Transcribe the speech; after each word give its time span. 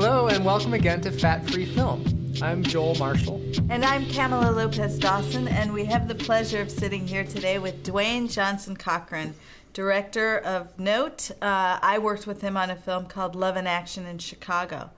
Hello, 0.00 0.28
and 0.28 0.44
welcome 0.44 0.74
again 0.74 1.00
to 1.00 1.10
Fat 1.10 1.50
Free 1.50 1.64
Film. 1.64 2.04
I'm 2.40 2.62
Joel 2.62 2.94
Marshall. 3.00 3.42
And 3.68 3.84
I'm 3.84 4.04
Camila 4.04 4.54
Lopez 4.54 4.96
Dawson, 4.96 5.48
and 5.48 5.72
we 5.72 5.84
have 5.86 6.06
the 6.06 6.14
pleasure 6.14 6.60
of 6.60 6.70
sitting 6.70 7.04
here 7.04 7.24
today 7.24 7.58
with 7.58 7.82
Dwayne 7.82 8.30
Johnson 8.30 8.76
Cochran, 8.76 9.34
director 9.72 10.38
of 10.38 10.78
Note. 10.78 11.32
Uh, 11.42 11.80
I 11.82 11.98
worked 11.98 12.28
with 12.28 12.42
him 12.42 12.56
on 12.56 12.70
a 12.70 12.76
film 12.76 13.06
called 13.06 13.34
Love 13.34 13.56
and 13.56 13.66
Action 13.66 14.06
in 14.06 14.18
Chicago. 14.18 14.90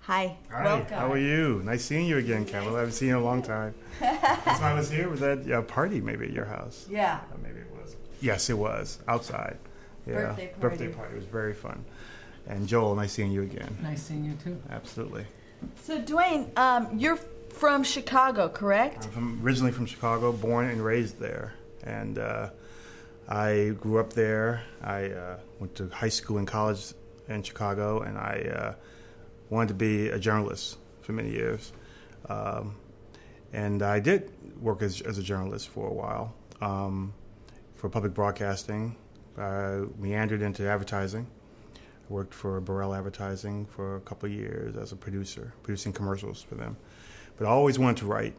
Hi. 0.00 0.36
Hi. 0.50 0.62
Welcome. 0.62 0.94
How 0.98 1.10
are 1.10 1.16
you? 1.16 1.62
Nice 1.64 1.82
seeing 1.82 2.04
you 2.04 2.18
again, 2.18 2.44
Camila. 2.44 2.76
I 2.76 2.80
haven't 2.80 2.92
seen 2.92 3.08
you 3.08 3.16
in 3.16 3.22
a 3.22 3.24
long 3.24 3.40
time. 3.40 3.74
Last 4.02 4.60
time 4.60 4.62
I 4.62 4.74
was 4.74 4.90
here 4.90 5.08
was 5.08 5.22
at 5.22 5.50
a 5.50 5.62
party, 5.62 6.02
maybe 6.02 6.26
at 6.26 6.32
your 6.32 6.44
house. 6.44 6.86
Yeah. 6.90 7.20
Uh, 7.32 7.38
maybe 7.42 7.60
it 7.60 7.70
was. 7.82 7.96
Yes, 8.20 8.50
it 8.50 8.58
was 8.58 8.98
outside. 9.08 9.56
Yeah. 10.06 10.14
Birthday 10.14 10.48
party. 10.48 10.60
Birthday 10.60 10.88
party. 10.88 11.14
It 11.14 11.16
was 11.16 11.24
very 11.24 11.54
fun. 11.54 11.82
And 12.46 12.66
Joel, 12.66 12.94
nice 12.94 13.12
seeing 13.12 13.30
you 13.30 13.42
again. 13.42 13.76
Nice 13.82 14.02
seeing 14.02 14.24
you 14.24 14.34
too. 14.42 14.60
Absolutely. 14.70 15.24
So, 15.82 16.00
Dwayne, 16.00 16.56
um, 16.58 16.98
you're 16.98 17.18
from 17.50 17.84
Chicago, 17.84 18.48
correct? 18.48 19.04
I'm 19.04 19.10
from, 19.10 19.40
originally 19.44 19.72
from 19.72 19.86
Chicago, 19.86 20.32
born 20.32 20.68
and 20.68 20.84
raised 20.84 21.18
there, 21.20 21.54
and 21.84 22.18
uh, 22.18 22.50
I 23.28 23.74
grew 23.80 24.00
up 24.00 24.12
there. 24.12 24.62
I 24.82 25.10
uh, 25.10 25.36
went 25.60 25.74
to 25.76 25.88
high 25.88 26.08
school 26.08 26.38
and 26.38 26.48
college 26.48 26.94
in 27.28 27.42
Chicago, 27.42 28.00
and 28.00 28.18
I 28.18 28.50
uh, 28.54 28.74
wanted 29.50 29.68
to 29.68 29.74
be 29.74 30.08
a 30.08 30.18
journalist 30.18 30.78
for 31.02 31.12
many 31.12 31.30
years. 31.30 31.72
Um, 32.28 32.76
and 33.52 33.82
I 33.82 34.00
did 34.00 34.32
work 34.60 34.82
as, 34.82 35.00
as 35.02 35.18
a 35.18 35.22
journalist 35.22 35.68
for 35.68 35.88
a 35.88 35.92
while 35.92 36.34
um, 36.60 37.12
for 37.74 37.88
public 37.88 38.14
broadcasting. 38.14 38.96
I 39.36 39.82
meandered 39.98 40.42
into 40.42 40.68
advertising. 40.68 41.26
Worked 42.08 42.34
for 42.34 42.60
Burrell 42.60 42.94
Advertising 42.94 43.66
for 43.66 43.96
a 43.96 44.00
couple 44.00 44.28
years 44.28 44.76
as 44.76 44.92
a 44.92 44.96
producer, 44.96 45.52
producing 45.62 45.92
commercials 45.92 46.42
for 46.42 46.56
them. 46.56 46.76
But 47.36 47.46
I 47.46 47.50
always 47.50 47.78
wanted 47.78 47.98
to 47.98 48.06
write. 48.06 48.34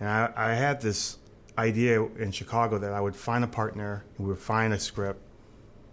And 0.00 0.08
I, 0.08 0.32
I 0.34 0.54
had 0.54 0.80
this 0.80 1.18
idea 1.58 2.02
in 2.02 2.32
Chicago 2.32 2.78
that 2.78 2.92
I 2.92 3.00
would 3.00 3.14
find 3.14 3.44
a 3.44 3.48
partner, 3.48 4.04
we 4.18 4.26
would 4.26 4.38
find 4.38 4.72
a 4.72 4.78
script, 4.78 5.20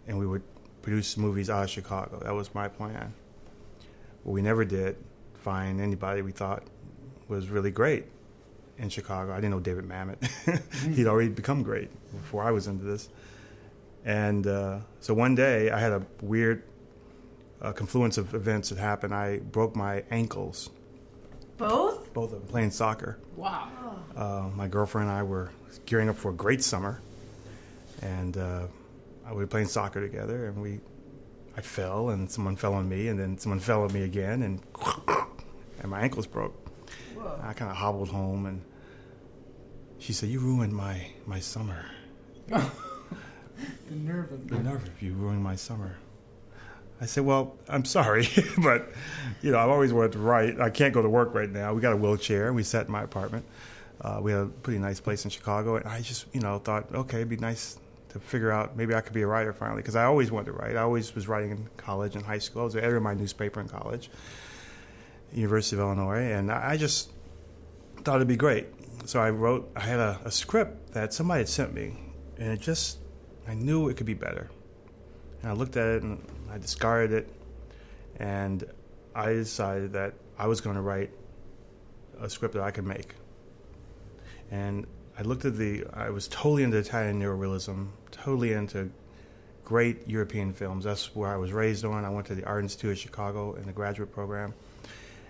and 0.08 0.18
we 0.18 0.26
would 0.26 0.42
produce 0.82 1.18
movies 1.18 1.50
out 1.50 1.64
of 1.64 1.70
Chicago. 1.70 2.20
That 2.24 2.34
was 2.34 2.54
my 2.56 2.68
plan. 2.68 3.14
We 4.24 4.42
never 4.42 4.66
did 4.66 4.98
find 5.36 5.82
anybody 5.82 6.22
we 6.22 6.32
thought 6.32 6.64
was 7.28 7.50
really 7.50 7.72
great 7.72 8.06
in 8.78 8.90
Chicago. 8.90 9.32
I 9.34 9.36
didn't 9.36 9.52
know 9.52 9.60
David 9.60 9.88
Mamet. 9.88 10.94
He'd 10.96 11.08
already 11.08 11.30
become 11.30 11.64
great 11.64 11.90
before 12.12 12.44
I 12.44 12.52
was 12.52 12.68
into 12.68 12.84
this. 12.84 13.10
And 14.06 14.48
uh, 14.48 14.80
so 15.00 15.14
one 15.14 15.36
day 15.36 15.70
I 15.70 15.80
had 15.80 15.92
a 15.92 16.02
weird 16.22 16.64
uh, 17.62 17.72
confluence 17.74 18.18
of 18.18 18.34
events 18.34 18.70
that 18.70 18.78
happened. 18.78 19.14
I 19.14 19.40
broke 19.40 19.76
my 19.76 20.04
ankles, 20.12 20.70
Both? 21.58 22.14
both 22.14 22.34
of 22.34 22.40
them, 22.42 22.50
playing 22.50 22.72
soccer. 22.72 23.18
Wow. 23.36 23.70
Uh, 24.16 24.50
my 24.56 24.68
girlfriend 24.68 25.10
and 25.10 25.18
I 25.18 25.24
were 25.24 25.52
gearing 25.86 26.10
up 26.10 26.16
for 26.16 26.32
a 26.32 26.34
great 26.34 26.64
summer, 26.64 27.02
and 28.02 28.38
uh, 28.38 28.68
we 29.30 29.36
were 29.36 29.48
playing 29.48 29.68
soccer 29.68 30.02
together. 30.02 30.48
And 30.48 30.62
we, 30.62 30.80
I 31.58 31.62
fell, 31.62 32.10
and 32.10 32.30
someone 32.30 32.56
fell 32.56 32.74
on 32.74 32.88
me, 32.88 33.08
and 33.10 33.20
then 33.20 33.38
someone 33.38 33.60
fell 33.60 33.84
on 33.84 33.94
me 33.94 34.04
again, 34.04 34.42
and 34.44 34.62
and 35.82 35.90
my 35.92 36.02
ankles 36.02 36.28
broke. 36.28 36.56
Whoa. 37.16 37.40
I 37.44 37.54
kind 37.54 37.70
of 37.70 37.78
hobbled 37.78 38.10
home, 38.10 38.46
and 38.46 38.62
she 40.00 40.14
said, 40.14 40.30
"You 40.30 40.40
ruined 40.40 40.74
my 40.74 41.08
my 41.26 41.40
summer. 41.40 41.86
The 43.90 43.96
nerve 43.96 44.32
of 44.32 44.48
The 44.48 44.58
nerve 44.60 44.88
of 44.88 45.02
you 45.02 45.14
ruined 45.14 45.44
my 45.44 45.56
summer." 45.58 45.98
I 47.02 47.06
said, 47.06 47.26
"Well, 47.26 47.56
I'm 47.68 47.86
sorry, 47.86 48.28
but 48.64 48.90
you 49.42 49.52
know, 49.52 49.60
I've 49.60 49.70
always 49.70 49.94
wanted 49.94 50.14
to 50.14 50.20
write. 50.20 50.60
I 50.60 50.70
can't 50.70 50.94
go 50.94 51.02
to 51.02 51.10
work 51.10 51.34
right 51.34 51.50
now. 51.50 51.74
We 51.74 51.82
got 51.82 51.94
a 51.94 51.98
wheelchair. 51.98 52.48
and 52.48 52.56
We 52.56 52.64
sat 52.64 52.88
in 52.88 52.92
my 52.92 53.04
apartment. 53.04 53.46
Uh, 54.02 54.20
we 54.22 54.32
had 54.32 54.42
a 54.42 54.46
pretty 54.46 54.80
nice 54.80 55.00
place 55.00 55.26
in 55.26 55.30
Chicago, 55.30 55.76
and 55.76 55.86
I 55.86 56.02
just, 56.02 56.26
you 56.34 56.40
know, 56.40 56.58
thought, 56.60 56.94
okay, 56.94 57.18
it'd 57.18 57.30
be 57.30 57.36
nice 57.38 57.78
to 58.10 58.20
figure 58.20 58.52
out 58.52 58.76
maybe 58.78 58.96
I 58.96 59.02
could 59.02 59.14
be 59.14 59.22
a 59.22 59.28
writer 59.28 59.54
finally 59.54 59.82
because 59.82 59.96
I 59.96 60.06
always 60.06 60.32
wanted 60.32 60.48
to 60.48 60.52
write. 60.54 60.76
I 60.76 60.82
always 60.82 61.14
was 61.14 61.28
writing 61.28 61.52
in 61.52 61.70
college 61.78 62.16
and 62.16 62.26
high 62.26 62.38
school. 62.40 62.62
I 62.62 62.66
was 62.66 62.76
editor 62.76 62.98
of 62.98 63.04
my 63.04 63.14
newspaper 63.14 63.60
in 63.60 63.68
college, 63.68 64.10
University 65.34 65.76
of 65.76 65.82
Illinois, 65.82 66.32
and 66.32 66.52
I 66.52 66.72
I 66.72 66.78
just 66.78 67.12
thought 68.04 68.16
it'd 68.16 68.28
be 68.28 68.38
great. 68.38 68.68
So 69.06 69.20
I 69.20 69.30
wrote. 69.30 69.70
I 69.76 69.82
had 69.82 70.00
a, 70.00 70.20
a 70.26 70.32
script 70.32 70.94
that 70.94 71.14
somebody 71.14 71.42
had 71.42 71.50
sent 71.50 71.74
me, 71.74 71.98
and 72.38 72.52
it 72.52 72.62
just, 72.62 73.00
I 73.48 73.54
knew 73.54 73.90
it 73.90 73.98
could 73.98 74.06
be 74.06 74.14
better. 74.14 74.50
And 75.42 75.52
I 75.52 75.54
looked 75.54 75.78
at 75.78 75.88
it 75.88 76.04
and 76.04 76.24
I 76.52 76.58
discarded 76.58 77.12
it, 77.12 77.34
and 78.18 78.64
I 79.16 79.34
decided 79.34 79.94
that 79.94 80.14
I 80.38 80.48
was 80.48 80.62
going 80.62 80.76
to 80.76 80.82
write 80.82 81.12
a 82.20 82.30
script 82.30 82.54
that 82.56 82.64
I 82.64 82.72
could 82.72 82.86
make. 82.86 83.16
And 84.52 84.88
I 85.18 85.22
looked 85.22 85.46
at 85.46 85.58
the, 85.58 85.86
I 85.94 86.10
was 86.10 86.28
totally 86.28 86.64
into 86.64 86.78
Italian 86.78 87.22
neorealism, 87.22 87.90
totally 88.12 88.54
into 88.54 88.90
great 89.64 90.08
European 90.08 90.54
films. 90.54 90.86
That's 90.86 91.16
where 91.16 91.30
I 91.30 91.38
was 91.38 91.52
raised 91.52 91.86
on. 91.86 92.04
I 92.06 92.10
went 92.10 92.28
to 92.28 92.36
the 92.36 92.46
Art 92.46 92.64
Institute 92.64 92.92
of 92.92 92.98
Chicago 92.98 93.54
in 93.54 93.66
the 93.66 93.72
graduate 93.72 94.12
program, 94.12 94.54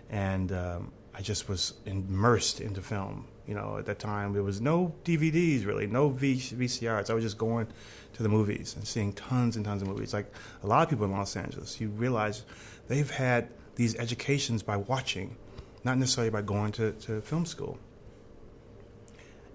and 0.09 0.51
um, 0.51 0.91
I 1.13 1.21
just 1.21 1.49
was 1.49 1.73
immersed 1.85 2.61
into 2.61 2.81
film. 2.81 3.27
You 3.45 3.55
know, 3.55 3.77
at 3.79 3.85
that 3.87 3.99
time 3.99 4.31
there 4.31 4.43
was 4.43 4.61
no 4.61 4.93
DVDs 5.03 5.65
really, 5.65 5.87
no 5.87 6.09
v- 6.09 6.37
VCRs. 6.37 7.09
I 7.09 7.13
was 7.13 7.23
just 7.23 7.37
going 7.37 7.67
to 8.13 8.23
the 8.23 8.29
movies 8.29 8.75
and 8.75 8.87
seeing 8.87 9.13
tons 9.13 9.55
and 9.55 9.65
tons 9.65 9.81
of 9.81 9.87
movies. 9.87 10.13
Like 10.13 10.31
a 10.63 10.67
lot 10.67 10.83
of 10.83 10.89
people 10.89 11.05
in 11.05 11.11
Los 11.11 11.35
Angeles, 11.35 11.79
you 11.79 11.89
realize 11.89 12.43
they've 12.87 13.09
had 13.09 13.49
these 13.75 13.95
educations 13.95 14.63
by 14.63 14.77
watching, 14.77 15.37
not 15.83 15.97
necessarily 15.97 16.29
by 16.29 16.41
going 16.41 16.71
to, 16.73 16.91
to 16.93 17.21
film 17.21 17.45
school. 17.45 17.77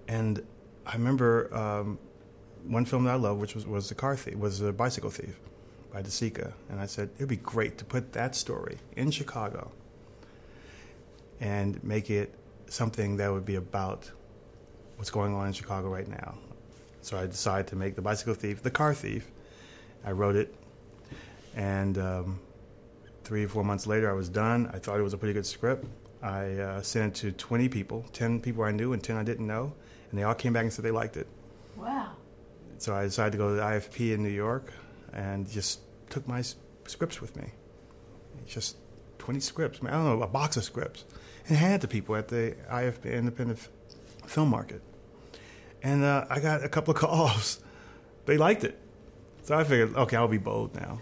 And 0.07 0.43
I 0.85 0.93
remember 0.93 1.53
um, 1.55 1.99
one 2.67 2.85
film 2.85 3.03
that 3.05 3.11
I 3.11 3.15
loved, 3.15 3.39
which 3.41 3.55
was, 3.55 3.65
was 3.67 3.89
The 3.89 3.95
Car 3.95 4.15
Thief, 4.15 4.35
was 4.35 4.59
The 4.59 4.71
Bicycle 4.71 5.09
Thief 5.09 5.39
by 5.91 6.01
DeSica. 6.01 6.53
And 6.69 6.79
I 6.79 6.85
said, 6.85 7.09
it'd 7.15 7.29
be 7.29 7.37
great 7.37 7.77
to 7.79 7.85
put 7.85 8.13
that 8.13 8.35
story 8.35 8.77
in 8.95 9.11
Chicago 9.11 9.71
and 11.39 11.83
make 11.83 12.09
it 12.09 12.33
something 12.67 13.17
that 13.17 13.31
would 13.31 13.45
be 13.45 13.55
about 13.55 14.09
what's 14.97 15.11
going 15.11 15.33
on 15.33 15.47
in 15.47 15.53
Chicago 15.53 15.89
right 15.89 16.07
now. 16.07 16.35
So 17.05 17.19
I 17.19 17.27
decided 17.27 17.67
to 17.67 17.75
make 17.75 17.95
The 17.95 18.01
Bicycle 18.01 18.33
Thief 18.33 18.63
The 18.63 18.71
Car 18.71 18.95
Thief. 18.95 19.29
I 20.03 20.11
wrote 20.11 20.35
it, 20.35 20.55
and 21.55 21.99
um, 21.99 22.39
three 23.23 23.45
or 23.45 23.47
four 23.47 23.63
months 23.63 23.85
later, 23.85 24.09
I 24.09 24.13
was 24.13 24.27
done. 24.27 24.71
I 24.73 24.79
thought 24.79 24.99
it 24.99 25.03
was 25.03 25.13
a 25.13 25.17
pretty 25.19 25.35
good 25.35 25.45
script. 25.45 25.85
I 26.23 26.53
uh, 26.53 26.81
sent 26.81 27.15
it 27.15 27.19
to 27.19 27.31
20 27.31 27.69
people, 27.69 28.05
10 28.13 28.41
people 28.41 28.63
I 28.63 28.71
knew 28.71 28.91
and 28.91 29.03
10 29.03 29.17
I 29.17 29.23
didn't 29.23 29.45
know, 29.45 29.71
and 30.09 30.17
they 30.17 30.23
all 30.23 30.33
came 30.33 30.51
back 30.51 30.63
and 30.63 30.73
said 30.73 30.83
they 30.83 30.89
liked 30.89 31.15
it. 31.15 31.27
Wow. 31.77 32.13
So 32.79 32.95
I 32.95 33.03
decided 33.03 33.33
to 33.33 33.37
go 33.37 33.49
to 33.49 33.55
the 33.55 33.61
IFP 33.61 34.15
in 34.15 34.23
New 34.23 34.29
York 34.29 34.73
and 35.13 35.47
just 35.47 35.81
took 36.09 36.27
my 36.27 36.41
scripts 36.87 37.21
with 37.21 37.35
me. 37.35 37.51
Just 38.47 38.77
20 39.19 39.39
scripts, 39.41 39.79
I 39.83 39.91
don't 39.91 40.05
know, 40.05 40.23
a 40.23 40.27
box 40.27 40.57
of 40.57 40.63
scripts, 40.63 41.05
and 41.47 41.55
handed 41.55 41.81
to 41.81 41.87
people 41.87 42.15
at 42.15 42.29
the 42.29 42.55
IFP 42.67 43.13
Independent 43.13 43.59
Film 44.25 44.49
Market. 44.49 44.81
And 45.85 46.03
uh, 46.03 46.25
I 46.31 46.39
got 46.39 46.63
a 46.63 46.67
couple 46.67 46.95
of 46.95 46.99
calls. 46.99 47.59
They 48.25 48.37
liked 48.37 48.63
it. 48.63 48.75
So 49.43 49.55
I 49.55 49.63
figured, 49.63 49.95
okay, 49.95 50.17
I'll 50.17 50.27
be 50.27 50.39
bold 50.39 50.73
now. 50.73 50.99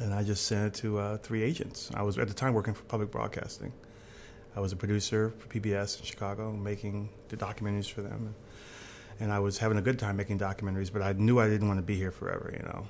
And 0.00 0.14
I 0.14 0.22
just 0.22 0.46
sent 0.46 0.68
it 0.68 0.80
to 0.80 0.98
uh, 0.98 1.16
three 1.18 1.42
agents. 1.42 1.90
I 1.92 2.00
was 2.00 2.16
at 2.16 2.28
the 2.28 2.34
time 2.34 2.54
working 2.54 2.72
for 2.72 2.82
public 2.84 3.10
broadcasting. 3.10 3.74
I 4.56 4.60
was 4.60 4.72
a 4.72 4.76
producer 4.76 5.34
for 5.38 5.48
PBS 5.48 6.00
in 6.00 6.06
Chicago, 6.06 6.50
making 6.50 7.10
the 7.28 7.36
documentaries 7.36 7.90
for 7.90 8.00
them. 8.00 8.34
And 9.20 9.30
I 9.30 9.38
was 9.38 9.58
having 9.58 9.76
a 9.76 9.82
good 9.82 9.98
time 9.98 10.16
making 10.16 10.38
documentaries, 10.38 10.90
but 10.90 11.02
I 11.02 11.12
knew 11.12 11.38
I 11.38 11.48
didn't 11.48 11.68
want 11.68 11.78
to 11.78 11.84
be 11.84 11.94
here 11.94 12.10
forever, 12.10 12.54
you 12.56 12.62
know. 12.62 12.86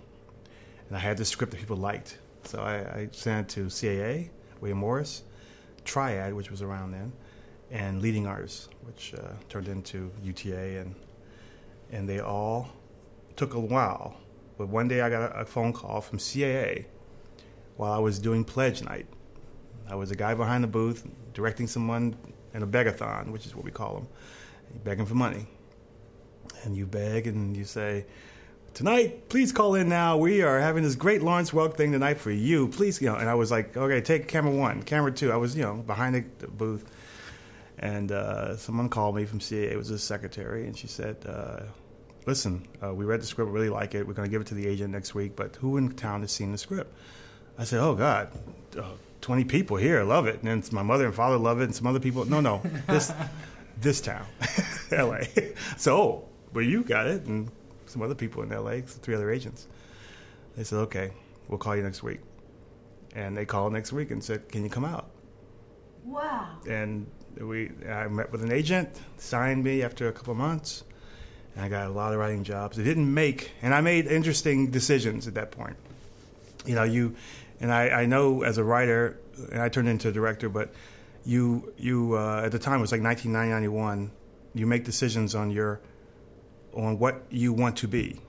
And 0.86 0.96
I 0.96 1.00
had 1.00 1.16
this 1.16 1.28
script 1.28 1.50
that 1.50 1.58
people 1.58 1.76
liked. 1.76 2.18
So 2.44 2.60
I, 2.60 2.76
I 2.76 3.08
sent 3.10 3.50
it 3.50 3.54
to 3.54 3.66
CAA, 3.66 4.28
William 4.60 4.78
Morris, 4.78 5.24
Triad, 5.84 6.34
which 6.34 6.52
was 6.52 6.62
around 6.62 6.92
then, 6.92 7.12
and 7.70 8.00
Leading 8.00 8.26
Artists, 8.26 8.68
which 8.82 9.14
uh, 9.14 9.32
turned 9.48 9.68
into 9.68 10.10
UTA. 10.22 10.80
And, 10.80 10.94
and 11.90 12.08
they 12.08 12.20
all 12.20 12.70
took 13.36 13.54
a 13.54 13.60
while. 13.60 14.16
But 14.56 14.68
one 14.68 14.88
day 14.88 15.00
I 15.00 15.10
got 15.10 15.30
a, 15.32 15.40
a 15.40 15.44
phone 15.44 15.72
call 15.72 16.00
from 16.00 16.18
CAA 16.18 16.86
while 17.76 17.92
I 17.92 17.98
was 17.98 18.18
doing 18.18 18.44
pledge 18.44 18.82
night. 18.82 19.06
I 19.88 19.94
was 19.94 20.10
a 20.10 20.16
guy 20.16 20.34
behind 20.34 20.64
the 20.64 20.68
booth 20.68 21.06
directing 21.32 21.66
someone 21.66 22.16
in 22.54 22.62
a 22.62 22.66
begathon, 22.66 23.30
which 23.30 23.46
is 23.46 23.54
what 23.54 23.64
we 23.64 23.70
call 23.70 23.94
them, 23.94 24.08
begging 24.84 25.06
for 25.06 25.14
money. 25.14 25.46
And 26.64 26.76
you 26.76 26.86
beg 26.86 27.26
and 27.26 27.56
you 27.56 27.64
say, 27.64 28.06
Tonight, 28.74 29.28
please 29.28 29.50
call 29.50 29.74
in 29.74 29.88
now. 29.88 30.16
We 30.16 30.42
are 30.42 30.60
having 30.60 30.84
this 30.84 30.94
great 30.94 31.20
Lawrence 31.20 31.50
Welk 31.50 31.74
thing 31.74 31.90
tonight 31.90 32.18
for 32.18 32.30
you. 32.30 32.68
Please, 32.68 33.00
you 33.00 33.08
know. 33.08 33.16
And 33.16 33.28
I 33.28 33.34
was 33.34 33.50
like, 33.50 33.76
okay, 33.76 34.00
take 34.00 34.28
camera 34.28 34.52
one, 34.52 34.82
camera 34.84 35.10
two. 35.10 35.32
I 35.32 35.36
was, 35.36 35.56
you 35.56 35.62
know, 35.62 35.74
behind 35.74 36.14
the, 36.14 36.24
the 36.38 36.46
booth. 36.46 36.84
And 37.80 38.10
uh, 38.10 38.56
someone 38.56 38.88
called 38.88 39.14
me 39.14 39.24
from 39.24 39.38
CAA, 39.38 39.70
it 39.72 39.76
was 39.76 39.88
his 39.88 40.02
secretary, 40.02 40.66
and 40.66 40.76
she 40.76 40.88
said, 40.88 41.16
uh, 41.26 41.60
listen, 42.26 42.66
uh, 42.82 42.92
we 42.92 43.04
read 43.04 43.20
the 43.20 43.26
script, 43.26 43.50
really 43.50 43.68
like 43.68 43.94
it. 43.94 44.06
We're 44.06 44.14
going 44.14 44.26
to 44.26 44.30
give 44.30 44.40
it 44.40 44.48
to 44.48 44.54
the 44.54 44.66
agent 44.66 44.92
next 44.92 45.14
week, 45.14 45.36
but 45.36 45.56
who 45.56 45.76
in 45.76 45.94
town 45.94 46.22
has 46.22 46.32
seen 46.32 46.50
the 46.50 46.58
script? 46.58 46.92
I 47.56 47.64
said, 47.64 47.80
oh, 47.80 47.94
God, 47.94 48.30
uh, 48.76 48.82
20 49.20 49.44
people 49.44 49.76
here 49.76 50.02
love 50.02 50.26
it, 50.26 50.42
and 50.42 50.62
then 50.62 50.62
my 50.72 50.82
mother 50.82 51.06
and 51.06 51.14
father 51.14 51.36
love 51.36 51.60
it, 51.60 51.64
and 51.64 51.74
some 51.74 51.86
other 51.86 52.00
people. 52.00 52.24
No, 52.24 52.40
no, 52.40 52.62
this 52.88 53.12
this 53.80 54.00
town, 54.00 54.26
L.A. 54.90 55.54
so, 55.76 56.24
well, 56.52 56.64
you 56.64 56.82
got 56.82 57.06
it, 57.06 57.26
and 57.26 57.50
some 57.86 58.02
other 58.02 58.14
people 58.14 58.42
in 58.42 58.52
L.A., 58.52 58.82
three 58.82 59.14
other 59.14 59.30
agents. 59.30 59.68
They 60.56 60.64
said, 60.64 60.78
okay, 60.80 61.12
we'll 61.46 61.58
call 61.58 61.76
you 61.76 61.82
next 61.82 62.02
week, 62.02 62.20
and 63.14 63.36
they 63.36 63.44
called 63.44 63.72
next 63.72 63.92
week 63.92 64.10
and 64.10 64.22
said, 64.22 64.48
can 64.48 64.64
you 64.64 64.70
come 64.70 64.84
out? 64.84 65.10
Wow. 66.04 66.56
And 66.68 67.06
we, 67.40 67.70
I 67.88 68.08
met 68.08 68.32
with 68.32 68.42
an 68.42 68.52
agent, 68.52 68.88
signed 69.16 69.64
me 69.64 69.82
after 69.82 70.08
a 70.08 70.12
couple 70.12 70.34
months, 70.34 70.84
and 71.54 71.64
I 71.64 71.68
got 71.68 71.86
a 71.86 71.90
lot 71.90 72.12
of 72.12 72.18
writing 72.18 72.44
jobs. 72.44 72.78
It 72.78 72.84
didn't 72.84 73.12
make, 73.12 73.52
and 73.62 73.74
I 73.74 73.80
made 73.80 74.06
interesting 74.06 74.70
decisions 74.70 75.26
at 75.26 75.34
that 75.34 75.50
point. 75.50 75.76
You 76.66 76.74
know, 76.74 76.84
you, 76.84 77.16
and 77.60 77.72
I, 77.72 77.88
I 77.88 78.06
know 78.06 78.42
as 78.42 78.58
a 78.58 78.64
writer, 78.64 79.18
and 79.52 79.60
I 79.60 79.68
turned 79.68 79.88
into 79.88 80.08
a 80.08 80.12
director, 80.12 80.48
but 80.48 80.72
you, 81.24 81.72
you 81.76 82.16
uh, 82.16 82.42
at 82.44 82.52
the 82.52 82.58
time 82.58 82.78
it 82.78 82.82
was 82.82 82.92
like 82.92 83.02
1991. 83.02 84.10
You 84.54 84.66
make 84.66 84.84
decisions 84.84 85.34
on 85.34 85.50
your, 85.50 85.80
on 86.74 86.98
what 86.98 87.22
you 87.30 87.52
want 87.52 87.76
to 87.78 87.88
be. 87.88 88.20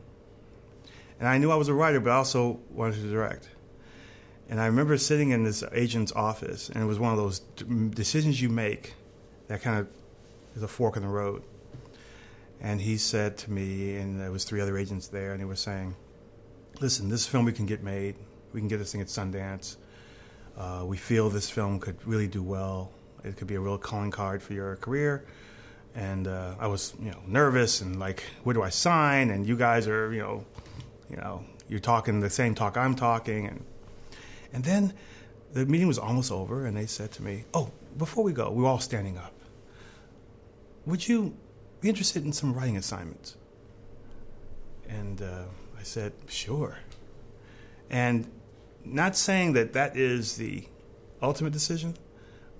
And 1.19 1.27
I 1.27 1.37
knew 1.37 1.51
I 1.51 1.55
was 1.55 1.67
a 1.67 1.73
writer, 1.73 1.99
but 1.99 2.11
I 2.11 2.15
also 2.15 2.59
wanted 2.71 3.01
to 3.01 3.09
direct. 3.09 3.49
And 4.49 4.59
I 4.59 4.65
remember 4.65 4.97
sitting 4.97 5.29
in 5.29 5.43
this 5.43 5.63
agent's 5.71 6.11
office, 6.11 6.69
and 6.69 6.81
it 6.81 6.87
was 6.87 6.97
one 6.97 7.11
of 7.11 7.17
those 7.17 7.39
decisions 7.91 8.41
you 8.41 8.49
make 8.49 8.95
that 9.47 9.61
kind 9.61 9.79
of 9.79 9.87
is 10.55 10.63
a 10.63 10.67
fork 10.67 10.97
in 10.97 11.03
the 11.03 11.07
road. 11.07 11.43
And 12.59 12.81
he 12.81 12.97
said 12.97 13.37
to 13.39 13.51
me, 13.51 13.95
and 13.95 14.19
there 14.19 14.31
was 14.31 14.43
three 14.43 14.59
other 14.59 14.75
agents 14.77 15.07
there, 15.07 15.31
and 15.33 15.39
he 15.39 15.45
was 15.45 15.59
saying, 15.59 15.95
"Listen, 16.81 17.09
this 17.09 17.27
film 17.27 17.45
we 17.45 17.53
can 17.53 17.67
get 17.67 17.83
made. 17.83 18.15
We 18.51 18.59
can 18.59 18.67
get 18.67 18.79
this 18.79 18.91
thing 18.91 19.01
at 19.01 19.07
Sundance. 19.07 19.77
Uh, 20.57 20.83
we 20.85 20.97
feel 20.97 21.29
this 21.29 21.49
film 21.49 21.79
could 21.79 21.95
really 22.05 22.27
do 22.27 22.41
well. 22.41 22.91
It 23.23 23.37
could 23.37 23.47
be 23.47 23.55
a 23.55 23.59
real 23.59 23.77
calling 23.77 24.11
card 24.11 24.41
for 24.41 24.53
your 24.53 24.75
career." 24.77 25.25
And 25.95 26.27
uh, 26.27 26.55
I 26.59 26.67
was, 26.67 26.93
you 26.99 27.11
know, 27.11 27.19
nervous 27.27 27.81
and 27.81 27.99
like, 27.99 28.23
where 28.43 28.53
do 28.53 28.61
I 28.61 28.69
sign? 28.69 29.29
And 29.31 29.45
you 29.47 29.57
guys 29.57 29.87
are, 29.87 30.13
you 30.13 30.21
know, 30.21 30.45
you 31.09 31.17
know, 31.17 31.43
you're 31.67 31.79
talking 31.79 32.19
the 32.19 32.29
same 32.29 32.55
talk 32.55 32.77
I'm 32.77 32.95
talking, 32.95 33.47
and 33.47 33.65
and 34.53 34.63
then 34.63 34.93
the 35.53 35.65
meeting 35.65 35.87
was 35.87 35.97
almost 35.97 36.31
over, 36.31 36.65
and 36.65 36.75
they 36.77 36.85
said 36.85 37.11
to 37.13 37.23
me, 37.23 37.45
"Oh, 37.53 37.71
before 37.97 38.23
we 38.23 38.33
go, 38.33 38.51
we 38.51 38.63
were 38.63 38.69
all 38.69 38.79
standing 38.79 39.17
up. 39.17 39.33
Would 40.85 41.07
you 41.07 41.35
be 41.81 41.89
interested 41.89 42.23
in 42.23 42.33
some 42.33 42.53
writing 42.53 42.77
assignments?" 42.77 43.35
And 44.87 45.21
uh, 45.21 45.45
I 45.77 45.83
said, 45.83 46.13
"Sure." 46.27 46.77
And 47.89 48.27
not 48.85 49.15
saying 49.15 49.53
that 49.53 49.73
that 49.73 49.97
is 49.97 50.37
the 50.37 50.65
ultimate 51.21 51.53
decision, 51.53 51.95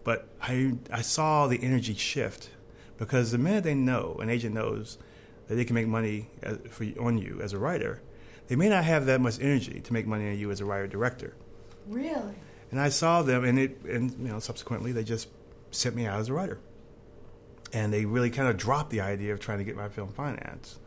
but 0.04 0.28
I 0.42 0.74
I 0.92 1.02
saw 1.02 1.48
the 1.48 1.62
energy 1.62 1.94
shift 1.94 2.50
because 2.98 3.32
the 3.32 3.38
minute 3.38 3.64
they 3.64 3.76
know, 3.76 4.18
an 4.22 4.30
agent 4.30 4.54
knows 4.54 4.98
that 5.48 5.56
they 5.56 5.66
can 5.66 5.74
make 5.74 5.88
money 5.88 6.28
as, 6.44 6.60
for, 6.70 6.86
on 7.00 7.18
you 7.18 7.40
as 7.42 7.54
a 7.54 7.58
writer, 7.58 8.02
they 8.48 8.56
may 8.56 8.68
not 8.68 8.84
have 8.84 9.06
that 9.06 9.22
much 9.22 9.40
energy 9.40 9.80
to 9.80 9.94
make 9.94 10.06
money 10.06 10.30
on 10.30 10.38
you 10.38 10.52
as 10.52 10.60
a 10.60 10.66
writer 10.66 10.88
director. 10.88 11.34
Really? 11.90 12.36
And 12.72 12.80
I 12.80 12.90
saw 12.90 13.24
them, 13.24 13.44
and 13.44 13.58
it, 13.58 13.82
and 13.84 14.12
you 14.12 14.32
know, 14.32 14.40
subsequently 14.40 14.92
they 14.92 15.04
just 15.04 15.28
sent 15.72 15.96
me 15.96 16.06
out 16.06 16.20
as 16.20 16.30
a 16.30 16.34
writer, 16.34 16.60
and 17.74 17.92
they 17.92 18.06
really 18.06 18.30
kind 18.30 18.48
of 18.48 18.58
dropped 18.58 18.92
the 18.92 19.02
idea 19.02 19.34
of 19.34 19.40
trying 19.40 19.58
to 19.58 19.64
get 19.64 19.76
my 19.76 19.90
film 19.90 20.10
financed 20.10 20.80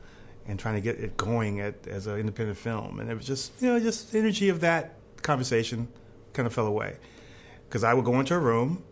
and 0.47 0.59
trying 0.59 0.75
to 0.75 0.81
get 0.81 0.99
it 0.99 1.17
going 1.17 1.61
at, 1.61 1.87
as 1.89 2.07
an 2.07 2.19
independent 2.19 2.57
film, 2.57 3.01
and 3.01 3.11
it 3.11 3.17
was 3.17 3.27
just 3.27 3.53
you 3.61 3.69
know 3.69 3.81
just 3.81 4.13
the 4.13 4.19
energy 4.19 4.49
of 4.49 4.61
that 4.61 4.95
conversation 5.23 5.89
kind 6.33 6.47
of 6.47 6.55
fell 6.55 6.67
away. 6.67 6.97
Because 7.69 7.83
I 7.85 7.95
would 7.95 8.05
go 8.05 8.21
into 8.21 8.35
a 8.35 8.39
room 8.39 8.85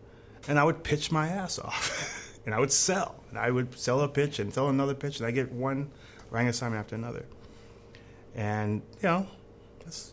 and 0.49 0.59
I 0.59 0.65
would 0.65 0.83
pitch 0.83 1.13
my 1.13 1.29
ass 1.29 1.59
off, 1.61 2.41
and 2.45 2.53
I 2.53 2.59
would 2.59 2.73
sell, 2.73 3.23
and 3.29 3.39
I 3.39 3.53
would 3.53 3.79
sell 3.79 4.01
a 4.01 4.09
pitch 4.09 4.41
and 4.41 4.53
sell 4.53 4.69
another 4.69 4.95
pitch, 4.95 5.19
and 5.19 5.27
I 5.27 5.31
get 5.31 5.53
one 5.53 5.91
writing 6.29 6.49
assignment 6.49 6.81
after 6.81 6.97
another, 6.97 7.25
and 8.35 8.83
you 9.01 9.09
know 9.09 9.27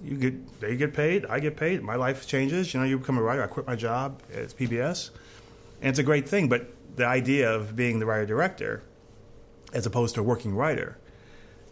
you 0.04 0.18
get 0.18 0.60
they 0.60 0.76
get 0.76 0.94
paid, 0.94 1.26
I 1.26 1.40
get 1.40 1.56
paid. 1.56 1.82
My 1.82 1.96
life 1.96 2.28
changes. 2.28 2.74
You 2.74 2.80
know, 2.80 2.86
you 2.86 2.98
become 3.00 3.18
a 3.18 3.22
writer. 3.22 3.44
I 3.44 3.48
quit 3.48 3.68
my 3.68 3.76
job 3.76 4.22
at 4.34 4.50
PBS, 4.50 5.12
and 5.82 5.90
it's 5.90 6.00
a 6.00 6.04
great 6.04 6.28
thing. 6.28 6.50
But 6.50 6.68
the 6.96 7.06
idea 7.06 7.54
of 7.54 7.76
being 7.76 8.00
the 8.00 8.06
writer 8.06 8.26
director, 8.26 8.84
as 9.74 9.86
opposed 9.86 10.16
to 10.16 10.22
a 10.22 10.24
working 10.24 10.56
writer, 10.56 10.98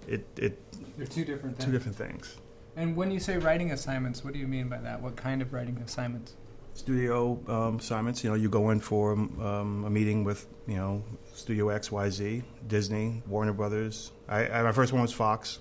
it 0.07 0.25
it 0.38 0.60
they're 0.98 1.07
two 1.07 1.25
different 1.25 1.57
things. 1.57 1.66
two 1.66 1.72
different 1.72 1.98
things. 1.98 2.38
And 2.78 2.96
when 2.96 3.12
you 3.12 3.19
say 3.19 3.38
writing 3.38 3.72
assignments, 3.72 4.24
what 4.24 4.34
do 4.34 4.40
you 4.40 4.48
mean 4.48 4.68
by 4.68 4.80
that? 4.80 5.02
What 5.02 5.16
kind 5.16 5.42
of 5.42 5.54
writing 5.54 5.78
assignments? 5.86 6.34
Studio 6.74 7.40
um, 7.48 7.78
assignments. 7.78 8.24
You 8.24 8.31
know, 8.31 8.36
you 8.36 8.50
go 8.50 8.69
in 8.72 8.81
for 8.81 9.13
um, 9.13 9.86
a 9.86 9.90
meeting 9.90 10.24
with 10.24 10.48
you 10.68 10.75
know 10.75 11.04
Studio 11.34 11.69
X, 11.69 11.92
Y, 11.92 12.10
Z, 12.10 12.44
Disney, 12.68 13.24
Warner 13.28 13.54
Brothers. 13.54 14.12
I, 14.28 14.48
I, 14.48 14.62
my 14.63 14.72
first 14.72 14.92
one 14.92 15.02
was 15.02 15.13
Fox 15.13 15.60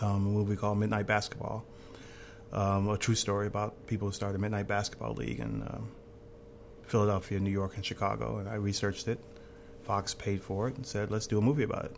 um, 0.00 0.26
a 0.26 0.30
movie 0.30 0.56
called 0.56 0.78
Midnight 0.78 1.06
Basketball. 1.06 1.64
Um, 2.52 2.88
a 2.88 2.96
true 2.96 3.14
story 3.14 3.46
about 3.46 3.86
people 3.86 4.08
who 4.08 4.12
started 4.12 4.40
Midnight 4.40 4.68
Basketball 4.68 5.14
League 5.14 5.40
in 5.40 5.62
um, 5.62 5.90
Philadelphia, 6.82 7.40
New 7.40 7.50
York, 7.50 7.76
and 7.76 7.84
Chicago. 7.84 8.38
And 8.38 8.48
I 8.48 8.54
researched 8.54 9.08
it. 9.08 9.18
Fox 9.82 10.14
paid 10.14 10.42
for 10.42 10.68
it 10.68 10.76
and 10.76 10.86
said, 10.86 11.10
let's 11.10 11.26
do 11.26 11.38
a 11.38 11.42
movie 11.42 11.64
about 11.64 11.86
it. 11.86 11.96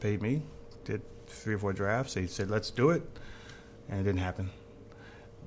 Paid 0.00 0.22
me, 0.22 0.42
did 0.84 1.02
three 1.26 1.54
or 1.54 1.58
four 1.58 1.72
drafts. 1.72 2.14
They 2.14 2.26
said, 2.26 2.50
let's 2.50 2.70
do 2.70 2.90
it. 2.90 3.02
And 3.88 4.00
it 4.00 4.04
didn't 4.04 4.20
happen. 4.20 4.50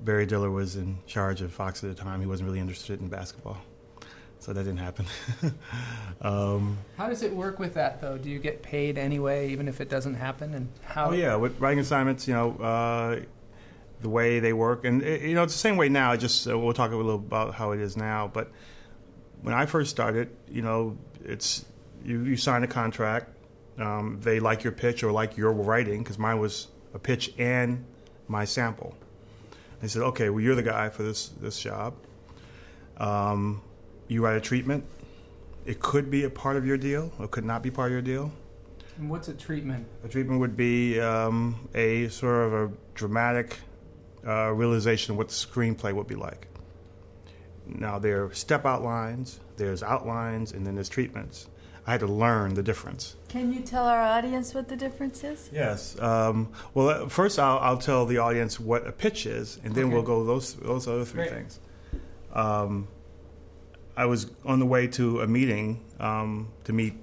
Barry 0.02 0.26
Diller 0.26 0.50
was 0.50 0.76
in 0.76 0.98
charge 1.06 1.42
of 1.42 1.52
Fox 1.52 1.82
at 1.84 1.94
the 1.94 2.02
time. 2.02 2.20
He 2.20 2.26
wasn't 2.26 2.48
really 2.48 2.60
interested 2.60 3.00
in 3.00 3.08
basketball 3.08 3.58
so 4.42 4.52
that 4.52 4.64
didn't 4.64 4.80
happen. 4.80 5.06
um, 6.20 6.76
how 6.96 7.08
does 7.08 7.22
it 7.22 7.32
work 7.32 7.60
with 7.60 7.74
that 7.74 8.00
though? 8.00 8.18
Do 8.18 8.28
you 8.28 8.40
get 8.40 8.60
paid 8.60 8.98
anyway, 8.98 9.50
even 9.50 9.68
if 9.68 9.80
it 9.80 9.88
doesn't 9.88 10.14
happen? 10.14 10.54
And 10.54 10.68
how? 10.82 11.10
Oh 11.10 11.12
yeah, 11.12 11.36
with 11.36 11.60
writing 11.60 11.78
assignments, 11.78 12.26
you 12.26 12.34
know, 12.34 12.56
uh, 12.56 13.20
the 14.00 14.08
way 14.08 14.40
they 14.40 14.52
work, 14.52 14.84
and 14.84 15.00
it, 15.02 15.22
you 15.22 15.36
know, 15.36 15.44
it's 15.44 15.52
the 15.52 15.60
same 15.60 15.76
way 15.76 15.88
now. 15.88 16.16
Just 16.16 16.48
uh, 16.48 16.58
we'll 16.58 16.72
talk 16.72 16.90
a 16.90 16.96
little 16.96 17.14
about 17.14 17.54
how 17.54 17.70
it 17.70 17.78
is 17.78 17.96
now, 17.96 18.28
but 18.34 18.50
when 19.42 19.54
I 19.54 19.64
first 19.64 19.90
started, 19.90 20.28
you 20.50 20.62
know, 20.62 20.98
it's 21.24 21.64
you, 22.04 22.24
you 22.24 22.36
sign 22.36 22.64
a 22.64 22.68
contract. 22.68 23.28
Um, 23.78 24.18
they 24.20 24.40
like 24.40 24.64
your 24.64 24.72
pitch 24.72 25.04
or 25.04 25.12
like 25.12 25.36
your 25.36 25.52
writing 25.52 26.02
because 26.02 26.18
mine 26.18 26.40
was 26.40 26.66
a 26.94 26.98
pitch 26.98 27.32
and 27.38 27.84
my 28.26 28.44
sample. 28.44 28.96
They 29.80 29.86
said, 29.86 30.02
okay, 30.02 30.30
well, 30.30 30.40
you're 30.40 30.56
the 30.56 30.64
guy 30.64 30.88
for 30.88 31.04
this 31.04 31.28
this 31.28 31.60
job. 31.60 31.94
Um, 32.96 33.62
you 34.08 34.22
write 34.22 34.36
a 34.36 34.40
treatment. 34.40 34.84
It 35.64 35.80
could 35.80 36.10
be 36.10 36.24
a 36.24 36.30
part 36.30 36.56
of 36.56 36.66
your 36.66 36.76
deal, 36.76 37.12
or 37.18 37.28
could 37.28 37.44
not 37.44 37.62
be 37.62 37.70
part 37.70 37.88
of 37.88 37.92
your 37.92 38.02
deal. 38.02 38.32
And 38.98 39.08
what's 39.08 39.28
a 39.28 39.34
treatment? 39.34 39.86
A 40.04 40.08
treatment 40.08 40.40
would 40.40 40.56
be 40.56 41.00
um, 41.00 41.68
a 41.74 42.08
sort 42.08 42.46
of 42.46 42.52
a 42.52 42.72
dramatic 42.94 43.58
uh, 44.26 44.50
realization 44.52 45.12
of 45.12 45.18
what 45.18 45.28
the 45.28 45.34
screenplay 45.34 45.92
would 45.92 46.06
be 46.06 46.14
like. 46.14 46.48
Now, 47.66 47.98
there 47.98 48.24
are 48.24 48.34
step 48.34 48.66
outlines, 48.66 49.40
there's 49.56 49.82
outlines, 49.82 50.52
and 50.52 50.66
then 50.66 50.74
there's 50.74 50.88
treatments. 50.88 51.48
I 51.86 51.92
had 51.92 52.00
to 52.00 52.06
learn 52.06 52.54
the 52.54 52.62
difference. 52.62 53.16
Can 53.28 53.52
you 53.52 53.60
tell 53.60 53.86
our 53.86 54.00
audience 54.00 54.54
what 54.54 54.68
the 54.68 54.76
difference 54.76 55.24
is? 55.24 55.50
Yes. 55.52 55.98
Um, 56.00 56.52
well, 56.74 56.88
uh, 56.88 57.08
first 57.08 57.38
I'll, 57.38 57.58
I'll, 57.58 57.78
tell 57.78 58.06
the 58.06 58.18
audience 58.18 58.60
what 58.60 58.86
a 58.86 58.92
pitch 58.92 59.26
is, 59.26 59.58
and 59.64 59.74
then 59.74 59.86
okay. 59.86 59.94
we'll 59.94 60.02
go 60.02 60.24
those 60.24 60.54
those 60.54 60.86
other 60.86 61.04
three 61.04 61.22
Great. 61.22 61.30
things. 61.30 61.60
Um, 62.32 62.86
I 63.96 64.06
was 64.06 64.30
on 64.44 64.58
the 64.58 64.66
way 64.66 64.86
to 64.88 65.20
a 65.20 65.26
meeting 65.26 65.84
um, 66.00 66.48
to 66.64 66.72
meet 66.72 66.94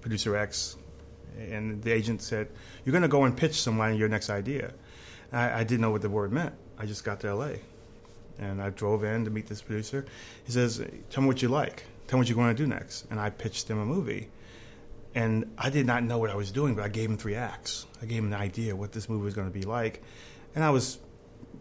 producer 0.00 0.36
X, 0.36 0.76
and 1.38 1.82
the 1.82 1.92
agent 1.92 2.20
said, 2.20 2.48
"You're 2.84 2.92
going 2.92 3.02
to 3.02 3.08
go 3.08 3.24
and 3.24 3.36
pitch 3.36 3.54
someone 3.54 3.96
your 3.96 4.08
next 4.08 4.30
idea." 4.30 4.72
I, 5.32 5.60
I, 5.60 5.64
didn't 5.64 5.80
know 5.80 5.90
what 5.90 6.02
the 6.02 6.10
word 6.10 6.32
meant. 6.32 6.54
I 6.78 6.84
just 6.84 7.04
got 7.04 7.20
to 7.20 7.28
L.A. 7.28 7.60
and 8.38 8.60
I 8.60 8.68
drove 8.70 9.02
in 9.02 9.24
to 9.24 9.30
meet 9.30 9.46
this 9.46 9.62
producer. 9.62 10.04
He 10.44 10.52
says, 10.52 10.84
"Tell 11.10 11.22
me 11.22 11.28
what 11.28 11.42
you 11.42 11.48
like. 11.48 11.84
Tell 12.08 12.18
me 12.18 12.22
what 12.22 12.28
you're 12.28 12.36
going 12.36 12.54
to 12.54 12.62
do 12.62 12.66
next." 12.66 13.06
And 13.10 13.20
I 13.20 13.30
pitched 13.30 13.70
him 13.70 13.78
a 13.78 13.86
movie, 13.86 14.28
and 15.14 15.52
I 15.56 15.70
did 15.70 15.86
not 15.86 16.02
know 16.02 16.18
what 16.18 16.30
I 16.30 16.34
was 16.34 16.50
doing, 16.50 16.74
but 16.74 16.84
I 16.84 16.88
gave 16.88 17.08
him 17.08 17.16
three 17.16 17.36
acts. 17.36 17.86
I 18.02 18.06
gave 18.06 18.18
him 18.18 18.32
an 18.32 18.40
idea 18.40 18.74
what 18.74 18.92
this 18.92 19.08
movie 19.08 19.24
was 19.24 19.34
going 19.34 19.46
to 19.46 19.54
be 19.54 19.62
like, 19.62 20.02
and 20.56 20.64
I 20.64 20.70
was 20.70 20.98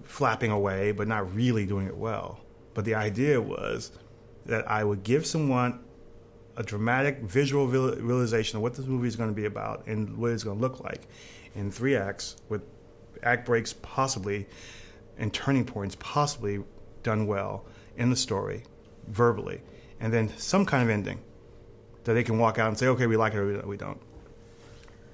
flapping 0.03 0.50
away, 0.50 0.91
but 0.91 1.07
not 1.07 1.35
really 1.35 1.67
doing 1.67 1.85
it 1.85 1.95
well. 1.95 2.39
But 2.73 2.85
the 2.85 2.95
idea 2.95 3.39
was 3.39 3.91
that 4.45 4.69
I 4.69 4.83
would 4.83 5.03
give 5.03 5.25
someone 5.25 5.79
a 6.57 6.63
dramatic 6.63 7.19
visual 7.19 7.67
realization 7.67 8.57
of 8.57 8.62
what 8.62 8.75
this 8.75 8.86
movie 8.86 9.07
is 9.07 9.15
going 9.15 9.29
to 9.29 9.36
be 9.36 9.45
about 9.45 9.83
and 9.88 10.17
what 10.17 10.31
it's 10.31 10.43
going 10.43 10.57
to 10.57 10.62
look 10.62 10.79
like 10.81 11.01
in 11.55 11.71
three 11.71 11.95
acts 11.95 12.36
with 12.50 12.62
act 13.24 13.45
breaks 13.45 13.74
possibly 13.81 14.48
and 15.17 15.33
turning 15.33 15.65
points 15.65 15.95
possibly 16.00 16.63
done 17.03 17.27
well 17.27 17.65
in 17.98 18.10
the 18.10 18.15
story 18.15 18.63
verbally 19.07 19.62
and 20.00 20.12
then 20.12 20.29
some 20.38 20.65
kind 20.65 20.83
of 20.83 20.89
ending 20.89 21.19
that 22.03 22.13
they 22.13 22.24
can 22.24 22.38
walk 22.38 22.57
out 22.57 22.67
and 22.67 22.77
say 22.77 22.88
okay 22.88 23.07
we 23.07 23.15
like 23.15 23.33
it 23.33 23.38
or 23.38 23.67
we 23.67 23.77
don't 23.77 24.00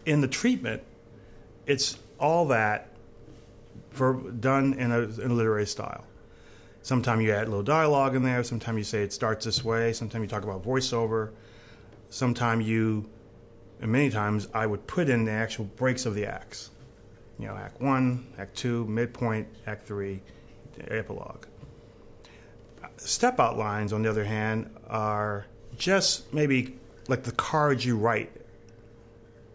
in 0.06 0.22
the 0.22 0.28
treatment 0.28 0.82
it's 1.66 1.98
all 2.20 2.48
that 2.48 2.90
done 4.40 4.74
in 4.74 4.92
a, 4.92 5.00
in 5.00 5.32
a 5.32 5.34
literary 5.34 5.66
style 5.66 6.06
Sometimes 6.88 7.22
you 7.22 7.34
add 7.34 7.48
a 7.48 7.50
little 7.50 7.64
dialogue 7.64 8.16
in 8.16 8.24
there. 8.24 8.42
Sometimes 8.46 8.78
you 8.78 8.84
say 8.86 9.04
it 9.04 9.12
starts 9.12 9.44
this 9.44 9.62
way. 9.62 9.92
Sometimes 9.92 10.22
you 10.22 10.30
talk 10.30 10.46
about 10.46 10.64
voiceover. 10.64 11.32
Sometimes 12.10 12.66
you, 12.66 13.10
and 13.82 13.92
many 13.92 14.10
times, 14.10 14.48
I 14.54 14.68
would 14.68 14.88
put 14.88 15.10
in 15.10 15.26
the 15.26 15.34
actual 15.34 15.66
breaks 15.66 16.06
of 16.06 16.16
the 16.16 16.26
acts. 16.26 16.70
You 17.40 17.48
know, 17.48 17.58
Act 17.58 17.82
One, 17.82 18.28
Act 18.38 18.56
Two, 18.56 18.86
midpoint, 18.86 19.50
Act 19.66 19.86
Three, 19.86 20.22
epilogue. 20.88 21.46
Step 22.96 23.38
outlines, 23.38 23.92
on 23.92 24.02
the 24.02 24.10
other 24.10 24.24
hand, 24.24 24.74
are 24.88 25.46
just 25.78 26.34
maybe 26.34 26.80
like 27.10 27.24
the 27.24 27.34
cards 27.34 27.86
you 27.86 27.98
write. 27.98 28.32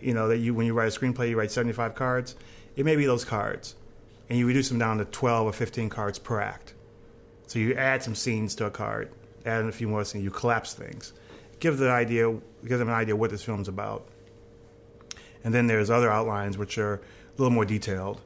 You 0.03 0.13
know 0.13 0.29
that 0.29 0.37
you 0.37 0.53
when 0.53 0.67
you 0.67 0.75
write 0.75 0.95
a 0.95 1.01
screenplay, 1.01 1.31
you 1.31 1.39
write 1.39 1.51
seventy-five 1.51 1.95
cards. 1.95 2.35
It 2.77 2.85
may 2.85 2.95
be 2.95 3.07
those 3.07 3.25
cards, 3.25 3.75
and 4.29 4.39
you 4.39 4.47
reduce 4.47 4.69
them 4.69 4.79
down 4.79 4.99
to 4.99 5.07
twelve 5.07 5.47
or 5.47 5.55
fifteen 5.55 5.89
cards 5.89 6.19
per 6.19 6.39
act. 6.39 6.75
So 7.53 7.59
you 7.59 7.75
add 7.75 8.03
some 8.03 8.15
scenes 8.15 8.55
to 8.55 8.65
a 8.65 8.71
card, 8.71 9.11
add 9.45 9.67
a 9.67 9.73
few 9.73 9.87
more 9.87 10.07
scenes. 10.07 10.25
You 10.25 10.31
collapse 10.31 10.73
things, 10.73 11.13
give 11.61 11.77
the 11.77 11.91
idea, 11.91 12.35
give 12.67 12.79
them 12.79 12.89
an 12.89 12.95
idea 12.95 13.15
what 13.15 13.31
this 13.31 13.45
film's 13.45 13.69
about. 13.69 14.09
And 15.45 15.53
then 15.53 15.67
there's 15.67 15.91
other 15.91 16.11
outlines 16.11 16.57
which 16.57 16.79
are 16.79 16.95
a 16.95 17.01
little 17.37 17.53
more 17.53 17.67
detailed, 17.67 18.23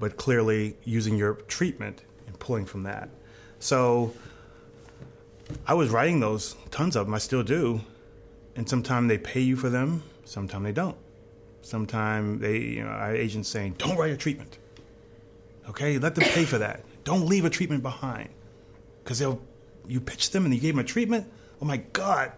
but 0.00 0.16
clearly 0.16 0.76
using 0.82 1.16
your 1.16 1.34
treatment 1.46 2.02
and 2.26 2.36
pulling 2.40 2.64
from 2.64 2.82
that. 2.82 3.08
So 3.60 4.12
I 5.64 5.74
was 5.74 5.90
writing 5.90 6.18
those, 6.18 6.56
tons 6.72 6.96
of 6.96 7.06
them. 7.06 7.14
I 7.14 7.18
still 7.18 7.44
do, 7.44 7.82
and 8.56 8.68
sometimes 8.68 9.06
they 9.06 9.18
pay 9.18 9.42
you 9.42 9.54
for 9.54 9.70
them, 9.70 10.02
sometimes 10.24 10.64
they 10.64 10.72
don't. 10.72 10.96
Sometimes 11.62 12.40
they, 12.40 12.58
you 12.58 12.82
know, 12.82 12.90
our 12.90 13.14
agents 13.14 13.48
saying, 13.48 13.76
"Don't 13.78 13.96
write 13.96 14.10
a 14.10 14.16
treatment." 14.16 14.58
Okay, 15.68 15.98
let 15.98 16.16
them 16.16 16.24
pay 16.24 16.44
for 16.44 16.58
that. 16.58 16.84
Don't 17.04 17.26
leave 17.26 17.44
a 17.44 17.50
treatment 17.50 17.84
behind, 17.84 18.30
because 19.06 19.20
they'll. 19.20 19.40
You 19.88 20.00
pitch 20.00 20.32
them 20.32 20.44
and 20.44 20.52
you 20.52 20.60
gave 20.60 20.74
them 20.74 20.84
a 20.84 20.88
treatment. 20.88 21.30
Oh 21.62 21.64
my 21.64 21.76
God, 21.76 22.32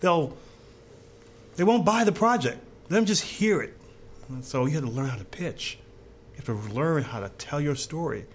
they'll. 0.00 0.36
They 1.56 1.64
won't 1.64 1.86
buy 1.86 2.04
the 2.04 2.12
project. 2.12 2.58
Let 2.90 2.96
them 2.96 3.06
just 3.06 3.22
hear 3.22 3.62
it. 3.62 3.74
And 4.28 4.44
so 4.44 4.66
you 4.66 4.72
have 4.72 4.84
to 4.84 4.90
learn 4.90 5.08
how 5.08 5.16
to 5.16 5.24
pitch. 5.24 5.78
You 6.34 6.36
have 6.36 6.44
to 6.44 6.74
learn 6.74 7.02
how 7.02 7.20
to 7.20 7.30
tell 7.30 7.62
your 7.62 7.76
story. 7.76 8.26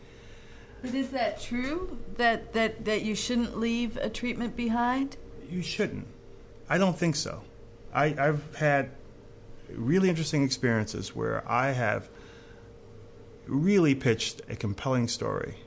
But 0.81 0.95
is 0.95 1.09
that 1.09 1.39
true? 1.39 1.99
That 2.17 2.53
that 2.53 2.83
that 2.85 3.03
you 3.03 3.13
shouldn't 3.13 3.59
leave 3.59 3.95
a 3.97 4.09
treatment 4.09 4.55
behind? 4.55 5.17
You 5.47 5.61
shouldn't. 5.61 6.07
I 6.67 6.79
don't 6.79 6.97
think 6.97 7.15
so. 7.15 7.43
I, 7.93 8.15
I've 8.17 8.55
had 8.55 8.89
really 9.69 10.09
interesting 10.09 10.43
experiences 10.43 11.15
where 11.15 11.43
I 11.47 11.71
have 11.71 12.09
really 13.45 13.93
pitched 13.93 14.41
a 14.49 14.55
compelling 14.55 15.07
story 15.07 15.57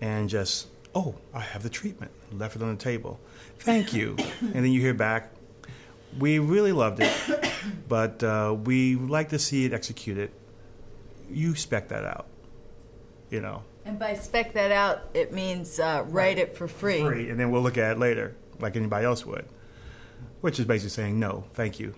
and 0.00 0.28
just, 0.28 0.68
oh, 0.94 1.14
I 1.32 1.40
have 1.40 1.62
the 1.62 1.70
treatment, 1.70 2.12
left 2.32 2.56
it 2.56 2.62
on 2.62 2.70
the 2.70 2.82
table. 2.82 3.20
Thank 3.58 3.92
you. 3.92 4.16
and 4.40 4.54
then 4.54 4.72
you 4.72 4.80
hear 4.80 4.94
back, 4.94 5.30
we 6.18 6.38
really 6.38 6.72
loved 6.72 7.00
it, 7.00 7.12
but 7.88 8.22
uh, 8.22 8.56
we 8.64 8.96
would 8.96 9.10
like 9.10 9.30
to 9.30 9.38
see 9.38 9.64
it 9.64 9.72
executed. 9.72 10.30
You 11.30 11.54
spec 11.54 11.88
that 11.88 12.04
out, 12.04 12.26
you 13.30 13.40
know. 13.40 13.62
And 13.84 13.98
by 13.98 14.14
spec 14.14 14.52
that 14.52 14.70
out, 14.70 15.02
it 15.14 15.32
means 15.32 15.80
uh, 15.80 16.04
write 16.06 16.38
it 16.38 16.56
for 16.56 16.68
free. 16.68 17.00
Free, 17.00 17.30
and 17.30 17.40
then 17.40 17.50
we'll 17.50 17.62
look 17.62 17.78
at 17.78 17.92
it 17.92 17.98
later, 17.98 18.36
like 18.60 18.76
anybody 18.76 19.04
else 19.06 19.26
would, 19.26 19.46
which 20.40 20.60
is 20.60 20.66
basically 20.66 20.90
saying 20.90 21.18
no, 21.18 21.44
thank 21.54 21.80
you. 21.80 21.94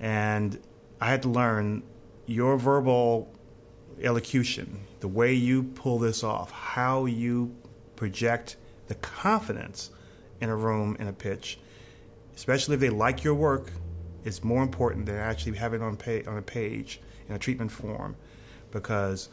And 0.00 0.58
I 1.00 1.08
had 1.08 1.22
to 1.22 1.28
learn 1.28 1.82
your 2.26 2.58
verbal 2.58 3.32
elocution, 4.02 4.80
the 5.00 5.08
way 5.08 5.32
you 5.32 5.62
pull 5.62 5.98
this 5.98 6.22
off, 6.22 6.50
how 6.50 7.06
you 7.06 7.54
project 7.98 8.56
the 8.86 8.94
confidence 8.94 9.90
in 10.40 10.48
a 10.48 10.56
room 10.56 10.96
in 11.00 11.08
a 11.08 11.12
pitch, 11.12 11.58
especially 12.36 12.74
if 12.74 12.80
they 12.80 12.90
like 12.90 13.24
your 13.24 13.34
work, 13.34 13.72
is 14.24 14.44
more 14.44 14.62
important 14.62 15.06
than 15.06 15.16
actually 15.16 15.56
having 15.56 15.82
it 15.82 15.84
on, 15.84 15.98
on 16.32 16.38
a 16.38 16.42
page 16.42 17.00
in 17.28 17.34
a 17.34 17.38
treatment 17.38 17.72
form 17.72 18.16
because 18.70 19.28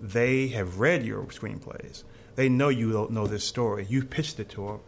they 0.00 0.48
have 0.48 0.80
read 0.80 1.04
your 1.04 1.22
screenplays. 1.26 2.02
They 2.34 2.48
know 2.48 2.68
you 2.68 2.92
don't 2.92 3.12
know 3.12 3.26
this 3.26 3.44
story. 3.44 3.86
You 3.88 4.04
pitched 4.04 4.40
it 4.40 4.48
to 4.50 4.66
them. 4.66 4.80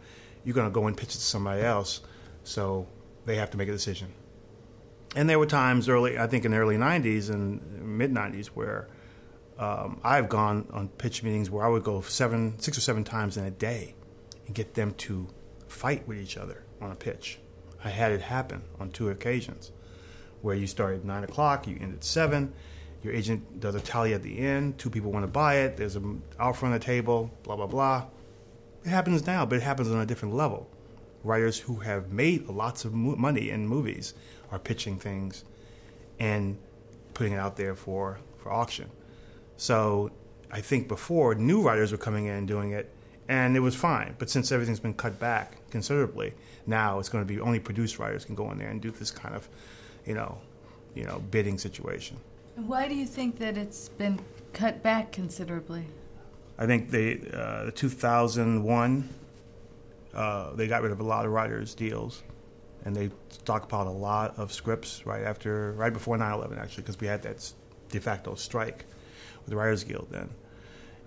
You're 0.43 0.55
going 0.55 0.67
to 0.67 0.73
go 0.73 0.87
and 0.87 0.97
pitch 0.97 1.09
it 1.09 1.19
to 1.19 1.21
somebody 1.21 1.61
else, 1.61 2.01
so 2.43 2.87
they 3.25 3.37
have 3.37 3.51
to 3.51 3.57
make 3.57 3.69
a 3.69 3.71
decision. 3.71 4.09
And 5.15 5.29
there 5.29 5.39
were 5.39 5.45
times 5.45 5.87
early, 5.87 6.17
I 6.17 6.27
think 6.27 6.43
in 6.43 6.51
the 6.51 6.57
early 6.57 6.75
90s 6.75 7.29
and 7.29 7.61
mid 7.97 8.11
90s, 8.11 8.47
where 8.47 8.87
um, 9.57 9.99
I've 10.03 10.29
gone 10.29 10.67
on 10.71 10.89
pitch 10.89 11.23
meetings 11.23 11.49
where 11.49 11.65
I 11.65 11.69
would 11.69 11.83
go 11.83 12.01
seven, 12.01 12.59
six 12.59 12.77
or 12.77 12.81
seven 12.81 13.03
times 13.03 13.37
in 13.37 13.45
a 13.45 13.51
day 13.51 13.95
and 14.45 14.55
get 14.55 14.73
them 14.73 14.93
to 14.95 15.27
fight 15.67 16.07
with 16.07 16.17
each 16.17 16.37
other 16.37 16.63
on 16.81 16.91
a 16.91 16.95
pitch. 16.95 17.39
I 17.83 17.89
had 17.89 18.11
it 18.11 18.21
happen 18.21 18.63
on 18.79 18.91
two 18.91 19.09
occasions 19.09 19.71
where 20.41 20.55
you 20.55 20.67
start 20.67 20.95
at 20.95 21.05
nine 21.05 21.23
o'clock, 21.23 21.67
you 21.67 21.77
end 21.79 21.93
at 21.93 22.03
seven. 22.03 22.53
Your 23.01 23.13
agent 23.13 23.59
does 23.59 23.75
a 23.75 23.81
tally 23.81 24.13
at 24.13 24.23
the 24.23 24.39
end. 24.39 24.77
Two 24.77 24.89
people 24.89 25.11
want 25.11 25.23
to 25.23 25.31
buy 25.31 25.55
it. 25.55 25.75
There's 25.75 25.97
an 25.97 26.21
offer 26.39 26.65
on 26.65 26.71
the 26.71 26.79
table. 26.79 27.29
Blah 27.43 27.57
blah 27.57 27.67
blah. 27.67 28.05
It 28.85 28.89
happens 28.89 29.25
now, 29.25 29.45
but 29.45 29.57
it 29.57 29.61
happens 29.61 29.89
on 29.89 29.99
a 29.99 30.05
different 30.05 30.35
level. 30.35 30.69
Writers 31.23 31.59
who 31.59 31.77
have 31.77 32.11
made 32.11 32.47
lots 32.47 32.85
of 32.85 32.93
money 32.93 33.49
in 33.49 33.67
movies 33.67 34.13
are 34.51 34.59
pitching 34.59 34.97
things 34.97 35.45
and 36.19 36.57
putting 37.13 37.33
it 37.33 37.37
out 37.37 37.55
there 37.55 37.75
for, 37.75 38.19
for 38.37 38.51
auction. 38.51 38.89
So 39.57 40.11
I 40.51 40.61
think 40.61 40.87
before 40.87 41.35
new 41.35 41.61
writers 41.61 41.91
were 41.91 41.97
coming 41.97 42.25
in 42.25 42.35
and 42.35 42.47
doing 42.47 42.71
it, 42.71 42.93
and 43.27 43.55
it 43.55 43.61
was 43.61 43.75
fine. 43.75 44.15
But 44.19 44.29
since 44.29 44.51
everything's 44.51 44.79
been 44.79 44.93
cut 44.93 45.19
back 45.19 45.57
considerably, 45.71 46.33
now 46.67 46.99
it's 46.99 47.09
going 47.09 47.23
to 47.23 47.27
be 47.27 47.39
only 47.39 47.59
produced 47.59 47.99
writers 47.99 48.25
can 48.25 48.35
go 48.35 48.51
in 48.51 48.57
there 48.57 48.69
and 48.69 48.81
do 48.81 48.91
this 48.91 49.11
kind 49.11 49.35
of, 49.35 49.47
you 50.05 50.13
know, 50.13 50.37
you 50.93 51.05
know, 51.05 51.23
bidding 51.31 51.57
situation. 51.57 52.17
Why 52.55 52.87
do 52.87 52.95
you 52.95 53.05
think 53.05 53.39
that 53.39 53.57
it's 53.57 53.89
been 53.89 54.19
cut 54.53 54.83
back 54.83 55.11
considerably? 55.11 55.87
I 56.57 56.67
think 56.67 56.91
they, 56.91 57.19
uh, 57.33 57.65
the 57.65 57.71
2001, 57.71 59.09
uh, 60.13 60.53
they 60.53 60.67
got 60.67 60.83
rid 60.83 60.91
of 60.91 60.99
a 60.99 61.03
lot 61.03 61.25
of 61.25 61.31
writers' 61.31 61.73
deals 61.73 62.21
and 62.85 62.95
they 62.95 63.09
stockpiled 63.29 63.87
a 63.87 63.89
lot 63.89 64.37
of 64.37 64.51
scripts 64.53 65.05
right 65.05 65.23
after, 65.23 65.71
right 65.73 65.93
before 65.93 66.17
9/11, 66.17 66.59
actually, 66.59 66.83
because 66.83 66.99
we 66.99 67.07
had 67.07 67.23
that 67.23 67.51
de 67.89 67.99
facto 67.99 68.35
strike 68.35 68.85
with 69.43 69.49
the 69.49 69.55
Writers 69.55 69.83
Guild 69.83 70.07
then. 70.09 70.29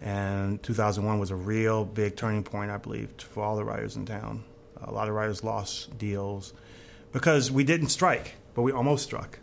And 0.01 0.63
2001 0.63 1.19
was 1.19 1.31
a 1.31 1.37
real 1.37 1.85
big 1.85 2.17
turning 2.17 2.45
point, 2.45 2.71
I 2.71 2.77
believe, 2.77 3.11
for 3.19 3.43
all 3.43 3.57
the 3.57 3.65
writers 3.65 3.97
in 3.97 4.05
town. 4.05 4.45
A 4.83 4.93
lot 4.93 5.09
of 5.09 5.15
writers 5.15 5.43
lost 5.43 5.97
deals 5.97 6.53
because 7.13 7.51
we 7.51 7.65
didn't 7.65 7.89
strike, 7.89 8.35
but 8.55 8.63
we 8.63 8.73
almost 8.73 9.05
struck. 9.05 9.39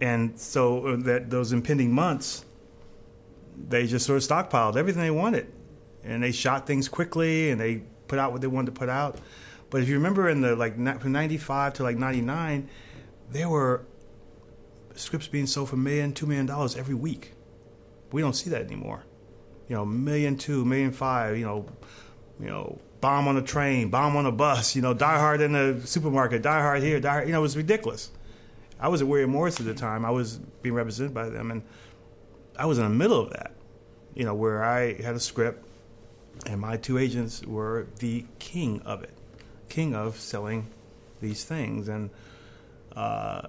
And 0.00 0.38
so 0.40 0.86
uh, 0.86 0.96
that 1.00 1.28
those 1.28 1.52
impending 1.52 1.92
months, 1.92 2.44
they 3.68 3.86
just 3.86 4.06
sort 4.06 4.16
of 4.16 4.28
stockpiled 4.28 4.76
everything 4.76 5.02
they 5.02 5.10
wanted, 5.10 5.52
and 6.02 6.22
they 6.22 6.32
shot 6.32 6.66
things 6.66 6.88
quickly, 6.88 7.50
and 7.50 7.60
they 7.60 7.82
put 8.08 8.18
out 8.18 8.32
what 8.32 8.40
they 8.40 8.46
wanted 8.46 8.74
to 8.74 8.78
put 8.78 8.88
out. 8.88 9.18
But 9.68 9.82
if 9.82 9.88
you 9.88 9.94
remember 9.94 10.28
in 10.30 10.40
the 10.40 10.56
like 10.56 10.74
from 11.00 11.12
95 11.12 11.74
to 11.74 11.82
like 11.82 11.98
99, 11.98 12.68
there 13.30 13.48
were 13.48 13.84
scripts 14.94 15.28
being 15.28 15.46
sold 15.46 15.68
for 15.68 15.76
million, 15.76 16.12
two 16.12 16.26
million 16.26 16.46
dollars 16.46 16.76
every 16.76 16.94
week. 16.94 17.32
We 18.12 18.20
don't 18.22 18.34
see 18.34 18.50
that 18.50 18.62
anymore. 18.62 19.04
You 19.68 19.76
know, 19.76 19.84
million 19.84 20.36
two, 20.36 20.64
million 20.64 20.92
five, 20.92 21.38
you 21.38 21.44
know, 21.44 21.66
you 22.40 22.46
know, 22.46 22.78
bomb 23.00 23.28
on 23.28 23.36
a 23.36 23.42
train, 23.42 23.88
bomb 23.88 24.16
on 24.16 24.26
a 24.26 24.32
bus, 24.32 24.74
you 24.74 24.82
know, 24.82 24.94
Die 24.94 25.18
Hard 25.18 25.40
in 25.40 25.52
the 25.52 25.80
supermarket, 25.86 26.42
Die 26.42 26.60
Hard 26.60 26.82
here, 26.82 27.00
Die 27.00 27.08
Hard, 27.08 27.26
you 27.26 27.32
know, 27.32 27.38
it 27.38 27.42
was 27.42 27.56
ridiculous. 27.56 28.10
I 28.80 28.88
was 28.88 29.02
at 29.02 29.08
William 29.08 29.30
Morris 29.30 29.60
at 29.60 29.66
the 29.66 29.74
time. 29.74 30.04
I 30.04 30.10
was 30.10 30.38
being 30.62 30.74
represented 30.74 31.14
by 31.14 31.28
them, 31.28 31.50
and 31.50 31.62
I 32.58 32.66
was 32.66 32.78
in 32.78 32.84
the 32.84 32.90
middle 32.90 33.20
of 33.20 33.30
that, 33.30 33.52
you 34.14 34.24
know, 34.24 34.34
where 34.34 34.64
I 34.64 34.94
had 34.94 35.14
a 35.14 35.20
script, 35.20 35.64
and 36.46 36.60
my 36.60 36.76
two 36.76 36.98
agents 36.98 37.44
were 37.44 37.86
the 37.98 38.24
king 38.38 38.80
of 38.82 39.02
it 39.02 39.12
king 39.70 39.94
of 39.94 40.20
selling 40.20 40.66
these 41.22 41.44
things, 41.44 41.88
and 41.88 42.10
uh, 42.94 43.42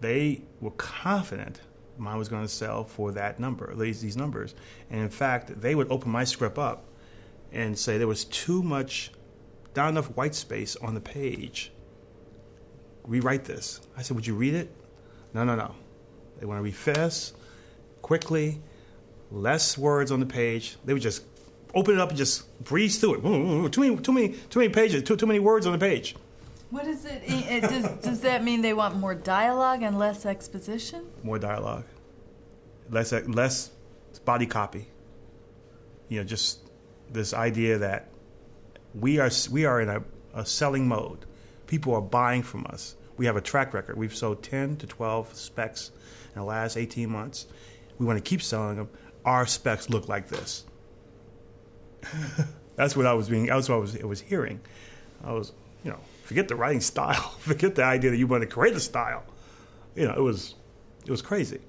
they 0.00 0.42
were 0.60 0.72
confident 0.72 1.60
mine 1.98 2.18
was 2.18 2.28
going 2.28 2.42
to 2.42 2.48
sell 2.48 2.84
for 2.84 3.12
that 3.12 3.38
number, 3.40 3.74
these 3.74 4.00
these 4.00 4.16
numbers. 4.16 4.54
And 4.90 5.00
in 5.00 5.10
fact, 5.10 5.60
they 5.60 5.74
would 5.74 5.90
open 5.90 6.10
my 6.10 6.24
script 6.24 6.58
up 6.58 6.84
and 7.52 7.78
say 7.78 7.98
there 7.98 8.06
was 8.06 8.24
too 8.24 8.62
much, 8.62 9.10
not 9.74 9.88
enough 9.88 10.06
white 10.16 10.34
space 10.34 10.76
on 10.76 10.94
the 10.94 11.00
page. 11.00 11.72
Rewrite 13.04 13.44
this. 13.44 13.80
I 13.96 14.02
said, 14.02 14.16
would 14.16 14.26
you 14.26 14.34
read 14.34 14.54
it? 14.54 14.70
No, 15.32 15.44
no, 15.44 15.56
no. 15.56 15.74
They 16.38 16.46
want 16.46 16.58
to 16.58 16.62
read 16.62 16.76
fast, 16.76 17.36
quickly, 18.02 18.60
less 19.30 19.76
words 19.78 20.12
on 20.12 20.20
the 20.20 20.26
page. 20.26 20.76
They 20.84 20.92
would 20.92 21.02
just 21.02 21.24
open 21.74 21.94
it 21.94 22.00
up 22.00 22.10
and 22.10 22.18
just 22.18 22.62
breeze 22.62 22.98
through 22.98 23.14
it. 23.14 23.72
Too 23.72 23.80
many, 23.80 23.96
too 23.96 24.12
many, 24.12 24.28
too 24.50 24.60
many 24.60 24.72
pages. 24.72 25.02
Too, 25.02 25.16
too 25.16 25.26
many 25.26 25.38
words 25.38 25.66
on 25.66 25.72
the 25.72 25.78
page. 25.78 26.16
What 26.70 26.86
is 26.86 27.04
it? 27.06 27.22
it 27.24 27.62
does, 27.62 27.88
does 28.02 28.20
that 28.20 28.44
mean 28.44 28.60
they 28.60 28.74
want 28.74 28.96
more 28.96 29.14
dialogue 29.14 29.82
and 29.82 29.98
less 29.98 30.26
exposition? 30.26 31.06
More 31.22 31.38
dialogue, 31.38 31.84
less 32.90 33.12
less 33.12 33.70
body 34.24 34.46
copy. 34.46 34.88
You 36.08 36.18
know, 36.18 36.24
just 36.24 36.60
this 37.10 37.32
idea 37.32 37.78
that 37.78 38.08
we 38.94 39.18
are 39.18 39.30
we 39.50 39.64
are 39.64 39.80
in 39.80 39.88
a, 39.88 40.02
a 40.34 40.44
selling 40.44 40.86
mode. 40.86 41.24
People 41.66 41.94
are 41.94 42.02
buying 42.02 42.42
from 42.42 42.66
us. 42.66 42.96
We 43.16 43.26
have 43.26 43.36
a 43.36 43.40
track 43.40 43.74
record. 43.74 43.96
We've 43.96 44.14
sold 44.14 44.42
10 44.42 44.76
to 44.76 44.86
12 44.86 45.34
specs 45.34 45.90
in 46.34 46.40
the 46.40 46.46
last 46.46 46.76
18 46.76 47.10
months. 47.10 47.46
We 47.98 48.06
want 48.06 48.22
to 48.22 48.22
keep 48.22 48.42
selling 48.42 48.76
them. 48.76 48.88
Our 49.24 49.46
specs 49.46 49.90
look 49.90 50.08
like 50.08 50.28
this. 50.28 50.64
that's 52.76 52.96
what 52.96 53.06
I 53.06 53.14
was 53.14 53.28
being. 53.28 53.46
That's 53.46 53.68
what 53.68 53.74
I 53.74 53.78
was, 53.78 54.00
I 54.00 54.06
was 54.06 54.20
hearing. 54.20 54.60
I 55.24 55.32
was, 55.32 55.52
you 55.84 55.90
know, 55.90 55.98
forget 56.28 56.46
the 56.46 56.56
writing 56.56 56.82
style. 56.82 57.30
forget 57.38 57.74
the 57.74 57.82
idea 57.82 58.10
that 58.10 58.18
you 58.18 58.26
want 58.26 58.42
to 58.42 58.46
create 58.46 58.76
a 58.76 58.80
style. 58.80 59.24
You 59.96 60.06
know, 60.06 60.12
it 60.14 60.20
was, 60.20 60.54
it 61.06 61.10
was 61.10 61.22
crazy. 61.22 61.60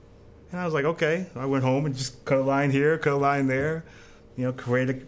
And 0.52 0.60
I 0.60 0.66
was 0.66 0.74
like, 0.74 0.84
okay. 0.84 1.28
I 1.36 1.46
went 1.46 1.64
home 1.64 1.86
and 1.86 1.96
just 1.96 2.26
cut 2.26 2.40
a 2.40 2.44
line 2.44 2.70
here, 2.70 2.98
cut 2.98 3.14
a 3.14 3.16
line 3.16 3.48
there. 3.48 3.86
You 4.36 4.46
know, 4.46 4.52
create 4.52 4.90
a, 4.90 5.00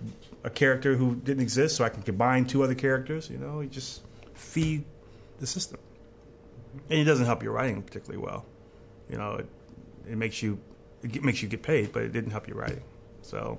a 0.46 0.50
character 0.50 0.96
who 0.96 1.16
didn't 1.16 1.42
exist, 1.42 1.76
so 1.76 1.84
I 1.84 1.90
can 1.90 2.02
combine 2.02 2.46
two 2.46 2.64
other 2.64 2.76
characters. 2.76 3.30
You 3.30 3.40
know, 3.40 3.60
you 3.60 3.68
just 3.68 4.04
feed 4.34 4.86
the 5.40 5.48
system, 5.48 5.80
and 6.90 7.00
it 7.00 7.06
doesn't 7.06 7.26
help 7.26 7.44
your 7.44 7.54
writing 7.54 7.82
particularly 7.82 8.24
well. 8.24 8.46
You 9.10 9.18
know, 9.18 9.36
it, 9.36 9.48
it 10.10 10.18
makes 10.18 10.42
you 10.42 10.60
it 11.04 11.24
makes 11.24 11.42
you 11.42 11.48
get 11.48 11.64
paid, 11.64 11.92
but 11.94 12.04
it 12.04 12.12
didn't 12.12 12.32
help 12.32 12.48
your 12.48 12.58
writing. 12.58 12.84
So, 13.22 13.58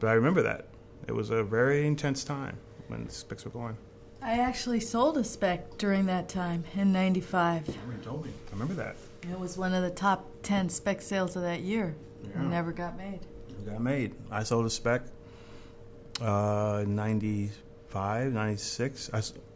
but 0.00 0.08
I 0.08 0.14
remember 0.14 0.42
that 0.42 0.66
it 1.06 1.12
was 1.12 1.30
a 1.30 1.42
very 1.42 1.86
intense 1.86 2.24
time 2.24 2.58
when 2.88 3.04
the 3.04 3.12
specs 3.12 3.44
were 3.44 3.50
going. 3.50 3.76
I 4.22 4.38
actually 4.38 4.78
sold 4.78 5.18
a 5.18 5.24
spec 5.24 5.78
during 5.78 6.06
that 6.06 6.28
time 6.28 6.64
in 6.74 6.92
'95. 6.92 7.66
You 7.66 7.74
told 8.04 8.24
me. 8.24 8.30
I 8.48 8.52
remember 8.52 8.74
that. 8.74 8.94
It 9.28 9.38
was 9.38 9.58
one 9.58 9.74
of 9.74 9.82
the 9.82 9.90
top 9.90 10.28
ten 10.42 10.68
spec 10.68 11.02
sales 11.02 11.34
of 11.34 11.42
that 11.42 11.60
year. 11.60 11.96
Yeah. 12.22 12.42
It 12.42 12.44
never 12.44 12.70
got 12.70 12.96
made. 12.96 13.20
It 13.48 13.66
got 13.66 13.80
made. 13.80 14.14
I 14.30 14.44
sold 14.44 14.66
a 14.66 14.70
spec. 14.70 15.02
Uh, 16.20 16.84
95, 16.86 18.32
96, 18.32 19.10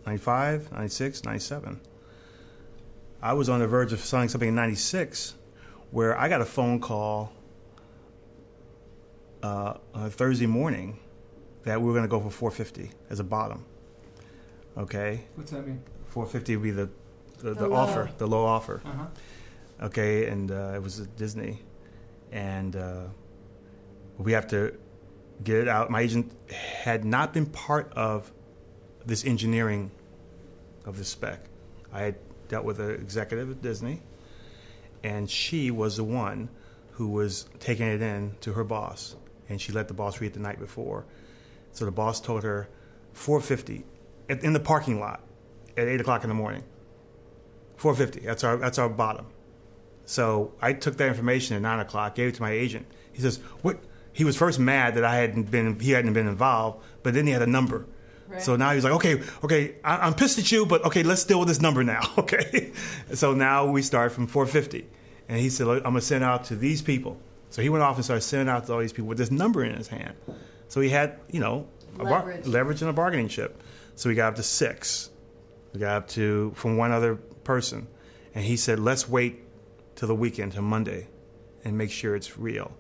95, 0.05 0.73
96, 0.73 1.25
97. 1.25 1.81
I 3.23 3.33
was 3.35 3.49
on 3.49 3.61
the 3.61 3.69
verge 3.69 3.93
of 3.93 4.01
selling 4.01 4.29
something 4.29 4.49
in 4.49 4.55
96 4.55 5.35
where 5.91 6.19
I 6.19 6.29
got 6.29 6.41
a 6.41 6.45
phone 6.45 6.81
call 6.81 7.33
uh, 9.43 9.75
on 9.95 10.07
a 10.07 10.11
Thursday 10.11 10.47
morning 10.47 10.99
that 11.63 11.81
we 11.81 11.87
were 11.87 11.93
going 11.93 12.05
to 12.05 12.09
go 12.09 12.21
for 12.21 12.31
450 12.31 12.91
as 13.11 13.21
a 13.21 13.25
bottom. 13.25 13.65
Okay. 14.77 15.23
What's 15.35 15.51
that 15.53 15.67
mean? 15.67 15.83
450 16.09 16.57
would 16.57 16.63
be 16.63 16.71
the 16.71 16.89
the, 17.39 17.55
the, 17.55 17.69
the 17.69 17.75
offer, 17.75 18.11
the 18.19 18.27
low 18.27 18.45
offer. 18.45 18.81
Uh-huh. 18.85 19.07
Okay, 19.87 20.27
and 20.27 20.51
uh, 20.51 20.73
it 20.75 20.83
was 20.83 21.01
at 21.01 21.17
Disney, 21.17 21.63
and 22.33 22.75
uh, 22.75 23.05
we 24.17 24.33
have 24.33 24.47
to 24.49 24.77
get 25.45 25.59
it 25.59 25.69
out. 25.69 25.91
My 25.91 26.01
agent 26.01 26.33
had 26.51 27.05
not 27.05 27.35
been 27.35 27.47
part 27.47 27.93
of 27.93 28.33
this 29.05 29.25
engineering 29.25 29.91
of 30.87 30.97
the 30.97 31.05
spec. 31.05 31.45
I 31.93 32.03
had 32.03 32.17
dealt 32.49 32.65
with 32.65 32.81
an 32.81 32.93
executive 32.93 33.51
at 33.51 33.61
Disney, 33.61 34.03
and 35.05 35.29
she 35.29 35.71
was 35.71 35.99
the 35.99 36.05
one 36.05 36.49
who 36.93 37.09
was 37.09 37.47
taking 37.61 37.87
it 37.87 38.01
in 38.01 38.35
to 38.41 38.55
her 38.55 38.65
boss, 38.65 39.15
and 39.51 39.61
she 39.61 39.73
let 39.73 39.89
the 39.89 39.95
boss 39.95 40.21
read 40.21 40.29
it 40.29 40.35
the 40.35 40.41
night 40.41 40.59
before. 40.59 41.05
So 41.73 41.85
the 41.85 41.91
boss 41.91 42.21
told 42.21 42.43
her 42.45 42.69
450 43.13 43.85
in 44.29 44.53
the 44.53 44.61
parking 44.61 45.01
lot 45.01 45.21
at 45.77 45.89
eight 45.89 46.01
o'clock 46.01 46.25
in 46.25 46.29
the 46.29 46.35
morning. 46.35 46.65
450. 47.77 48.27
That's 48.27 48.45
our 48.45 48.57
that's 48.57 48.79
our 48.79 48.89
bottom. 48.89 49.27
So 50.05 50.53
I 50.63 50.73
took 50.73 50.97
that 50.97 51.09
information 51.09 51.57
at 51.57 51.63
nine 51.63 51.81
o'clock, 51.81 52.15
gave 52.15 52.29
it 52.29 52.35
to 52.37 52.43
my 52.43 52.53
agent. 52.53 52.87
He 53.13 53.21
says, 53.21 53.39
"What?" 53.63 53.79
He 54.13 54.25
was 54.25 54.37
first 54.37 54.59
mad 54.59 54.95
that 54.95 55.05
I 55.05 55.17
hadn't 55.17 55.51
been 55.51 55.79
he 55.79 55.91
hadn't 55.91 56.15
been 56.15 56.29
involved, 56.29 56.83
but 57.03 57.13
then 57.13 57.27
he 57.27 57.33
had 57.33 57.43
a 57.43 57.47
number. 57.47 57.87
Right. 58.29 58.43
So 58.43 58.57
now 58.57 58.73
he's 58.73 58.83
like, 58.83 58.95
okay, 58.95 59.23
okay, 59.45 59.77
I, 59.85 60.07
am 60.07 60.15
pissed 60.15 60.39
at 60.39 60.51
you, 60.51 60.67
but 60.67 60.85
okay, 60.87 61.03
let's 61.05 61.23
deal 61.25 61.39
with 61.39 61.49
this 61.49 61.61
number 61.61 61.85
now, 61.85 62.03
okay? 62.19 62.73
so 63.15 63.35
now 63.35 63.67
we 63.67 63.83
start 63.83 64.11
from 64.11 64.27
450, 64.27 64.85
and 65.29 65.39
he 65.39 65.49
said, 65.49 65.69
I'm 65.69 65.83
gonna 65.83 66.01
send 66.01 66.25
out 66.25 66.45
to 66.47 66.57
these 66.57 66.83
people. 66.83 67.21
So 67.51 67.63
he 67.63 67.69
went 67.69 67.85
off 67.85 67.97
and 67.97 68.05
started 68.05 68.23
sending 68.23 68.49
out 68.49 68.67
to 68.67 68.73
all 68.73 68.81
these 68.81 68.93
people 68.93 69.09
with 69.09 69.19
this 69.19 69.31
number 69.31 69.65
in 69.65 69.77
his 69.77 69.89
hand. 69.89 70.15
So 70.69 70.81
he 70.81 70.89
had, 70.89 71.21
you 71.31 71.39
know, 71.39 71.69
leverage, 71.97 72.43
bar- 72.43 72.51
leverage 72.51 72.83
and 72.83 72.91
a 72.91 72.93
bargaining 72.93 73.29
chip. 73.29 73.63
So 73.97 74.11
we 74.11 74.15
got 74.15 74.29
up 74.29 74.37
to 74.37 74.43
six. 74.43 75.11
We 75.73 75.81
got 75.81 75.97
up 75.97 76.09
to 76.11 76.53
from 76.55 76.77
one 76.77 76.93
other 76.93 77.17
person, 77.17 77.89
and 78.35 78.45
he 78.45 78.57
said, 78.57 78.79
let's 78.79 79.09
wait 79.09 79.43
till 79.95 80.07
the 80.07 80.15
weekend, 80.15 80.53
till 80.53 80.63
Monday, 80.63 81.09
and 81.65 81.77
make 81.77 81.91
sure 81.91 82.15
it's 82.15 82.39
real. 82.39 82.73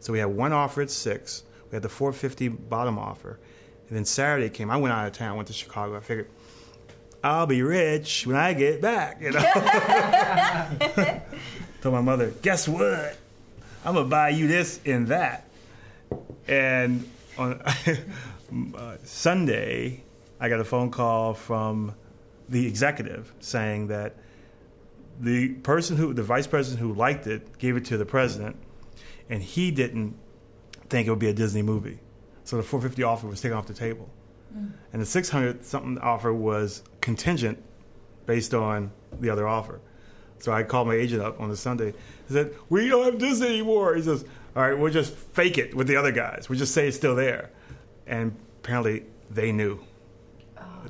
So 0.00 0.12
we 0.12 0.18
had 0.18 0.26
one 0.28 0.52
offer 0.52 0.82
at 0.82 0.90
six. 0.90 1.44
We 1.70 1.76
had 1.76 1.82
the 1.82 1.88
450 1.88 2.48
bottom 2.48 2.98
offer, 2.98 3.38
and 3.88 3.96
then 3.96 4.04
Saturday 4.04 4.50
came. 4.50 4.70
I 4.70 4.76
went 4.76 4.92
out 4.92 5.06
of 5.06 5.12
town, 5.12 5.36
went 5.36 5.46
to 5.46 5.54
Chicago. 5.54 5.96
I 5.96 6.00
figured 6.00 6.28
I'll 7.22 7.46
be 7.46 7.62
rich 7.62 8.26
when 8.26 8.36
I 8.36 8.52
get 8.52 8.80
back. 8.80 9.20
You 9.20 9.32
know. 9.32 9.40
Told 11.82 11.94
my 11.94 12.00
mother, 12.00 12.32
guess 12.42 12.66
what? 12.66 13.16
I'm 13.84 13.94
gonna 13.94 14.08
buy 14.08 14.30
you 14.30 14.48
this 14.48 14.80
and 14.84 15.06
that. 15.08 15.48
And 16.48 17.08
on 17.36 17.62
Sunday, 19.04 20.02
I 20.40 20.48
got 20.48 20.60
a 20.60 20.64
phone 20.64 20.90
call 20.90 21.34
from 21.34 21.94
the 22.48 22.66
executive 22.66 23.32
saying 23.40 23.88
that 23.88 24.16
the 25.20 25.48
person 25.48 25.96
who, 25.96 26.14
the 26.14 26.22
vice 26.22 26.46
president 26.46 26.80
who 26.80 26.94
liked 26.94 27.26
it, 27.26 27.58
gave 27.58 27.76
it 27.76 27.84
to 27.86 27.96
the 27.96 28.06
president, 28.06 28.56
and 29.28 29.42
he 29.42 29.70
didn't 29.70 30.16
think 30.88 31.06
it 31.06 31.10
would 31.10 31.18
be 31.18 31.28
a 31.28 31.34
Disney 31.34 31.62
movie. 31.62 31.98
So 32.44 32.56
the 32.56 32.62
450 32.62 33.02
offer 33.02 33.26
was 33.26 33.40
taken 33.40 33.58
off 33.58 33.66
the 33.66 33.74
table. 33.74 34.08
Mm. 34.56 34.72
And 34.92 35.02
the 35.02 35.06
600 35.06 35.64
something 35.64 35.98
offer 35.98 36.32
was 36.32 36.82
contingent 37.00 37.62
based 38.26 38.54
on 38.54 38.92
the 39.20 39.28
other 39.30 39.46
offer. 39.46 39.80
So 40.38 40.52
I 40.52 40.62
called 40.62 40.86
my 40.86 40.94
agent 40.94 41.20
up 41.20 41.40
on 41.40 41.48
the 41.48 41.56
Sunday. 41.56 41.92
He 42.26 42.32
said, 42.32 42.54
We 42.68 42.88
don't 42.88 43.04
have 43.04 43.18
Disney 43.18 43.48
anymore. 43.48 43.96
He 43.96 44.02
says, 44.02 44.24
All 44.54 44.62
right, 44.62 44.78
we'll 44.78 44.92
just 44.92 45.14
fake 45.14 45.58
it 45.58 45.74
with 45.74 45.88
the 45.88 45.96
other 45.96 46.12
guys. 46.12 46.48
We'll 46.48 46.58
just 46.58 46.72
say 46.72 46.86
it's 46.86 46.96
still 46.96 47.16
there. 47.16 47.50
And 48.06 48.36
apparently 48.60 49.04
they 49.30 49.52
knew. 49.52 49.80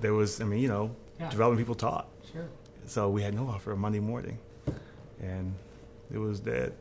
There 0.00 0.14
was, 0.14 0.40
I 0.40 0.44
mean, 0.44 0.60
you 0.60 0.68
know, 0.68 0.94
yeah. 1.18 1.30
development 1.30 1.60
people 1.60 1.74
taught. 1.74 2.08
Sure. 2.32 2.48
So 2.86 3.10
we 3.10 3.22
had 3.22 3.34
no 3.34 3.48
offer 3.48 3.74
Monday 3.76 4.00
morning. 4.00 4.38
And 5.20 5.54
it 6.12 6.18
was 6.18 6.40
dead. 6.40 6.72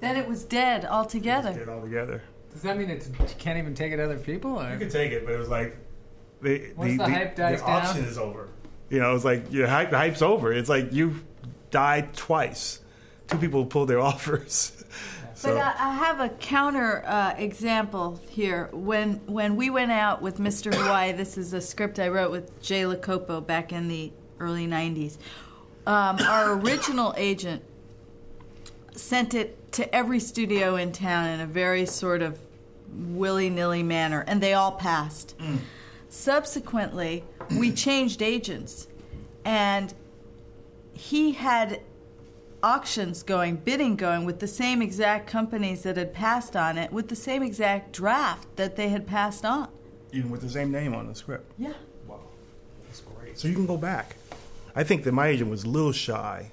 Then 0.00 0.16
it 0.16 0.28
was 0.28 0.44
dead 0.44 0.84
altogether. 0.84 1.50
It 1.50 1.58
was 1.58 1.66
dead 1.66 1.74
altogether. 1.74 2.22
Does 2.52 2.62
that 2.62 2.76
mean 2.76 2.90
it, 2.90 3.08
you 3.18 3.26
can't 3.38 3.58
even 3.58 3.74
take 3.74 3.92
it 3.92 3.96
to 3.96 4.04
other 4.04 4.18
people? 4.18 4.60
Or? 4.60 4.70
You 4.72 4.78
can 4.78 4.88
take 4.88 5.12
it, 5.12 5.24
but 5.24 5.34
it 5.34 5.38
was 5.38 5.48
like 5.48 5.76
the, 6.40 6.72
Once 6.76 6.92
the, 6.92 6.98
the, 6.98 7.04
the 7.04 7.10
hype 7.10 7.36
dies 7.36 7.60
the 7.60 7.66
auction 7.66 8.02
down? 8.02 8.10
is 8.10 8.18
over. 8.18 8.48
You 8.90 9.00
know, 9.00 9.14
it's 9.14 9.24
like 9.24 9.52
your 9.52 9.66
hype, 9.66 9.90
the 9.90 9.96
hype's 9.96 10.22
over. 10.22 10.52
It's 10.52 10.68
like 10.68 10.92
you've 10.92 11.24
died 11.70 12.14
twice. 12.14 12.80
Two 13.28 13.38
people 13.38 13.64
pulled 13.66 13.88
their 13.88 14.00
offers. 14.12 14.83
So. 15.44 15.54
But 15.54 15.62
I, 15.78 15.90
I, 15.90 15.94
have 15.94 16.20
a 16.20 16.28
counter 16.28 17.04
uh, 17.06 17.34
example 17.36 18.20
here. 18.28 18.68
When 18.72 19.20
when 19.26 19.56
we 19.56 19.70
went 19.70 19.92
out 19.92 20.22
with 20.22 20.38
Mr. 20.38 20.74
Hawaii, 20.74 21.12
this 21.12 21.38
is 21.38 21.52
a 21.52 21.60
script 21.60 21.98
I 21.98 22.08
wrote 22.08 22.30
with 22.30 22.60
Jay 22.62 22.84
Lacopo 22.84 23.40
back 23.40 23.72
in 23.72 23.88
the 23.88 24.12
early 24.40 24.66
'90s. 24.66 25.18
Um, 25.86 26.18
our 26.20 26.54
original 26.54 27.14
agent 27.16 27.62
sent 28.94 29.34
it 29.34 29.72
to 29.72 29.94
every 29.94 30.20
studio 30.20 30.76
in 30.76 30.92
town 30.92 31.28
in 31.28 31.40
a 31.40 31.46
very 31.46 31.84
sort 31.84 32.22
of 32.22 32.38
willy 32.88 33.50
nilly 33.50 33.82
manner, 33.82 34.24
and 34.26 34.42
they 34.42 34.54
all 34.54 34.72
passed. 34.72 35.36
Mm. 35.38 35.58
Subsequently, 36.08 37.24
we 37.58 37.72
changed 37.72 38.22
agents, 38.22 38.86
and 39.44 39.92
he 40.92 41.32
had 41.32 41.80
auctions 42.64 43.22
going, 43.22 43.56
bidding 43.56 43.94
going 43.94 44.24
with 44.24 44.40
the 44.40 44.48
same 44.48 44.80
exact 44.80 45.26
companies 45.26 45.82
that 45.82 45.98
had 45.98 46.14
passed 46.14 46.56
on 46.56 46.78
it, 46.78 46.90
with 46.90 47.08
the 47.08 47.16
same 47.16 47.42
exact 47.42 47.92
draft 47.92 48.56
that 48.56 48.74
they 48.74 48.88
had 48.88 49.06
passed 49.06 49.44
on. 49.44 49.68
Even 50.12 50.30
with 50.30 50.40
the 50.40 50.48
same 50.48 50.72
name 50.72 50.94
on 50.94 51.06
the 51.06 51.14
script? 51.14 51.44
Yeah. 51.58 51.74
Wow. 52.08 52.20
That's 52.86 53.02
great. 53.02 53.38
So 53.38 53.48
you 53.48 53.54
can 53.54 53.66
go 53.66 53.76
back. 53.76 54.16
I 54.74 54.82
think 54.82 55.04
that 55.04 55.12
my 55.12 55.28
agent 55.28 55.50
was 55.50 55.64
a 55.64 55.68
little 55.68 55.92
shy. 55.92 56.50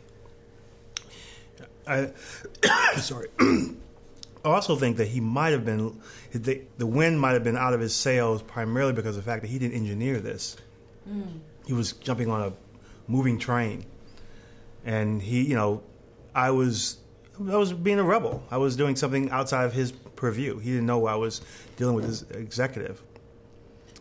I, 1.87 2.09
sorry. 2.97 3.29
I 3.39 4.49
also 4.49 4.75
think 4.75 4.97
that 4.97 5.07
he 5.07 5.21
might 5.21 5.51
have 5.51 5.63
been 5.63 6.01
the, 6.33 6.61
the 6.77 6.87
wind 6.87 7.21
might 7.21 7.33
have 7.33 7.43
been 7.43 7.57
out 7.57 7.73
of 7.73 7.79
his 7.79 7.95
sails 7.95 8.41
primarily 8.41 8.91
because 8.91 9.15
of 9.15 9.23
the 9.23 9.31
fact 9.31 9.43
that 9.43 9.49
he 9.49 9.59
didn't 9.59 9.75
engineer 9.75 10.19
this. 10.19 10.57
Mm. 11.09 11.39
He 11.67 11.73
was 11.73 11.93
jumping 11.93 12.29
on 12.29 12.41
a 12.41 12.53
moving 13.07 13.37
train, 13.37 13.85
and 14.83 15.21
he, 15.21 15.43
you 15.43 15.55
know, 15.55 15.83
I 16.33 16.51
was 16.51 16.97
I 17.39 17.55
was 17.55 17.73
being 17.73 17.99
a 17.99 18.03
rebel. 18.03 18.43
I 18.51 18.57
was 18.57 18.75
doing 18.75 18.95
something 18.95 19.29
outside 19.31 19.65
of 19.65 19.73
his 19.73 19.91
purview. 19.91 20.59
He 20.59 20.71
didn't 20.71 20.85
know 20.85 21.05
I 21.07 21.15
was 21.15 21.41
dealing 21.75 21.95
with 21.95 22.05
his 22.05 22.23
executive, 22.31 23.01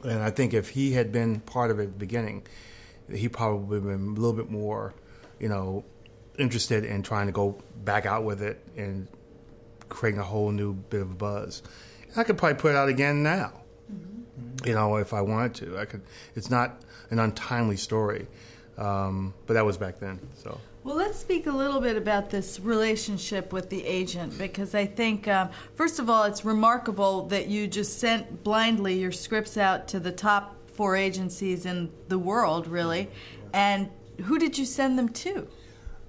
and 0.04 0.22
I 0.22 0.30
think 0.30 0.54
if 0.54 0.70
he 0.70 0.92
had 0.92 1.12
been 1.12 1.40
part 1.40 1.70
of 1.70 1.78
it 1.78 1.84
at 1.84 1.92
the 1.92 1.98
beginning, 1.98 2.46
he 3.12 3.28
probably 3.28 3.80
been 3.80 4.08
a 4.08 4.20
little 4.20 4.32
bit 4.32 4.50
more, 4.50 4.94
you 5.38 5.48
know, 5.48 5.84
interested 6.38 6.84
in 6.84 7.02
trying 7.02 7.26
to 7.26 7.32
go 7.32 7.58
back 7.84 8.06
out 8.06 8.24
with 8.24 8.42
it 8.42 8.62
and 8.76 9.08
creating 9.88 10.20
a 10.20 10.24
whole 10.24 10.50
new 10.50 10.74
bit 10.74 11.02
of 11.02 11.18
buzz. 11.18 11.62
I 12.16 12.24
could 12.24 12.38
probably 12.38 12.58
put 12.58 12.72
it 12.72 12.76
out 12.76 12.88
again 12.88 13.22
now. 13.22 13.52
Mm-hmm. 13.92 14.68
You 14.68 14.74
know, 14.74 14.96
if 14.96 15.14
I 15.14 15.20
wanted 15.20 15.54
to, 15.66 15.78
I 15.78 15.84
could. 15.84 16.02
It's 16.34 16.50
not 16.50 16.82
an 17.10 17.18
untimely 17.18 17.76
story, 17.76 18.26
um, 18.76 19.34
but 19.46 19.54
that 19.54 19.64
was 19.64 19.78
back 19.78 19.98
then. 19.98 20.20
So. 20.34 20.60
Well, 20.82 20.96
let's 20.96 21.18
speak 21.18 21.46
a 21.46 21.52
little 21.52 21.82
bit 21.82 21.96
about 21.96 22.30
this 22.30 22.58
relationship 22.58 23.52
with 23.52 23.68
the 23.68 23.84
agent 23.84 24.38
because 24.38 24.74
I 24.74 24.86
think, 24.86 25.28
um, 25.28 25.50
first 25.74 25.98
of 25.98 26.08
all, 26.08 26.24
it's 26.24 26.42
remarkable 26.42 27.26
that 27.26 27.48
you 27.48 27.66
just 27.66 27.98
sent 27.98 28.42
blindly 28.42 28.98
your 28.98 29.12
scripts 29.12 29.58
out 29.58 29.88
to 29.88 30.00
the 30.00 30.10
top 30.10 30.56
four 30.68 30.96
agencies 30.96 31.66
in 31.66 31.90
the 32.08 32.18
world, 32.18 32.66
really. 32.66 33.10
And 33.52 33.90
who 34.22 34.38
did 34.38 34.56
you 34.56 34.64
send 34.64 34.98
them 34.98 35.10
to? 35.10 35.46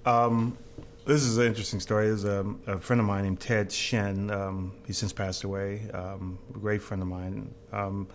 Um, 0.06 0.58
this 1.04 1.24
is 1.24 1.38
an 1.38 1.48
interesting 1.48 1.82
story. 1.82 2.08
There's 2.08 2.24
a, 2.24 2.46
a, 2.66 2.80
friend 2.80 3.02
of 3.02 3.06
mine 3.06 3.24
named 3.24 3.42
Ted 3.42 3.74
Shen. 3.74 4.32
Um, 4.32 4.72
he's 4.88 4.98
since 4.98 5.12
passed 5.12 5.44
away. 5.44 5.90
Um, 5.94 6.40
a 6.56 6.60
great 6.60 6.82
friend 6.82 7.04
of 7.04 7.10
mine. 7.10 7.54
Um, 7.74 8.08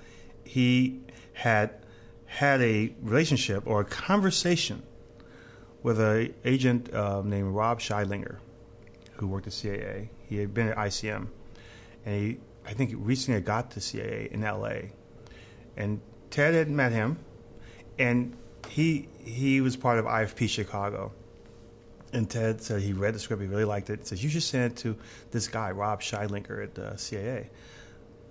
he 0.45 1.03
had 1.35 1.75
had 2.25 2.63
a 2.63 2.95
relationship 3.03 3.65
or 3.67 3.83
a 3.83 3.85
conversation 3.85 4.83
with 5.87 6.01
an 6.01 6.35
agent 6.45 6.93
uh, 6.93 7.23
named 7.25 7.55
Rob 7.55 7.79
Scheidlinger, 7.79 8.39
who 9.19 9.29
worked 9.29 9.47
at 9.47 9.53
CAA. 9.53 10.09
He 10.29 10.37
had 10.39 10.53
been 10.53 10.67
at 10.67 10.77
ICM, 10.77 11.29
and 12.05 12.21
he, 12.21 12.39
I 12.67 12.73
think, 12.73 12.93
recently 12.97 13.41
got 13.41 13.71
to 13.71 13.79
CAA 13.79 14.27
in 14.33 14.41
LA. 14.41 14.91
And 15.77 16.01
Ted 16.29 16.55
had 16.55 16.69
met 16.69 16.91
him, 16.91 17.21
and 18.01 18.37
he 18.69 19.09
he 19.21 19.61
was 19.61 19.77
part 19.77 20.01
of 20.01 20.07
IFP 20.07 20.49
Chicago. 20.49 21.13
And 22.13 22.29
Ted 22.29 22.61
said 22.61 22.83
he 22.83 22.93
read 22.93 23.15
the 23.15 23.21
script, 23.21 23.41
he 23.41 23.47
really 23.47 23.65
liked 23.65 23.89
it. 23.89 24.01
He 24.01 24.07
says, 24.07 24.25
You 24.25 24.31
should 24.31 24.43
send 24.43 24.73
it 24.73 24.77
to 24.79 24.97
this 25.31 25.47
guy, 25.47 25.71
Rob 25.71 26.01
Scheidlinger 26.01 26.65
at 26.65 26.79
uh, 26.81 26.93
CAA. 26.95 27.47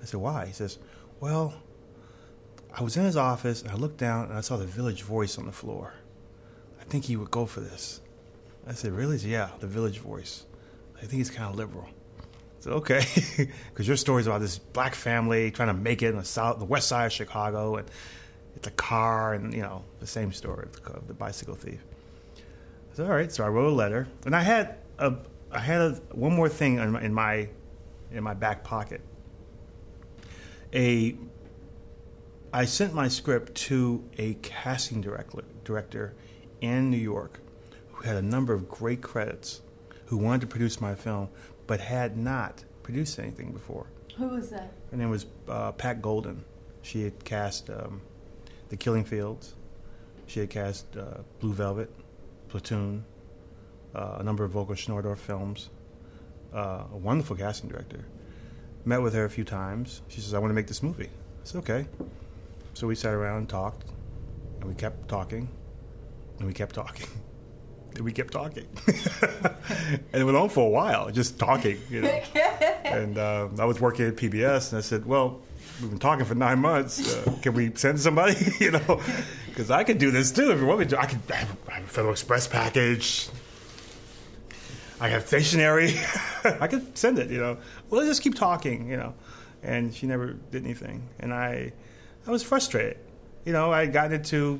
I 0.01 0.05
said, 0.05 0.19
Why? 0.19 0.47
He 0.47 0.51
says, 0.51 0.77
Well, 1.21 1.53
I 2.73 2.83
was 2.83 2.97
in 2.97 3.05
his 3.05 3.15
office, 3.15 3.61
and 3.61 3.71
I 3.71 3.75
looked 3.75 3.97
down, 3.97 4.25
and 4.25 4.37
I 4.37 4.41
saw 4.41 4.57
the 4.57 4.65
village 4.65 5.03
voice 5.03 5.37
on 5.37 5.45
the 5.45 5.53
floor. 5.53 5.93
I 6.85 6.89
think 6.89 7.05
he 7.05 7.15
would 7.15 7.31
go 7.31 7.45
for 7.45 7.61
this. 7.61 8.01
I 8.67 8.73
said, 8.73 8.91
Really? 8.91 9.17
Yeah, 9.17 9.49
the 9.59 9.67
village 9.67 9.99
voice. 9.99 10.45
I 10.97 11.01
think 11.01 11.13
he's 11.13 11.29
kind 11.29 11.49
of 11.49 11.55
liberal. 11.55 11.87
I 11.87 12.61
said, 12.61 12.73
Okay, 12.73 13.05
because 13.69 13.87
your 13.87 13.97
story's 13.97 14.27
about 14.27 14.41
this 14.41 14.57
black 14.57 14.95
family 14.95 15.51
trying 15.51 15.69
to 15.69 15.73
make 15.73 16.01
it 16.01 16.09
in 16.09 16.17
the 16.17 16.25
south, 16.25 16.59
the 16.59 16.65
west 16.65 16.87
side 16.87 17.05
of 17.05 17.11
Chicago, 17.11 17.77
and 17.77 17.89
it's 18.55 18.67
a 18.67 18.71
car, 18.71 19.33
and 19.33 19.53
you 19.53 19.61
know 19.61 19.83
the 19.99 20.07
same 20.07 20.31
story 20.31 20.67
of 20.85 21.07
the 21.07 21.13
bicycle 21.13 21.55
thief. 21.55 21.83
I 22.91 22.95
said, 22.95 23.05
All 23.05 23.15
right, 23.15 23.31
so 23.31 23.43
I 23.43 23.47
wrote 23.47 23.71
a 23.71 23.75
letter, 23.75 24.07
and 24.25 24.35
I 24.35 24.41
had 24.41 24.77
a, 24.99 25.15
I 25.51 25.59
had 25.59 25.81
a, 25.81 25.89
one 26.11 26.33
more 26.33 26.49
thing 26.49 26.77
in 26.77 26.91
my, 26.91 27.01
in 27.01 27.13
my 27.13 27.49
in 28.11 28.23
my 28.23 28.33
back 28.33 28.63
pocket. 28.63 29.01
A 30.73 31.15
I 32.53 32.65
sent 32.65 32.93
my 32.93 33.09
script 33.09 33.55
to 33.55 34.03
a 34.17 34.35
casting 34.35 35.01
director, 35.01 35.43
director 35.65 36.15
in 36.65 36.89
New 36.89 36.97
York 36.97 37.39
who 37.93 38.03
had 38.03 38.15
a 38.15 38.21
number 38.21 38.53
of 38.53 38.67
great 38.67 39.01
credits 39.01 39.61
who 40.07 40.17
wanted 40.17 40.41
to 40.41 40.47
produce 40.47 40.81
my 40.81 40.95
film 40.95 41.29
but 41.67 41.79
had 41.79 42.17
not 42.17 42.63
produced 42.83 43.17
anything 43.19 43.51
before. 43.51 43.87
Who 44.17 44.29
was 44.29 44.49
that? 44.49 44.71
Her 44.91 44.97
name 44.97 45.09
was 45.09 45.25
uh, 45.47 45.71
Pat 45.73 46.01
Golden. 46.01 46.43
She 46.81 47.03
had 47.03 47.23
cast 47.23 47.69
um, 47.69 48.01
The 48.69 48.77
Killing 48.77 49.03
Fields. 49.03 49.55
She 50.27 50.39
had 50.39 50.49
cast 50.49 50.95
uh, 50.97 51.21
Blue 51.39 51.53
Velvet, 51.53 51.89
Platoon, 52.47 53.03
uh, 53.93 54.17
a 54.19 54.23
number 54.23 54.43
of 54.43 54.51
Volker 54.51 54.75
Schlöndorff 54.75 55.17
films. 55.17 55.69
Uh, 56.53 56.83
a 56.93 56.97
wonderful 56.97 57.35
casting 57.35 57.69
director. 57.69 58.05
Met 58.85 59.01
with 59.01 59.13
her 59.13 59.25
a 59.25 59.29
few 59.29 59.43
times. 59.43 60.01
She 60.07 60.21
says, 60.21 60.33
I 60.33 60.39
want 60.39 60.51
to 60.51 60.55
make 60.55 60.67
this 60.67 60.83
movie. 60.83 61.09
I 61.09 61.43
said, 61.43 61.57
okay. 61.59 61.87
So 62.73 62.87
we 62.87 62.95
sat 62.95 63.13
around 63.13 63.37
and 63.37 63.49
talked, 63.49 63.83
and 64.59 64.69
we 64.69 64.75
kept 64.75 65.07
talking. 65.09 65.49
And 66.39 66.47
we 66.47 66.53
kept 66.53 66.75
talking. 66.75 67.07
And 67.95 67.99
we 68.05 68.11
kept 68.11 68.33
talking. 68.33 68.67
and 68.87 70.21
it 70.21 70.23
went 70.23 70.37
on 70.37 70.49
for 70.49 70.67
a 70.67 70.69
while, 70.69 71.09
just 71.11 71.39
talking, 71.39 71.79
you 71.89 72.01
know. 72.01 72.21
and 72.85 73.17
uh, 73.17 73.49
I 73.59 73.65
was 73.65 73.79
working 73.79 74.07
at 74.07 74.15
PBS, 74.15 74.71
and 74.71 74.77
I 74.77 74.81
said, 74.81 75.05
well, 75.05 75.41
we've 75.81 75.89
been 75.89 75.99
talking 75.99 76.25
for 76.25 76.35
nine 76.35 76.59
months. 76.59 77.15
Uh, 77.15 77.35
can 77.41 77.53
we 77.53 77.73
send 77.75 77.99
somebody? 77.99 78.35
you 78.59 78.71
know, 78.71 79.01
because 79.47 79.71
I 79.71 79.83
could 79.83 79.97
do 79.97 80.11
this 80.11 80.31
too 80.31 80.51
if 80.51 80.59
you 80.59 80.65
want 80.65 80.79
me 80.81 80.85
to. 80.87 80.99
I 80.99 81.05
could 81.05 81.21
have, 81.29 81.57
have 81.69 81.83
a 81.83 81.87
Federal 81.87 82.11
Express 82.11 82.47
package. 82.47 83.29
I 84.99 85.09
have 85.09 85.27
stationery. 85.27 85.93
I 86.43 86.67
could 86.67 86.97
send 86.97 87.19
it. 87.19 87.29
You 87.29 87.39
know, 87.39 87.57
well, 87.89 87.99
let's 87.99 88.09
just 88.09 88.21
keep 88.21 88.35
talking. 88.35 88.89
You 88.89 88.97
know, 88.97 89.13
and 89.63 89.93
she 89.93 90.07
never 90.07 90.33
did 90.33 90.63
anything, 90.63 91.07
and 91.19 91.33
I, 91.33 91.73
I 92.25 92.31
was 92.31 92.43
frustrated. 92.43 92.97
You 93.45 93.53
know, 93.53 93.71
I 93.71 93.81
had 93.81 93.93
gotten 93.93 94.13
into 94.13 94.59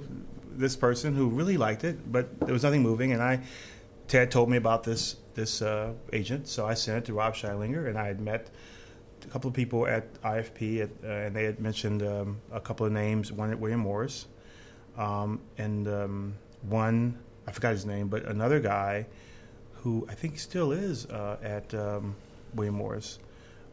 this 0.58 0.76
person 0.76 1.16
who 1.16 1.28
really 1.28 1.58
liked 1.58 1.84
it, 1.84 2.12
but 2.12 2.40
there 2.40 2.54
was 2.54 2.64
nothing 2.64 2.82
moving. 2.82 3.12
And 3.12 3.22
I, 3.22 3.42
Ted 4.08 4.32
told 4.32 4.50
me 4.50 4.58
about 4.58 4.84
this 4.84 5.18
this 5.34 5.62
uh, 5.62 5.92
agent, 6.14 6.48
so 6.48 6.66
I 6.66 6.74
sent 6.76 7.00
it 7.00 7.06
to 7.06 7.14
Rob 7.14 7.36
Scheidlinger, 7.36 7.90
and 7.90 7.98
I 7.98 8.08
had 8.08 8.22
met 8.22 8.50
a 9.24 9.28
couple 9.28 9.50
of 9.50 9.54
people 9.54 9.86
at 9.86 10.14
IFP, 10.22 10.82
at, 10.82 10.90
uh, 11.04 11.08
and 11.08 11.36
they 11.36 11.44
had 11.44 11.60
mentioned 11.60 12.04
um, 12.04 12.40
a 12.54 12.62
couple 12.62 12.86
of 12.86 12.94
names. 12.94 13.32
One 13.32 13.52
at 13.52 13.60
William 13.60 13.82
Morris, 13.82 14.28
um, 14.98 15.42
and 15.58 15.88
um, 15.88 16.36
one 16.62 17.18
I 17.48 17.52
forgot 17.52 17.74
his 17.74 17.86
name, 17.86 18.08
but 18.08 18.26
another 18.26 18.60
guy 18.60 19.08
who 19.74 20.06
I 20.10 20.14
think 20.14 20.40
still 20.40 20.72
is 20.72 21.06
uh, 21.08 21.38
at 21.44 21.74
um, 21.74 22.16
William 22.56 22.76
Morris. 22.76 23.20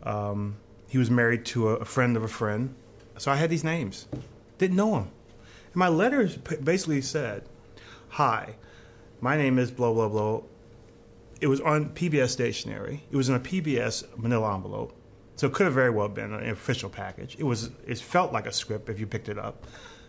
Um, 0.03 0.57
he 0.88 0.99
was 0.99 1.11
married 1.11 1.47
to 1.47 1.71
a, 1.71 1.77
a 1.77 1.85
friend 1.85 2.16
of 2.16 2.23
a 2.23 2.29
friend, 2.29 2.75
so 3.18 3.31
I 3.31 3.37
had 3.37 3.49
these 3.51 3.64
names. 3.64 4.09
Didn't 4.59 4.77
know 4.77 4.97
him 4.97 5.11
and 5.72 5.76
my 5.76 5.88
letter 5.88 6.28
basically 6.62 7.00
said, 7.00 7.44
Hi, 8.11 8.56
my 9.20 9.37
name 9.37 9.58
is 9.58 9.70
blah, 9.70 9.92
blah, 9.92 10.08
blah. 10.08 10.42
It 11.40 11.46
was 11.46 11.61
on 11.61 11.90
PBS 11.90 12.28
stationery. 12.28 13.04
It 13.11 13.16
was 13.16 13.28
in 13.28 13.35
a 13.35 13.40
PBS 13.40 14.04
manila 14.16 14.54
envelope. 14.54 14.94
So 15.37 15.46
it 15.46 15.54
could 15.54 15.64
have 15.64 15.74
very 15.74 15.90
well 15.90 16.08
been 16.08 16.32
an 16.32 16.50
official 16.50 16.90
package. 16.90 17.37
It 17.38 17.44
was. 17.44 17.70
It 17.87 17.98
felt 17.98 18.32
like 18.32 18.46
a 18.46 18.52
script 18.52 18.88
if 18.88 19.00
you 19.00 19.06
picked 19.06 19.28
it 19.28 19.38
up. 19.38 19.66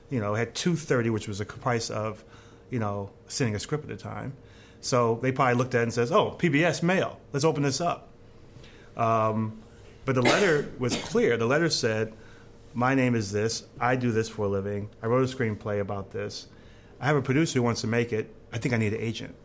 You 0.10 0.20
know, 0.20 0.36
it 0.36 0.40
had 0.40 0.56
two 0.56 0.76
thirty, 0.76 1.10
which 1.10 1.28
was 1.28 1.40
the 1.40 1.46
price 1.46 1.90
of, 1.90 2.24
you 2.70 2.78
know, 2.78 3.10
sending 3.28 3.56
a 3.56 3.60
script 3.60 3.90
at 3.90 3.98
the 3.98 4.04
time. 4.04 4.34
So 4.82 5.20
they 5.22 5.32
probably 5.32 5.56
looked 5.56 5.74
at 5.76 5.80
it 5.80 5.84
and 5.84 5.94
says, 5.94 6.12
"Oh, 6.12 6.36
PBS 6.38 6.84
mail. 6.84 7.20
Let's 7.32 7.46
open 7.46 7.64
this 7.64 7.80
up." 7.80 8.10
Um, 8.98 9.64
but 10.06 10.16
the 10.16 10.22
letter 10.22 10.70
was 10.78 10.96
clear. 10.98 11.38
The 11.38 11.48
letter 11.48 11.70
said, 11.70 12.14
my 12.74 12.96
name 12.96 13.16
is 13.16 13.32
this. 13.32 13.64
I 13.80 13.96
do 13.96 14.12
this 14.12 14.30
for 14.30 14.46
a 14.46 14.50
living. 14.50 14.90
I 15.02 15.08
wrote 15.08 15.30
a 15.30 15.36
screenplay 15.36 15.80
about 15.80 16.12
this. 16.12 16.48
I 17.00 17.08
have 17.08 17.16
a 17.16 17.22
producer 17.22 17.60
who 17.60 17.64
wants 17.64 17.82
to 17.82 17.88
make 17.88 18.12
it. 18.14 18.34
I 18.52 18.58
think 18.58 18.74
I 18.74 18.78
need 18.78 18.94
an 18.94 19.00
agent. 19.00 19.36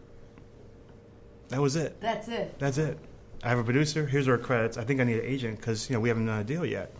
That 1.49 1.61
was 1.61 1.77
it. 1.77 2.01
That's 2.01 2.29
it. 2.29 2.59
That's 2.59 2.79
it. 2.79 2.99
I 3.43 3.49
have 3.49 3.59
a 3.59 3.64
producer. 3.64 4.07
Here's 4.07 4.29
our 4.29 4.38
credits. 4.38 4.77
I 4.77 4.85
think 4.85 5.01
I 5.01 5.05
need 5.05 5.19
an 5.19 5.25
agent 5.25 5.59
because 5.59 5.88
you 5.88 5.95
know 5.95 6.01
we 6.01 6.09
haven't 6.09 6.27
done 6.27 6.41
a 6.41 6.45
deal 6.45 6.64
yet. 6.64 6.93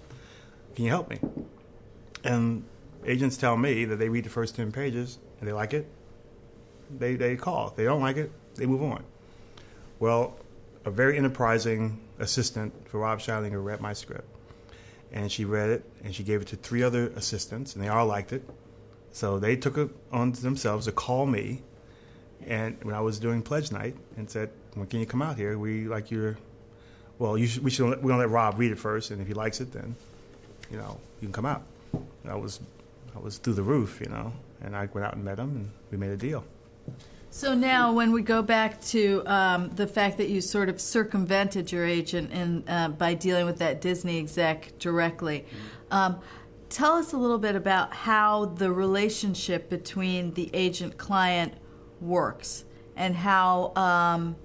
Can 0.75 0.85
you 0.85 0.91
help 0.91 1.11
me? 1.11 1.19
And 2.25 2.65
agents 3.05 3.37
tell 3.37 3.57
me 3.57 3.85
that 3.85 3.97
they 3.97 4.09
read 4.09 4.25
the 4.25 4.31
first 4.31 4.55
ten 4.57 4.73
pages 4.73 5.19
and 5.41 5.49
they 5.49 5.53
like 5.53 5.75
it. 5.75 5.87
They 6.97 7.17
they 7.17 7.37
call. 7.37 7.69
If 7.69 7.77
they 7.77 7.85
don't 7.85 8.01
like 8.01 8.17
it, 8.17 8.31
they 8.55 8.67
move 8.67 8.83
on. 8.83 9.05
Well, 9.99 10.37
a 10.85 10.91
very 10.91 11.17
enterprising 11.17 12.01
assistant 12.19 12.89
for 12.89 13.01
Rob 13.01 13.19
Scheidlinger 13.19 13.63
read 13.63 13.81
my 13.81 13.93
script 13.93 14.29
and 15.13 15.31
she 15.31 15.45
read 15.45 15.71
it 15.71 15.85
and 16.05 16.15
she 16.15 16.23
gave 16.23 16.43
it 16.43 16.49
to 16.49 16.57
three 16.57 16.83
other 16.83 17.09
assistants 17.17 17.75
and 17.75 17.83
they 17.83 17.89
all 17.89 18.07
liked 18.07 18.33
it. 18.33 18.49
So 19.13 19.39
they 19.39 19.57
took 19.57 19.79
it 19.79 19.91
on 20.13 20.33
themselves 20.33 20.87
to 20.87 20.93
call 20.93 21.27
me 21.27 21.63
and 22.47 22.83
when 22.85 22.95
i 22.95 23.01
was 23.01 23.19
doing 23.19 23.43
pledge 23.43 23.73
night 23.73 23.97
and 24.17 24.31
said 24.31 24.51
when 24.75 24.87
can 24.87 25.01
you 25.01 25.07
come 25.07 25.23
out 25.23 25.37
here? 25.37 25.59
We 25.59 25.89
like 25.89 26.11
your 26.11 26.39
well 27.19 27.37
you 27.37 27.47
should, 27.47 27.65
we 27.65 27.71
should 27.71 27.89
we're 28.03 28.09
gonna 28.09 28.19
let 28.19 28.31
rob 28.31 28.59
read 28.59 28.73
it 28.73 28.79
first 28.79 29.11
and 29.11 29.21
if 29.21 29.27
he 29.27 29.35
likes 29.35 29.61
it 29.61 29.73
then 29.73 29.97
you 30.71 30.77
know 30.77 30.99
you 31.21 31.27
can 31.27 31.33
come 31.33 31.47
out. 31.47 31.63
And 31.93 32.31
i 32.31 32.37
was 32.37 32.61
i 33.17 33.19
was 33.19 33.39
through 33.39 33.55
the 33.55 33.63
roof 33.63 34.01
you 34.01 34.09
know 34.09 34.33
and 34.63 34.77
i 34.77 34.89
went 34.93 35.07
out 35.07 35.15
and 35.15 35.25
met 35.25 35.39
him 35.39 35.57
and 35.57 35.71
we 35.91 35.97
made 35.97 36.11
a 36.11 36.17
deal 36.17 36.45
so 37.31 37.55
now, 37.55 37.93
when 37.93 38.13
we 38.13 38.23
go 38.23 38.43
back 38.43 38.81
to 38.87 39.23
um, 39.27 39.71
the 39.75 39.87
fact 39.87 40.17
that 40.17 40.29
you 40.29 40.41
sort 40.41 40.69
of 40.69 40.81
circumvented 40.81 41.71
your 41.71 41.85
agent 41.85 42.33
in, 42.33 42.65
uh, 42.69 42.89
by 42.89 43.15
dealing 43.15 43.45
with 43.45 43.59
that 43.59 43.81
Disney 43.81 44.19
exec 44.19 44.79
directly, 44.79 45.45
um, 45.91 46.21
tell 46.71 46.95
us 46.95 47.13
a 47.13 47.17
little 47.17 47.39
bit 47.39 47.55
about 47.55 47.93
how 47.93 48.47
the 48.47 48.73
relationship 48.73 49.69
between 49.69 50.33
the 50.35 50.51
agent 50.55 50.97
client 50.97 51.55
works 52.01 52.65
and 52.97 53.15
how, 53.15 53.75
um, 53.77 54.37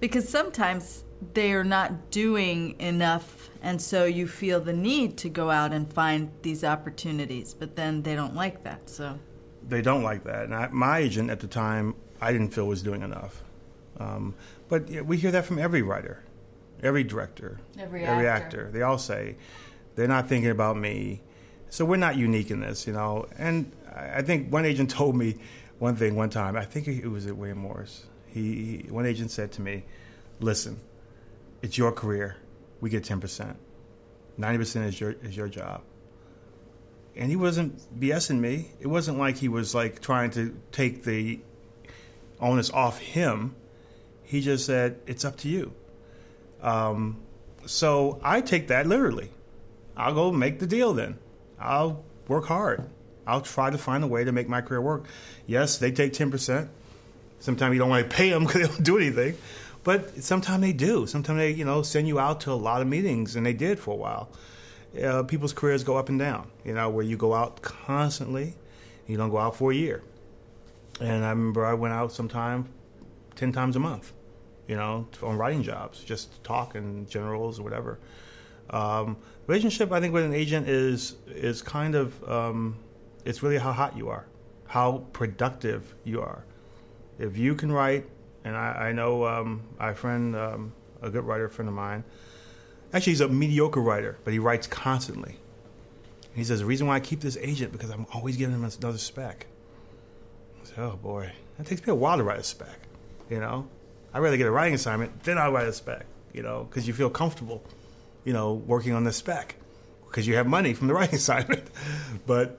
because 0.00 0.28
sometimes 0.28 1.04
they 1.34 1.52
are 1.52 1.64
not 1.64 2.10
doing 2.10 2.80
enough, 2.80 3.50
and 3.62 3.80
so 3.80 4.06
you 4.06 4.26
feel 4.26 4.58
the 4.60 4.72
need 4.72 5.18
to 5.18 5.28
go 5.28 5.50
out 5.50 5.72
and 5.72 5.92
find 5.92 6.30
these 6.42 6.64
opportunities, 6.64 7.52
but 7.52 7.76
then 7.76 8.02
they 8.02 8.14
don't 8.14 8.34
like 8.34 8.64
that. 8.64 8.88
So 8.88 9.18
they 9.70 9.82
don't 9.82 10.02
like 10.02 10.24
that. 10.24 10.44
And 10.44 10.54
I, 10.54 10.68
my 10.68 10.98
agent 10.98 11.30
at 11.30 11.40
the 11.40 11.46
time, 11.46 11.94
I 12.20 12.32
didn't 12.32 12.50
feel 12.50 12.66
was 12.66 12.82
doing 12.82 13.02
enough. 13.02 13.42
Um, 13.98 14.34
but 14.68 14.88
we 14.88 15.16
hear 15.16 15.30
that 15.30 15.44
from 15.44 15.58
every 15.58 15.82
writer, 15.82 16.22
every 16.82 17.04
director, 17.04 17.60
every, 17.78 18.04
every 18.04 18.26
actor. 18.26 18.66
actor. 18.66 18.70
They 18.70 18.82
all 18.82 18.98
say 18.98 19.36
They're 19.94 20.08
not 20.08 20.28
thinking 20.28 20.50
about 20.50 20.76
me. 20.76 21.22
So 21.68 21.84
we're 21.84 21.96
not 21.96 22.16
unique 22.16 22.50
in 22.50 22.60
this, 22.60 22.86
you 22.86 22.92
know. 22.92 23.26
And 23.38 23.70
I 23.94 24.22
think 24.22 24.52
one 24.52 24.64
agent 24.64 24.90
told 25.00 25.16
me 25.16 25.36
one 25.78 25.96
thing 25.96 26.16
one 26.16 26.30
time. 26.30 26.56
I 26.56 26.64
think 26.64 26.88
it 26.88 27.08
was 27.08 27.26
at 27.26 27.36
William 27.36 27.58
Morris. 27.58 28.06
He, 28.26 28.82
he 28.82 28.90
one 28.90 29.06
agent 29.06 29.30
said 29.30 29.52
to 29.52 29.62
me, 29.62 29.84
"Listen, 30.40 30.80
it's 31.62 31.76
your 31.76 31.92
career. 31.92 32.36
We 32.80 32.90
get 32.90 33.04
ten 33.04 33.20
percent. 33.20 33.56
Ninety 34.36 34.58
percent 34.58 34.86
is 34.86 35.00
your 35.00 35.12
is 35.22 35.36
your 35.36 35.48
job." 35.48 35.82
And 37.16 37.30
he 37.30 37.36
wasn't 37.36 38.00
BSing 38.00 38.38
me. 38.40 38.72
It 38.80 38.86
wasn't 38.86 39.18
like 39.18 39.38
he 39.38 39.48
was 39.48 39.74
like 39.74 40.00
trying 40.00 40.30
to 40.32 40.56
take 40.72 41.04
the 41.04 41.40
onus 42.40 42.70
off 42.70 42.98
him. 42.98 43.54
He 44.22 44.40
just 44.40 44.64
said, 44.64 44.98
"It's 45.06 45.24
up 45.24 45.36
to 45.38 45.48
you." 45.48 45.72
Um, 46.62 47.16
so 47.66 48.20
I 48.22 48.40
take 48.40 48.68
that 48.68 48.86
literally. 48.86 49.30
I'll 49.96 50.14
go 50.14 50.32
make 50.32 50.60
the 50.60 50.66
deal 50.66 50.94
then. 50.94 51.18
I'll 51.58 52.04
work 52.28 52.46
hard. 52.46 52.84
I'll 53.26 53.42
try 53.42 53.70
to 53.70 53.78
find 53.78 54.02
a 54.02 54.06
way 54.06 54.24
to 54.24 54.32
make 54.32 54.48
my 54.48 54.60
career 54.60 54.80
work. 54.80 55.04
Yes, 55.46 55.78
they 55.78 55.92
take 55.92 56.12
10%. 56.12 56.68
Sometimes 57.38 57.72
you 57.72 57.78
don't 57.78 57.90
want 57.90 58.08
to 58.08 58.16
pay 58.16 58.30
them 58.30 58.44
because 58.44 58.62
they 58.62 58.66
don't 58.66 58.82
do 58.82 58.96
anything. 58.96 59.36
But 59.82 60.22
sometimes 60.22 60.62
they 60.62 60.72
do. 60.72 61.06
Sometimes 61.06 61.38
they, 61.38 61.50
you 61.52 61.64
know, 61.64 61.82
send 61.82 62.06
you 62.08 62.18
out 62.18 62.40
to 62.42 62.52
a 62.52 62.54
lot 62.54 62.82
of 62.82 62.88
meetings, 62.88 63.36
and 63.36 63.46
they 63.46 63.52
did 63.52 63.78
for 63.78 63.92
a 63.92 63.96
while. 63.96 64.28
Uh, 65.02 65.22
people's 65.22 65.52
careers 65.52 65.84
go 65.84 65.96
up 65.96 66.08
and 66.08 66.18
down, 66.18 66.50
you 66.64 66.74
know, 66.74 66.90
where 66.90 67.04
you 67.04 67.16
go 67.16 67.32
out 67.32 67.62
constantly, 67.62 68.54
you 69.06 69.16
don't 69.16 69.30
go 69.30 69.38
out 69.38 69.54
for 69.54 69.70
a 69.70 69.74
year. 69.74 70.02
And 71.00 71.24
I 71.24 71.30
remember 71.30 71.64
I 71.64 71.74
went 71.74 71.94
out 71.94 72.12
sometime 72.12 72.68
10 73.36 73.52
times 73.52 73.76
a 73.76 73.78
month, 73.78 74.12
you 74.66 74.76
know, 74.76 75.06
on 75.22 75.38
writing 75.38 75.62
jobs, 75.62 76.02
just 76.02 76.42
talking 76.42 77.06
generals 77.08 77.58
or 77.60 77.62
whatever. 77.62 77.98
Um, 78.70 79.16
relationship, 79.46 79.92
I 79.92 80.00
think, 80.00 80.12
with 80.12 80.24
an 80.24 80.34
agent 80.34 80.68
is 80.68 81.16
is 81.26 81.62
kind 81.62 81.94
of 81.94 82.28
um, 82.28 82.76
it's 83.24 83.42
really 83.42 83.58
how 83.58 83.72
hot 83.72 83.96
you 83.96 84.08
are, 84.08 84.26
how 84.66 85.04
productive 85.12 85.94
you 86.04 86.20
are. 86.20 86.44
If 87.18 87.36
you 87.36 87.54
can 87.54 87.72
write, 87.72 88.08
and 88.44 88.56
I, 88.56 88.88
I 88.88 88.92
know 88.92 89.26
um, 89.26 89.62
my 89.78 89.92
friend, 89.92 90.36
um, 90.36 90.72
a 91.02 91.10
good 91.10 91.24
writer 91.24 91.48
friend 91.48 91.68
of 91.68 91.74
mine, 91.74 92.04
actually 92.92 93.12
he's 93.12 93.20
a 93.20 93.28
mediocre 93.28 93.80
writer, 93.80 94.18
but 94.24 94.32
he 94.32 94.38
writes 94.38 94.66
constantly. 94.66 95.36
He 96.34 96.44
says 96.44 96.60
the 96.60 96.66
reason 96.66 96.86
why 96.86 96.96
I 96.96 97.00
keep 97.00 97.20
this 97.20 97.36
agent 97.38 97.72
because 97.72 97.90
I'm 97.90 98.06
always 98.14 98.36
giving 98.36 98.54
him 98.54 98.64
another 98.64 98.98
spec. 98.98 99.46
I 100.62 100.66
said, 100.66 100.78
oh 100.78 100.98
boy, 101.02 101.32
that 101.58 101.66
takes 101.66 101.86
me 101.86 101.92
a 101.92 101.94
while 101.94 102.16
to 102.16 102.22
write 102.22 102.38
a 102.38 102.44
spec. 102.44 102.78
You 103.28 103.40
know, 103.40 103.68
I'd 104.14 104.20
rather 104.20 104.36
get 104.36 104.46
a 104.46 104.50
writing 104.50 104.74
assignment, 104.74 105.22
then 105.24 105.38
I'll 105.38 105.52
write 105.52 105.66
a 105.66 105.72
spec. 105.72 106.06
You 106.32 106.42
know, 106.42 106.64
because 106.64 106.86
you 106.86 106.94
feel 106.94 107.10
comfortable 107.10 107.64
you 108.24 108.32
know, 108.32 108.54
working 108.54 108.92
on 108.92 109.04
the 109.04 109.12
spec 109.12 109.56
because 110.06 110.26
you 110.26 110.34
have 110.34 110.46
money 110.46 110.74
from 110.74 110.88
the 110.88 110.94
writing 111.00 111.16
assignment. 111.16 111.64
but 112.26 112.58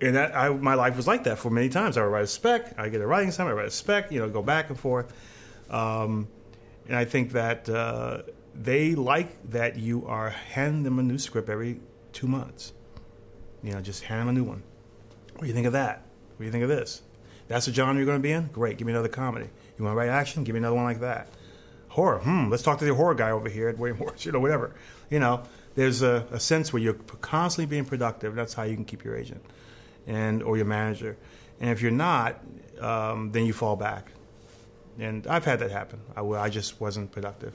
and 0.00 0.14
that 0.14 0.36
I, 0.36 0.50
my 0.50 0.74
life 0.74 0.96
was 0.96 1.06
like 1.06 1.24
that 1.24 1.38
for 1.38 1.50
many 1.50 1.68
times. 1.68 1.96
I 1.96 2.02
would 2.02 2.10
write 2.10 2.24
a 2.24 2.28
spec, 2.28 2.78
I 2.78 2.88
get 2.88 3.00
a 3.00 3.06
writing 3.06 3.30
assignment, 3.30 3.56
I 3.56 3.62
write 3.62 3.68
a 3.68 3.72
spec, 3.72 4.12
you 4.12 4.20
know, 4.20 4.28
go 4.28 4.42
back 4.42 4.68
and 4.68 4.78
forth. 4.78 5.12
Um, 5.70 6.28
and 6.86 6.96
I 6.96 7.04
think 7.04 7.32
that 7.32 7.68
uh, 7.68 8.22
they 8.62 8.94
like 8.94 9.50
that 9.50 9.76
you 9.76 10.06
are 10.06 10.30
handing 10.30 10.82
them 10.82 10.98
a 10.98 11.02
new 11.02 11.18
script 11.18 11.48
every 11.48 11.80
two 12.12 12.26
months. 12.26 12.72
You 13.62 13.72
know, 13.72 13.80
just 13.80 14.04
hand 14.04 14.22
them 14.22 14.28
a 14.28 14.32
new 14.32 14.44
one. 14.44 14.62
What 15.32 15.42
do 15.42 15.46
you 15.46 15.54
think 15.54 15.66
of 15.66 15.72
that? 15.72 16.02
What 16.36 16.38
do 16.40 16.44
you 16.44 16.52
think 16.52 16.62
of 16.62 16.68
this? 16.68 17.02
That's 17.48 17.66
the 17.66 17.72
genre 17.72 17.96
you're 17.96 18.06
going 18.06 18.18
to 18.18 18.22
be 18.22 18.32
in? 18.32 18.46
Great, 18.48 18.78
give 18.78 18.86
me 18.86 18.92
another 18.92 19.08
comedy. 19.08 19.48
You 19.78 19.84
want 19.84 19.94
to 19.94 19.98
write 19.98 20.08
action? 20.08 20.44
Give 20.44 20.54
me 20.54 20.58
another 20.58 20.76
one 20.76 20.84
like 20.84 21.00
that. 21.00 21.28
Horror, 21.88 22.18
hmm, 22.18 22.50
let's 22.50 22.62
talk 22.62 22.78
to 22.80 22.84
the 22.84 22.94
horror 22.94 23.14
guy 23.14 23.30
over 23.30 23.48
here 23.48 23.68
at 23.68 23.78
William 23.78 23.98
Morris, 23.98 24.24
you 24.26 24.32
know, 24.32 24.40
whatever 24.40 24.74
you 25.10 25.18
know, 25.18 25.42
there's 25.74 26.02
a, 26.02 26.26
a 26.30 26.40
sense 26.40 26.72
where 26.72 26.82
you're 26.82 26.94
constantly 26.94 27.66
being 27.66 27.84
productive. 27.84 28.34
That's 28.34 28.54
how 28.54 28.64
you 28.64 28.74
can 28.74 28.84
keep 28.84 29.04
your 29.04 29.16
agent 29.16 29.44
and 30.06 30.42
or 30.42 30.56
your 30.56 30.66
manager. 30.66 31.16
And 31.60 31.70
if 31.70 31.82
you're 31.82 31.90
not, 31.90 32.40
um, 32.80 33.32
then 33.32 33.46
you 33.46 33.52
fall 33.52 33.76
back. 33.76 34.08
And 34.98 35.26
I've 35.26 35.44
had 35.44 35.58
that 35.60 35.70
happen. 35.70 36.00
I, 36.16 36.22
I 36.22 36.48
just 36.48 36.80
wasn't 36.80 37.12
productive. 37.12 37.52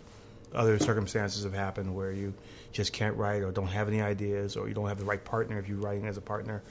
Other 0.54 0.78
circumstances 0.80 1.44
have 1.44 1.54
happened 1.54 1.96
where 1.96 2.12
you 2.12 2.34
just 2.72 2.94
can't 2.94 3.16
write 3.16 3.44
or 3.44 3.52
don't 3.52 3.68
have 3.68 3.88
any 3.88 4.02
ideas 4.02 4.56
or 4.56 4.68
you 4.68 4.74
don't 4.74 4.88
have 4.88 5.00
the 5.00 5.06
right 5.06 5.24
partner 5.24 5.60
if 5.60 5.68
you're 5.68 5.78
writing 5.78 6.08
as 6.08 6.18
a 6.18 6.22
partner 6.22 6.62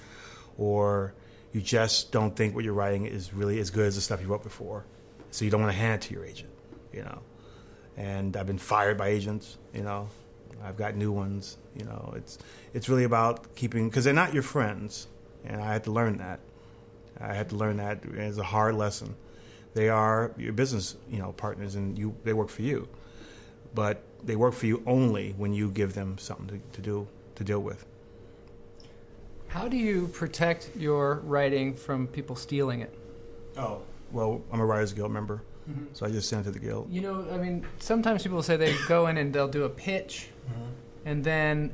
or 0.58 1.14
you 1.52 1.60
just 1.60 2.12
don't 2.12 2.36
think 2.36 2.54
what 2.54 2.64
you're 2.64 2.74
writing 2.74 3.06
is 3.06 3.32
really 3.32 3.58
as 3.58 3.70
good 3.70 3.86
as 3.86 3.94
the 3.94 4.00
stuff 4.00 4.20
you 4.20 4.28
wrote 4.28 4.42
before. 4.42 4.84
So 5.30 5.44
you 5.44 5.50
don't 5.50 5.62
want 5.62 5.72
to 5.72 5.78
hand 5.78 6.02
it 6.02 6.08
to 6.08 6.14
your 6.14 6.24
agent, 6.24 6.50
you 6.92 7.02
know. 7.02 7.20
And 7.96 8.36
I've 8.36 8.46
been 8.46 8.58
fired 8.58 8.98
by 8.98 9.08
agents, 9.08 9.56
you 9.72 9.82
know, 9.82 10.08
I've 10.62 10.76
got 10.76 10.94
new 10.96 11.12
ones. 11.12 11.56
You 11.76 11.84
know, 11.84 12.12
it's 12.16 12.38
it's 12.74 12.88
really 12.88 13.04
about 13.04 13.54
keeping 13.54 13.88
because 13.88 14.04
they're 14.04 14.12
not 14.12 14.34
your 14.34 14.42
friends, 14.42 15.06
and 15.44 15.60
I 15.60 15.72
had 15.72 15.84
to 15.84 15.90
learn 15.90 16.18
that. 16.18 16.40
I 17.20 17.34
had 17.34 17.50
to 17.50 17.56
learn 17.56 17.76
that 17.78 18.04
as 18.16 18.38
a 18.38 18.44
hard 18.44 18.74
lesson. 18.74 19.14
They 19.74 19.88
are 19.88 20.32
your 20.36 20.52
business, 20.52 20.96
you 21.08 21.18
know, 21.18 21.32
partners, 21.32 21.74
and 21.74 21.98
you 21.98 22.14
they 22.24 22.32
work 22.32 22.48
for 22.48 22.62
you, 22.62 22.88
but 23.74 24.02
they 24.22 24.36
work 24.36 24.54
for 24.54 24.66
you 24.66 24.82
only 24.86 25.34
when 25.36 25.52
you 25.52 25.70
give 25.70 25.94
them 25.94 26.18
something 26.18 26.48
to, 26.72 26.76
to 26.76 26.82
do 26.82 27.08
to 27.36 27.44
deal 27.44 27.60
with. 27.60 27.86
How 29.48 29.66
do 29.66 29.76
you 29.76 30.08
protect 30.08 30.70
your 30.76 31.16
writing 31.24 31.74
from 31.74 32.06
people 32.06 32.36
stealing 32.36 32.82
it? 32.82 32.96
Oh, 33.56 33.80
well, 34.12 34.42
I'm 34.52 34.60
a 34.60 34.64
Writers 34.64 34.92
Guild 34.92 35.10
member, 35.10 35.42
mm-hmm. 35.68 35.86
so 35.92 36.06
I 36.06 36.10
just 36.10 36.28
sent 36.28 36.42
it 36.42 36.44
to 36.44 36.50
the 36.52 36.64
Guild. 36.64 36.88
You 36.90 37.00
know, 37.00 37.26
I 37.32 37.36
mean, 37.36 37.66
sometimes 37.78 38.22
people 38.22 38.42
say 38.42 38.56
they 38.56 38.76
go 38.86 39.08
in 39.08 39.16
and 39.16 39.32
they'll 39.32 39.48
do 39.48 39.64
a 39.64 39.68
pitch 39.68 40.28
mm-hmm. 40.48 40.70
and 41.04 41.24
then 41.24 41.72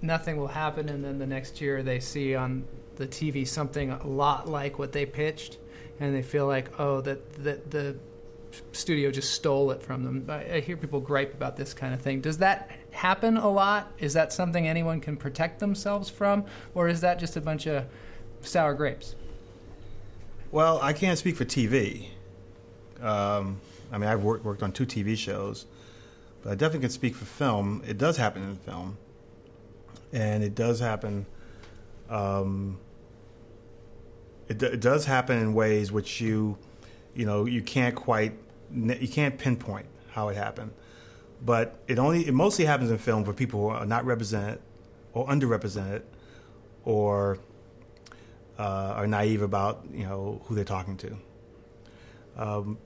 nothing 0.00 0.36
will 0.36 0.48
happen, 0.48 0.88
and 0.88 1.04
then 1.04 1.18
the 1.18 1.26
next 1.26 1.60
year 1.60 1.82
they 1.82 2.00
see 2.00 2.34
on 2.34 2.64
the 2.96 3.06
TV 3.06 3.46
something 3.46 3.90
a 3.90 4.06
lot 4.06 4.48
like 4.48 4.78
what 4.78 4.92
they 4.92 5.06
pitched, 5.06 5.58
and 6.00 6.14
they 6.14 6.22
feel 6.22 6.46
like, 6.46 6.78
oh, 6.78 7.00
that 7.02 7.44
that 7.44 7.70
the 7.70 7.96
studio 8.72 9.10
just 9.10 9.32
stole 9.32 9.70
it 9.70 9.82
from 9.82 10.04
them. 10.04 10.26
I, 10.28 10.56
I, 10.56 10.60
hear 10.60 10.76
people 10.76 11.00
gripe 11.00 11.34
about 11.34 11.56
this 11.56 11.74
kind 11.74 11.92
of 11.94 12.00
thing. 12.00 12.20
Does 12.20 12.38
that 12.38 12.70
happen 12.90 13.36
a 13.36 13.48
lot? 13.48 13.92
Is 13.98 14.14
that 14.14 14.32
something 14.32 14.66
anyone 14.66 15.00
can 15.00 15.16
protect 15.16 15.60
themselves 15.60 16.08
from, 16.08 16.44
or 16.74 16.88
is 16.88 17.00
that 17.02 17.18
just 17.18 17.36
a 17.36 17.40
bunch 17.40 17.66
of 17.66 17.84
sour 18.40 18.74
grapes? 18.74 19.14
Well, 20.50 20.78
I 20.82 20.92
can't 20.92 21.18
speak 21.18 21.36
for 21.36 21.44
TV. 21.44 22.08
Um, 23.02 23.60
I 23.92 23.98
mean, 23.98 24.08
I've 24.08 24.22
worked, 24.22 24.44
worked 24.44 24.62
on 24.62 24.72
two 24.72 24.86
TV 24.86 25.16
shows, 25.16 25.66
but 26.42 26.52
I 26.52 26.54
definitely 26.54 26.80
can 26.80 26.90
speak 26.90 27.14
for 27.14 27.24
film. 27.24 27.82
It 27.86 27.98
does 27.98 28.16
happen 28.16 28.42
in 28.42 28.56
film, 28.56 28.96
and 30.12 30.42
it 30.42 30.54
does 30.54 30.80
happen. 30.80 31.26
Um, 32.08 32.78
it, 34.48 34.62
it 34.62 34.80
does 34.80 35.04
happen 35.04 35.38
in 35.38 35.54
ways 35.54 35.92
which 35.92 36.20
you, 36.20 36.56
you 37.18 37.26
know, 37.26 37.46
you 37.46 37.62
can't 37.62 37.96
quite, 37.96 38.32
you 38.72 39.08
can't 39.08 39.36
pinpoint 39.36 39.86
how 40.12 40.28
it 40.28 40.36
happened. 40.36 40.70
But 41.44 41.80
it 41.88 41.98
only, 41.98 42.26
it 42.26 42.32
mostly 42.32 42.64
happens 42.64 42.92
in 42.92 42.98
film 42.98 43.24
for 43.24 43.32
people 43.32 43.60
who 43.60 43.68
are 43.70 43.84
not 43.84 44.04
represented, 44.04 44.60
or 45.12 45.26
underrepresented, 45.26 46.02
or 46.84 47.38
uh, 48.56 48.92
are 48.96 49.06
naive 49.08 49.42
about 49.42 49.84
you 49.92 50.04
know 50.04 50.40
who 50.44 50.54
they're 50.54 50.64
talking 50.64 50.96
to. 50.98 51.18
Um, 52.36 52.78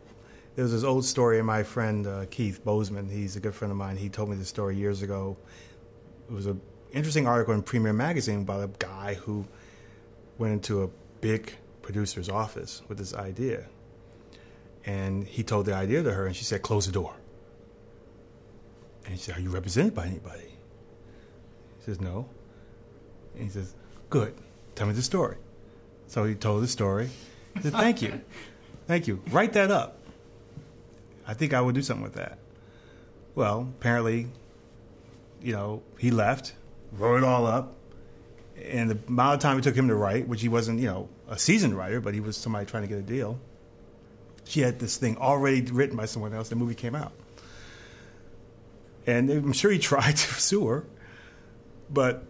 there 0.56 0.62
was 0.62 0.72
this 0.72 0.82
old 0.82 1.04
story, 1.04 1.36
and 1.36 1.46
my 1.46 1.62
friend 1.62 2.06
uh, 2.06 2.24
Keith 2.30 2.64
Bozeman, 2.64 3.10
he's 3.10 3.36
a 3.36 3.40
good 3.40 3.54
friend 3.54 3.70
of 3.70 3.76
mine. 3.76 3.98
He 3.98 4.08
told 4.08 4.30
me 4.30 4.36
this 4.36 4.48
story 4.48 4.76
years 4.76 5.02
ago. 5.02 5.36
It 6.30 6.32
was 6.32 6.46
an 6.46 6.58
interesting 6.92 7.26
article 7.26 7.52
in 7.52 7.62
Premiere 7.62 7.92
Magazine 7.92 8.40
about 8.40 8.64
a 8.64 8.68
guy 8.78 9.14
who 9.14 9.46
went 10.38 10.54
into 10.54 10.84
a 10.84 10.88
big 11.20 11.52
producer's 11.82 12.30
office 12.30 12.80
with 12.88 12.96
this 12.96 13.14
idea, 13.14 13.66
and 14.84 15.24
he 15.24 15.42
told 15.42 15.66
the 15.66 15.74
idea 15.74 16.02
to 16.02 16.12
her, 16.12 16.26
and 16.26 16.34
she 16.34 16.44
said, 16.44 16.62
"Close 16.62 16.86
the 16.86 16.92
door." 16.92 17.14
And 19.06 19.18
she 19.18 19.24
said, 19.24 19.36
"Are 19.38 19.40
you 19.40 19.50
represented 19.50 19.94
by 19.94 20.06
anybody?" 20.06 20.58
He 21.78 21.84
says, 21.84 22.00
"No." 22.00 22.28
And 23.34 23.44
he 23.44 23.50
says, 23.50 23.74
"Good. 24.10 24.34
Tell 24.74 24.86
me 24.86 24.92
the 24.92 25.02
story." 25.02 25.36
So 26.06 26.24
he 26.24 26.34
told 26.34 26.62
the 26.62 26.68
story. 26.68 27.10
He 27.54 27.62
said, 27.62 27.72
"Thank 27.72 28.02
you, 28.02 28.20
thank 28.86 29.06
you. 29.06 29.22
Write 29.30 29.52
that 29.54 29.70
up." 29.70 29.98
I 31.26 31.34
think 31.34 31.54
I 31.54 31.60
would 31.60 31.74
do 31.74 31.82
something 31.82 32.02
with 32.02 32.14
that. 32.14 32.38
Well, 33.34 33.72
apparently, 33.78 34.28
you 35.40 35.52
know, 35.52 35.82
he 35.98 36.10
left, 36.10 36.54
wrote 36.92 37.18
it 37.18 37.24
all 37.24 37.46
up, 37.46 37.74
and 38.62 38.90
the 38.90 38.98
amount 39.08 39.34
of 39.34 39.40
time 39.40 39.58
it 39.58 39.62
took 39.62 39.74
him 39.74 39.88
to 39.88 39.94
write, 39.94 40.28
which 40.28 40.42
he 40.42 40.48
wasn't, 40.48 40.80
you 40.80 40.86
know, 40.86 41.08
a 41.28 41.38
seasoned 41.38 41.76
writer, 41.76 42.00
but 42.00 42.14
he 42.14 42.20
was 42.20 42.36
somebody 42.36 42.66
trying 42.66 42.82
to 42.82 42.88
get 42.88 42.98
a 42.98 43.02
deal. 43.02 43.38
She 44.44 44.60
had 44.60 44.78
this 44.78 44.96
thing 44.96 45.16
already 45.16 45.62
written 45.62 45.96
by 45.96 46.06
someone 46.06 46.34
else. 46.34 46.48
The 46.48 46.56
movie 46.56 46.74
came 46.74 46.94
out, 46.94 47.12
and 49.06 49.30
I'm 49.30 49.52
sure 49.52 49.70
he 49.70 49.78
tried 49.92 50.16
to 50.16 50.34
sue 50.34 50.66
her, 50.66 50.84
but 51.90 52.24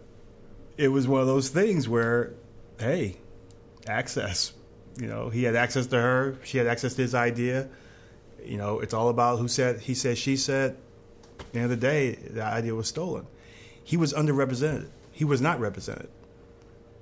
it 0.77 0.89
was 0.89 1.07
one 1.07 1.21
of 1.21 1.27
those 1.27 1.49
things 1.49 1.87
where, 1.87 2.33
hey, 2.79 3.17
access. 3.87 4.53
You 4.97 5.07
know, 5.07 5.29
he 5.29 5.43
had 5.43 5.55
access 5.55 5.87
to 5.87 5.99
her. 5.99 6.37
She 6.43 6.59
had 6.59 6.67
access 6.67 6.93
to 6.93 7.01
his 7.01 7.15
idea 7.15 7.67
you 8.45 8.57
know, 8.57 8.79
it's 8.79 8.93
all 8.93 9.09
about 9.09 9.39
who 9.39 9.47
said, 9.47 9.81
he 9.81 9.93
said, 9.93 10.17
she 10.17 10.37
said. 10.37 10.77
At 11.39 11.53
the 11.53 11.59
end 11.59 11.71
of 11.71 11.79
the 11.79 11.87
day, 11.87 12.11
the 12.15 12.43
idea 12.43 12.75
was 12.75 12.87
stolen. 12.87 13.27
He 13.83 13.97
was 13.97 14.13
underrepresented. 14.13 14.89
he 15.11 15.25
was 15.25 15.41
not 15.41 15.59
represented. 15.59 16.09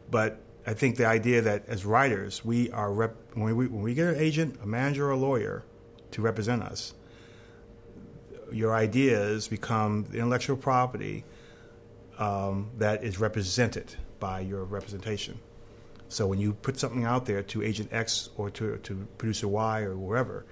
But 0.09 0.41
I 0.65 0.73
think 0.73 0.97
the 0.97 1.05
idea 1.05 1.41
that 1.41 1.67
as 1.67 1.85
writers, 1.85 2.45
we 2.45 2.69
are 2.71 2.93
rep- 2.93 3.15
when 3.33 3.55
we 3.55 3.67
when 3.67 3.81
we 3.81 3.93
get 3.93 4.07
an 4.07 4.19
agent, 4.19 4.59
a 4.61 4.67
manager, 4.67 5.07
or 5.07 5.11
a 5.11 5.17
lawyer 5.17 5.63
to 6.11 6.21
represent 6.21 6.61
us, 6.61 6.93
your 8.51 8.75
ideas 8.75 9.47
become 9.47 10.05
intellectual 10.13 10.57
property 10.57 11.23
um, 12.19 12.69
that 12.77 13.03
is 13.03 13.19
represented 13.19 13.95
by 14.19 14.41
your 14.41 14.63
representation. 14.63 15.39
So 16.09 16.27
when 16.27 16.39
you 16.39 16.53
put 16.53 16.77
something 16.77 17.05
out 17.05 17.25
there 17.25 17.41
to 17.41 17.63
Agent 17.63 17.89
X 17.91 18.29
or 18.35 18.49
to, 18.51 18.77
to 18.77 19.07
producer 19.17 19.47
Y 19.47 19.81
or 19.81 19.95
wherever, 19.95 20.45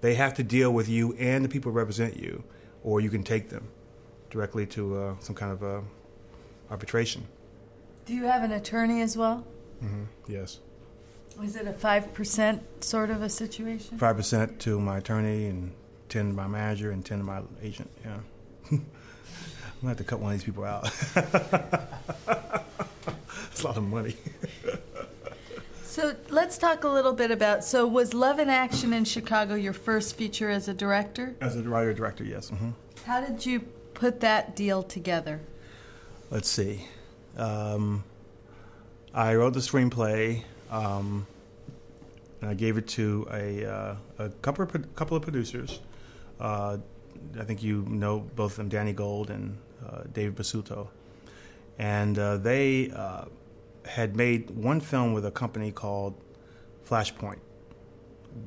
they 0.00 0.14
have 0.14 0.34
to 0.34 0.42
deal 0.42 0.72
with 0.72 0.88
you 0.88 1.14
and 1.14 1.44
the 1.44 1.48
people 1.48 1.70
who 1.70 1.78
represent 1.78 2.16
you, 2.16 2.42
or 2.82 3.00
you 3.00 3.08
can 3.08 3.22
take 3.22 3.48
them 3.48 3.68
directly 4.30 4.66
to 4.66 4.98
uh, 4.98 5.14
some 5.20 5.34
kind 5.34 5.52
of 5.52 5.62
uh, 5.62 5.80
arbitration. 6.70 7.26
Do 8.10 8.16
you 8.16 8.24
have 8.24 8.42
an 8.42 8.50
attorney 8.50 9.02
as 9.02 9.16
well? 9.16 9.46
Mm-hmm. 9.84 10.02
Yes. 10.26 10.58
Is 11.44 11.54
it 11.54 11.68
a 11.68 11.72
5% 11.72 12.60
sort 12.80 13.08
of 13.08 13.22
a 13.22 13.28
situation? 13.28 13.98
5% 13.98 14.58
to 14.58 14.80
my 14.80 14.98
attorney 14.98 15.46
and 15.46 15.70
10 16.08 16.30
to 16.30 16.34
my 16.34 16.48
manager 16.48 16.90
and 16.90 17.06
10 17.06 17.18
to 17.18 17.24
my 17.24 17.40
agent, 17.62 17.88
yeah. 18.04 18.16
I'm 18.72 18.78
going 18.80 18.82
to 19.82 19.86
have 19.86 19.96
to 19.98 20.02
cut 20.02 20.18
one 20.18 20.32
of 20.32 20.38
these 20.40 20.44
people 20.44 20.64
out. 20.64 20.90
It's 23.52 23.62
a 23.62 23.66
lot 23.66 23.76
of 23.76 23.84
money. 23.84 24.16
So 25.84 26.14
let's 26.30 26.56
talk 26.56 26.84
a 26.84 26.88
little 26.88 27.12
bit 27.12 27.32
about. 27.32 27.64
So, 27.64 27.84
was 27.84 28.14
Love 28.14 28.38
and 28.38 28.48
Action 28.48 28.92
in 28.92 29.04
Chicago 29.04 29.56
your 29.56 29.72
first 29.72 30.14
feature 30.14 30.48
as 30.48 30.68
a 30.68 30.72
director? 30.72 31.34
As 31.40 31.56
a 31.56 31.62
writer 31.62 31.92
director, 31.92 32.22
yes. 32.22 32.50
Mm-hmm. 32.52 32.70
How 33.06 33.20
did 33.20 33.44
you 33.44 33.60
put 33.92 34.20
that 34.20 34.54
deal 34.54 34.84
together? 34.84 35.40
Let's 36.30 36.48
see. 36.48 36.86
Um, 37.36 38.04
I 39.14 39.34
wrote 39.34 39.54
the 39.54 39.60
screenplay. 39.60 40.44
Um, 40.70 41.26
and 42.40 42.50
I 42.50 42.54
gave 42.54 42.76
it 42.76 42.88
to 42.88 43.26
a, 43.32 43.64
uh, 43.64 43.94
a 44.18 44.28
couple 44.42 44.64
of, 44.64 44.94
couple 44.94 45.16
of 45.16 45.22
producers. 45.22 45.80
Uh, 46.38 46.78
I 47.38 47.44
think 47.44 47.62
you 47.62 47.82
know 47.82 48.20
both 48.34 48.52
of 48.52 48.56
them, 48.56 48.68
Danny 48.68 48.92
Gold 48.92 49.30
and 49.30 49.58
uh, 49.86 50.02
David 50.12 50.36
Basuto. 50.36 50.88
And 51.78 52.18
uh, 52.18 52.38
they 52.38 52.90
uh, 52.90 53.26
had 53.84 54.16
made 54.16 54.50
one 54.50 54.80
film 54.80 55.12
with 55.12 55.26
a 55.26 55.30
company 55.30 55.70
called 55.70 56.14
Flashpoint, 56.88 57.40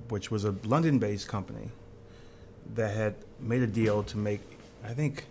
which 0.10 0.32
was 0.32 0.46
a 0.46 0.56
London 0.64 0.98
based 0.98 1.28
company 1.28 1.70
that 2.76 2.96
had 2.96 3.16
made 3.40 3.62
a 3.62 3.68
deal 3.68 4.04
to 4.04 4.18
make, 4.18 4.42
I 4.84 4.94
think, 4.94 5.26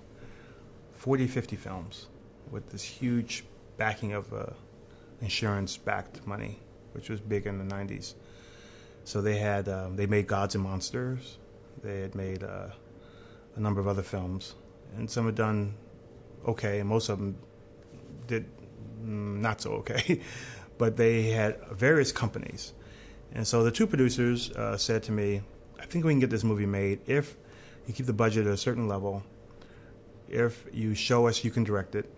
40, 0.94 1.26
50 1.26 1.56
films 1.56 2.06
with 2.50 2.70
this 2.70 2.82
huge 2.82 3.44
backing 3.76 4.12
of 4.12 4.32
uh, 4.32 4.46
insurance 5.20 5.76
backed 5.76 6.26
money, 6.26 6.58
which 6.92 7.08
was 7.08 7.20
big 7.20 7.46
in 7.46 7.58
the 7.58 7.74
90s. 7.74 8.14
So 9.04 9.20
they 9.20 9.38
had, 9.38 9.68
um, 9.68 9.96
they 9.96 10.06
made 10.06 10.26
Gods 10.26 10.54
and 10.54 10.64
Monsters. 10.64 11.38
They 11.82 12.00
had 12.00 12.14
made 12.14 12.44
uh, 12.44 12.68
a 13.56 13.60
number 13.60 13.80
of 13.80 13.88
other 13.88 14.02
films, 14.02 14.54
and 14.96 15.10
some 15.10 15.26
had 15.26 15.34
done 15.34 15.74
okay, 16.46 16.80
and 16.80 16.88
most 16.88 17.08
of 17.08 17.18
them 17.18 17.36
did 18.26 18.44
mm, 19.02 19.40
not 19.40 19.60
so 19.60 19.72
okay. 19.72 20.20
but 20.78 20.96
they 20.96 21.30
had 21.30 21.58
various 21.70 22.12
companies. 22.12 22.72
And 23.34 23.46
so 23.46 23.62
the 23.62 23.70
two 23.70 23.86
producers 23.86 24.50
uh, 24.52 24.76
said 24.76 25.02
to 25.04 25.12
me, 25.12 25.42
I 25.80 25.84
think 25.84 26.04
we 26.04 26.12
can 26.12 26.20
get 26.20 26.30
this 26.30 26.44
movie 26.44 26.66
made 26.66 27.00
if 27.06 27.36
you 27.86 27.94
keep 27.94 28.06
the 28.06 28.12
budget 28.12 28.46
at 28.46 28.52
a 28.52 28.56
certain 28.56 28.88
level, 28.88 29.22
if 30.28 30.64
you 30.72 30.94
show 30.94 31.26
us 31.26 31.44
you 31.44 31.50
can 31.50 31.64
direct 31.64 31.94
it, 31.94 32.12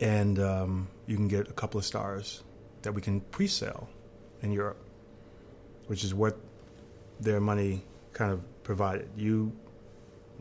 and 0.00 0.38
um, 0.38 0.88
you 1.06 1.16
can 1.16 1.28
get 1.28 1.48
a 1.48 1.52
couple 1.52 1.78
of 1.78 1.84
stars 1.84 2.42
that 2.82 2.92
we 2.92 3.00
can 3.00 3.20
pre 3.20 3.46
sale 3.46 3.88
in 4.42 4.52
Europe, 4.52 4.82
which 5.86 6.04
is 6.04 6.14
what 6.14 6.38
their 7.20 7.40
money 7.40 7.84
kind 8.12 8.32
of 8.32 8.40
provided. 8.62 9.08
You, 9.16 9.52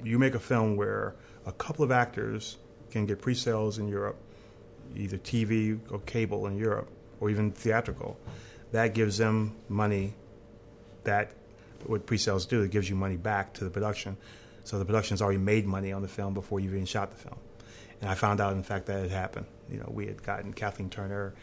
you 0.03 0.19
make 0.19 0.35
a 0.35 0.39
film 0.39 0.75
where 0.75 1.15
a 1.45 1.51
couple 1.51 1.83
of 1.83 1.91
actors 1.91 2.57
can 2.91 3.05
get 3.05 3.21
pre 3.21 3.33
sales 3.33 3.77
in 3.79 3.87
Europe 3.87 4.17
either 4.95 5.17
TV 5.17 5.79
or 5.91 5.99
cable 5.99 6.47
in 6.47 6.57
Europe 6.57 6.89
or 7.19 7.29
even 7.29 7.51
theatrical. 7.51 8.17
That 8.71 8.93
gives 8.93 9.17
them 9.17 9.55
money 9.69 10.13
that 11.03 11.31
what 11.85 12.05
pre-sales 12.05 12.45
do, 12.45 12.61
it 12.61 12.71
gives 12.71 12.89
you 12.89 12.95
money 12.95 13.17
back 13.17 13.53
to 13.53 13.63
the 13.63 13.69
production. 13.69 14.17
So 14.63 14.79
the 14.79 14.85
production's 14.85 15.21
already 15.21 15.39
made 15.39 15.65
money 15.65 15.91
on 15.91 16.01
the 16.01 16.07
film 16.07 16.33
before 16.33 16.59
you 16.59 16.69
even 16.69 16.85
shot 16.85 17.11
the 17.11 17.17
film. 17.17 17.37
And 18.03 18.11
I 18.11 18.13
found 18.13 18.39
out, 18.39 18.53
in 18.53 18.61
fact, 18.61 18.85
that 18.85 19.03
it 19.03 19.09
happened. 19.09 19.47
You 19.67 19.79
know, 19.79 19.89
we 19.91 20.05
had 20.05 20.21
gotten 20.21 20.53
Kathleen 20.53 20.91
Turner 20.91 21.33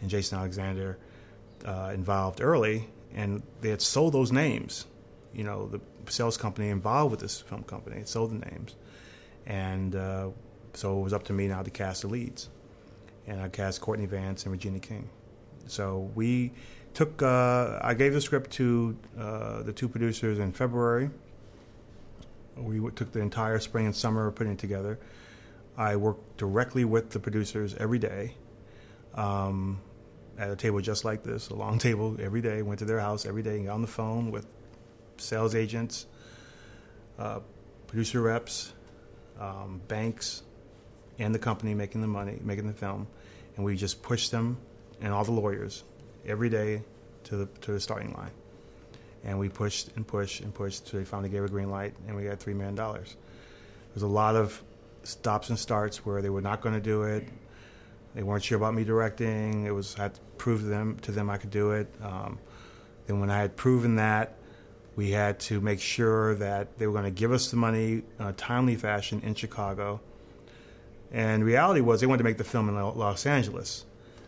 and 0.00 0.08
Jason 0.08 0.38
Alexander 0.38 0.98
uh, 1.64 1.90
involved 1.92 2.40
early, 2.40 2.88
and 3.12 3.42
they 3.60 3.70
had 3.70 3.82
sold 3.82 4.12
those 4.14 4.30
names. 4.30 4.86
You 5.34 5.42
know, 5.42 5.66
the 5.66 5.80
sales 6.12 6.36
company 6.36 6.68
involved 6.68 7.10
with 7.10 7.20
this 7.20 7.40
film 7.40 7.64
company 7.64 7.96
had 7.96 8.08
sold 8.08 8.30
the 8.30 8.46
names, 8.50 8.76
and 9.46 9.96
uh, 9.96 10.28
so 10.74 11.00
it 11.00 11.02
was 11.02 11.12
up 11.12 11.24
to 11.24 11.32
me 11.32 11.48
now 11.48 11.62
to 11.62 11.70
cast 11.70 12.02
the 12.02 12.08
leads 12.08 12.50
and 13.26 13.40
I 13.40 13.48
cast 13.48 13.80
Courtney 13.80 14.06
Vance 14.06 14.44
and 14.44 14.52
Regina 14.52 14.78
King. 14.78 15.08
So 15.66 16.10
we 16.14 16.52
took, 16.92 17.22
uh, 17.22 17.78
I 17.80 17.94
gave 17.94 18.12
the 18.12 18.20
script 18.20 18.50
to 18.52 18.96
uh, 19.18 19.62
the 19.62 19.72
two 19.72 19.88
producers 19.88 20.38
in 20.38 20.52
February. 20.52 21.10
We 22.56 22.78
took 22.92 23.12
the 23.12 23.20
entire 23.20 23.58
spring 23.58 23.86
and 23.86 23.96
summer 23.96 24.30
putting 24.30 24.52
it 24.52 24.58
together. 24.58 24.98
I 25.76 25.96
worked 25.96 26.36
directly 26.36 26.84
with 26.84 27.10
the 27.10 27.18
producers 27.18 27.74
every 27.78 27.98
day 27.98 28.34
um, 29.14 29.80
at 30.38 30.50
a 30.50 30.56
table 30.56 30.80
just 30.80 31.04
like 31.04 31.22
this, 31.22 31.48
a 31.48 31.54
long 31.54 31.78
table 31.88 32.16
every 32.20 32.40
day. 32.40 32.62
Went 32.62 32.78
to 32.80 32.84
their 32.84 33.00
house 33.00 33.26
every 33.26 33.42
day 33.42 33.56
and 33.56 33.66
got 33.66 33.74
on 33.74 33.82
the 33.82 33.88
phone 33.88 34.30
with 34.30 34.46
sales 35.16 35.54
agents, 35.54 36.06
uh, 37.18 37.40
producer 37.86 38.20
reps, 38.20 38.72
um, 39.40 39.80
banks, 39.88 40.42
and 41.18 41.34
the 41.34 41.38
company 41.38 41.74
making 41.74 42.00
the 42.00 42.06
money, 42.06 42.38
making 42.42 42.66
the 42.66 42.72
film, 42.72 43.06
and 43.56 43.64
we 43.64 43.76
just 43.76 44.02
pushed 44.02 44.30
them 44.30 44.58
and 45.00 45.12
all 45.12 45.24
the 45.24 45.32
lawyers 45.32 45.84
every 46.26 46.48
day 46.48 46.82
to 47.24 47.36
the 47.36 47.46
to 47.60 47.72
the 47.72 47.80
starting 47.80 48.12
line, 48.14 48.30
and 49.24 49.38
we 49.38 49.48
pushed 49.48 49.90
and 49.96 50.06
pushed 50.06 50.40
and 50.40 50.54
pushed 50.54 50.84
until 50.84 51.00
they 51.00 51.04
finally 51.04 51.28
gave 51.28 51.44
a 51.44 51.48
green 51.48 51.70
light, 51.70 51.94
and 52.06 52.16
we 52.16 52.24
got 52.24 52.38
three 52.38 52.54
million 52.54 52.74
dollars. 52.74 53.16
There 53.16 53.94
was 53.94 54.02
a 54.02 54.08
lot 54.08 54.36
of 54.36 54.62
stops 55.06 55.48
and 55.48 55.58
starts 55.58 56.04
where 56.04 56.22
they 56.22 56.30
were 56.30 56.40
not 56.40 56.60
going 56.60 56.74
to 56.74 56.80
do 56.80 57.02
it. 57.04 57.28
They 58.14 58.22
weren't 58.22 58.44
sure 58.44 58.58
about 58.58 58.74
me 58.74 58.84
directing. 58.84 59.66
It 59.66 59.74
was 59.74 59.96
I 59.98 60.02
had 60.02 60.14
to 60.14 60.20
prove 60.38 60.60
to 60.60 60.66
them 60.66 60.98
to 61.02 61.12
them 61.12 61.30
I 61.30 61.36
could 61.36 61.50
do 61.50 61.72
it. 61.72 61.92
Um, 62.02 62.38
then 63.06 63.20
when 63.20 63.30
I 63.30 63.38
had 63.38 63.56
proven 63.56 63.96
that, 63.96 64.36
we 64.96 65.10
had 65.10 65.40
to 65.40 65.60
make 65.60 65.80
sure 65.80 66.34
that 66.36 66.78
they 66.78 66.86
were 66.86 66.92
going 66.92 67.04
to 67.04 67.10
give 67.10 67.32
us 67.32 67.50
the 67.50 67.56
money 67.56 68.02
in 68.18 68.26
a 68.26 68.32
timely 68.32 68.76
fashion 68.76 69.20
in 69.24 69.34
Chicago 69.34 70.00
and 71.14 71.44
reality 71.44 71.80
was 71.80 72.00
they 72.00 72.08
wanted 72.08 72.18
to 72.18 72.24
make 72.24 72.38
the 72.38 72.44
film 72.44 72.68
in 72.68 72.74
Los 72.74 73.24
Angeles. 73.24 73.84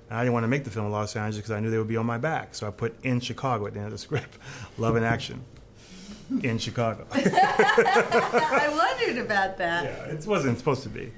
And 0.09 0.17
I 0.17 0.23
didn't 0.23 0.35
want 0.35 0.45
to 0.45 0.49
make 0.49 0.63
the 0.63 0.71
film 0.71 0.87
in 0.87 0.93
Los 0.93 1.17
Angeles 1.17 1.39
because 1.39 1.51
I 1.51 1.59
knew 1.59 1.69
they 1.69 1.79
would 1.79 1.89
be 1.89 1.97
on 1.97 2.07
my 2.07 2.17
back. 2.17 2.55
So 2.55 2.69
I 2.69 2.71
put 2.71 2.95
in 3.05 3.19
Chicago 3.19 3.67
at 3.67 3.73
the 3.73 3.81
end 3.81 3.87
of 3.87 3.93
the 3.93 3.99
script, 3.99 4.39
Love 4.79 4.95
and 4.95 5.05
Action 5.05 5.45
in 6.43 6.59
Chicago. 6.59 7.07
I 7.13 8.69
wondered 8.71 9.25
about 9.25 9.59
that. 9.59 9.85
Yeah, 9.85 10.15
it 10.15 10.27
wasn't 10.27 10.59
supposed 10.59 10.83
to 10.83 10.89
be. 10.89 11.13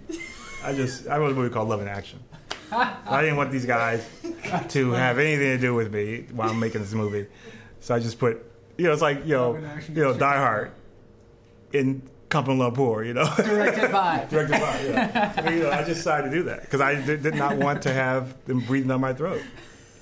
I 0.64 0.74
just, 0.74 1.08
I 1.08 1.18
wrote 1.18 1.32
a 1.32 1.34
movie 1.34 1.52
called 1.52 1.68
Love 1.68 1.80
in 1.80 1.88
Action. 1.88 2.20
I 2.72 3.22
didn't 3.22 3.36
want 3.36 3.50
these 3.50 3.66
guys 3.66 4.06
to 4.68 4.92
have 4.92 5.18
anything 5.18 5.56
to 5.56 5.58
do 5.58 5.74
with 5.74 5.92
me 5.92 6.26
while 6.32 6.50
I'm 6.50 6.60
making 6.60 6.82
this 6.82 6.92
movie. 6.92 7.26
So 7.80 7.94
I 7.94 8.00
just 8.00 8.18
put, 8.18 8.44
you 8.76 8.84
know, 8.84 8.92
it's 8.92 9.02
like, 9.02 9.24
you 9.24 9.34
know, 9.34 9.56
you 9.88 10.02
know, 10.02 10.16
Die 10.16 10.36
Hard 10.36 10.72
in 11.72 12.02
Kuala 12.28 12.72
Lumpur, 12.72 13.06
you 13.06 13.14
know. 13.14 13.24
Directed 13.36 13.90
by. 13.90 14.26
Directed 14.28 14.60
by, 14.60 14.80
yeah. 14.82 15.32
I, 15.36 15.50
you 15.50 15.62
know, 15.62 15.70
I 15.70 15.78
just 15.78 16.00
decided 16.00 16.30
to 16.30 16.36
do 16.36 16.42
that 16.44 16.62
because 16.62 16.80
I 16.80 16.94
did, 16.94 17.22
did, 17.22 17.34
not 17.34 17.56
want 17.56 17.82
to 17.82 17.92
have 17.92 18.44
them 18.44 18.60
breathing 18.60 18.88
down 18.88 19.00
my 19.00 19.14
throat. 19.14 19.42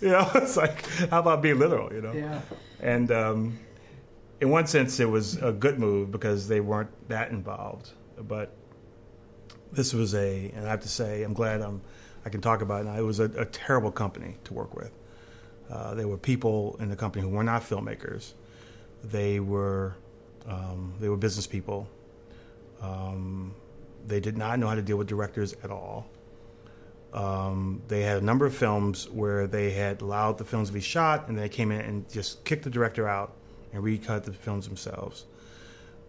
You 0.01 0.09
know, 0.09 0.30
it's 0.35 0.57
like, 0.57 0.85
how 1.11 1.20
about 1.20 1.43
being 1.43 1.59
literal, 1.59 1.93
you 1.93 2.03
know? 2.03 2.12
Yeah. 2.12 2.41
And 2.80 3.11
um, 3.12 3.59
in 4.41 4.51
one 4.51 4.66
sense, 4.66 5.01
it 5.01 5.09
was 5.09 5.37
a 5.39 5.53
good 5.53 5.78
move 5.78 6.11
because 6.11 6.49
they 6.49 6.61
weren't 6.61 6.91
that 7.09 7.30
involved. 7.30 7.91
But 8.18 8.53
this 9.72 9.93
was 9.93 10.14
a, 10.14 10.51
and 10.55 10.66
I 10.66 10.70
have 10.70 10.80
to 10.80 10.89
say, 10.89 11.22
I'm 11.22 11.34
glad 11.34 11.61
I'm, 11.61 11.80
I 12.24 12.28
can 12.28 12.41
talk 12.41 12.62
about 12.62 12.82
it 12.82 12.84
now. 12.84 12.97
It 12.97 13.03
was 13.03 13.20
a, 13.20 13.24
a 13.37 13.45
terrible 13.45 13.91
company 13.91 14.37
to 14.45 14.55
work 14.55 14.74
with. 14.74 14.93
Uh, 15.70 15.95
there 15.95 16.09
were 16.09 16.18
people 16.18 16.76
in 16.80 16.89
the 16.89 16.97
company 16.97 17.22
who 17.22 17.30
were 17.30 17.45
not 17.45 17.62
filmmakers. 17.62 18.32
They 19.05 19.41
were, 19.41 19.97
um, 20.47 20.95
they 21.01 21.09
were 21.09 21.16
business 21.16 21.47
people 21.47 21.89
um, 22.82 23.55
they 24.07 24.20
did 24.20 24.37
not 24.37 24.59
know 24.59 24.68
how 24.68 24.74
to 24.74 24.82
deal 24.82 24.97
with 24.97 25.09
directors 25.09 25.55
at 25.64 25.70
all. 25.70 26.07
Um, 27.12 27.82
they 27.89 28.03
had 28.03 28.18
a 28.18 28.24
number 28.24 28.45
of 28.45 28.55
films 28.55 29.09
where 29.09 29.47
they 29.47 29.70
had 29.70 30.03
allowed 30.03 30.39
the 30.39 30.45
films 30.45 30.68
to 30.68 30.74
be 30.74 30.80
shot, 30.80 31.28
and 31.28 31.39
they 31.39 31.49
came 31.49 31.72
in 31.72 31.80
and 31.80 32.11
just 32.11 32.45
kicked 32.45 32.64
the 32.64 32.70
director 32.70 33.09
out 33.09 33.32
and 33.77 33.85
recut 33.85 34.24
the 34.24 34.33
films 34.33 34.66
themselves. 34.66 35.27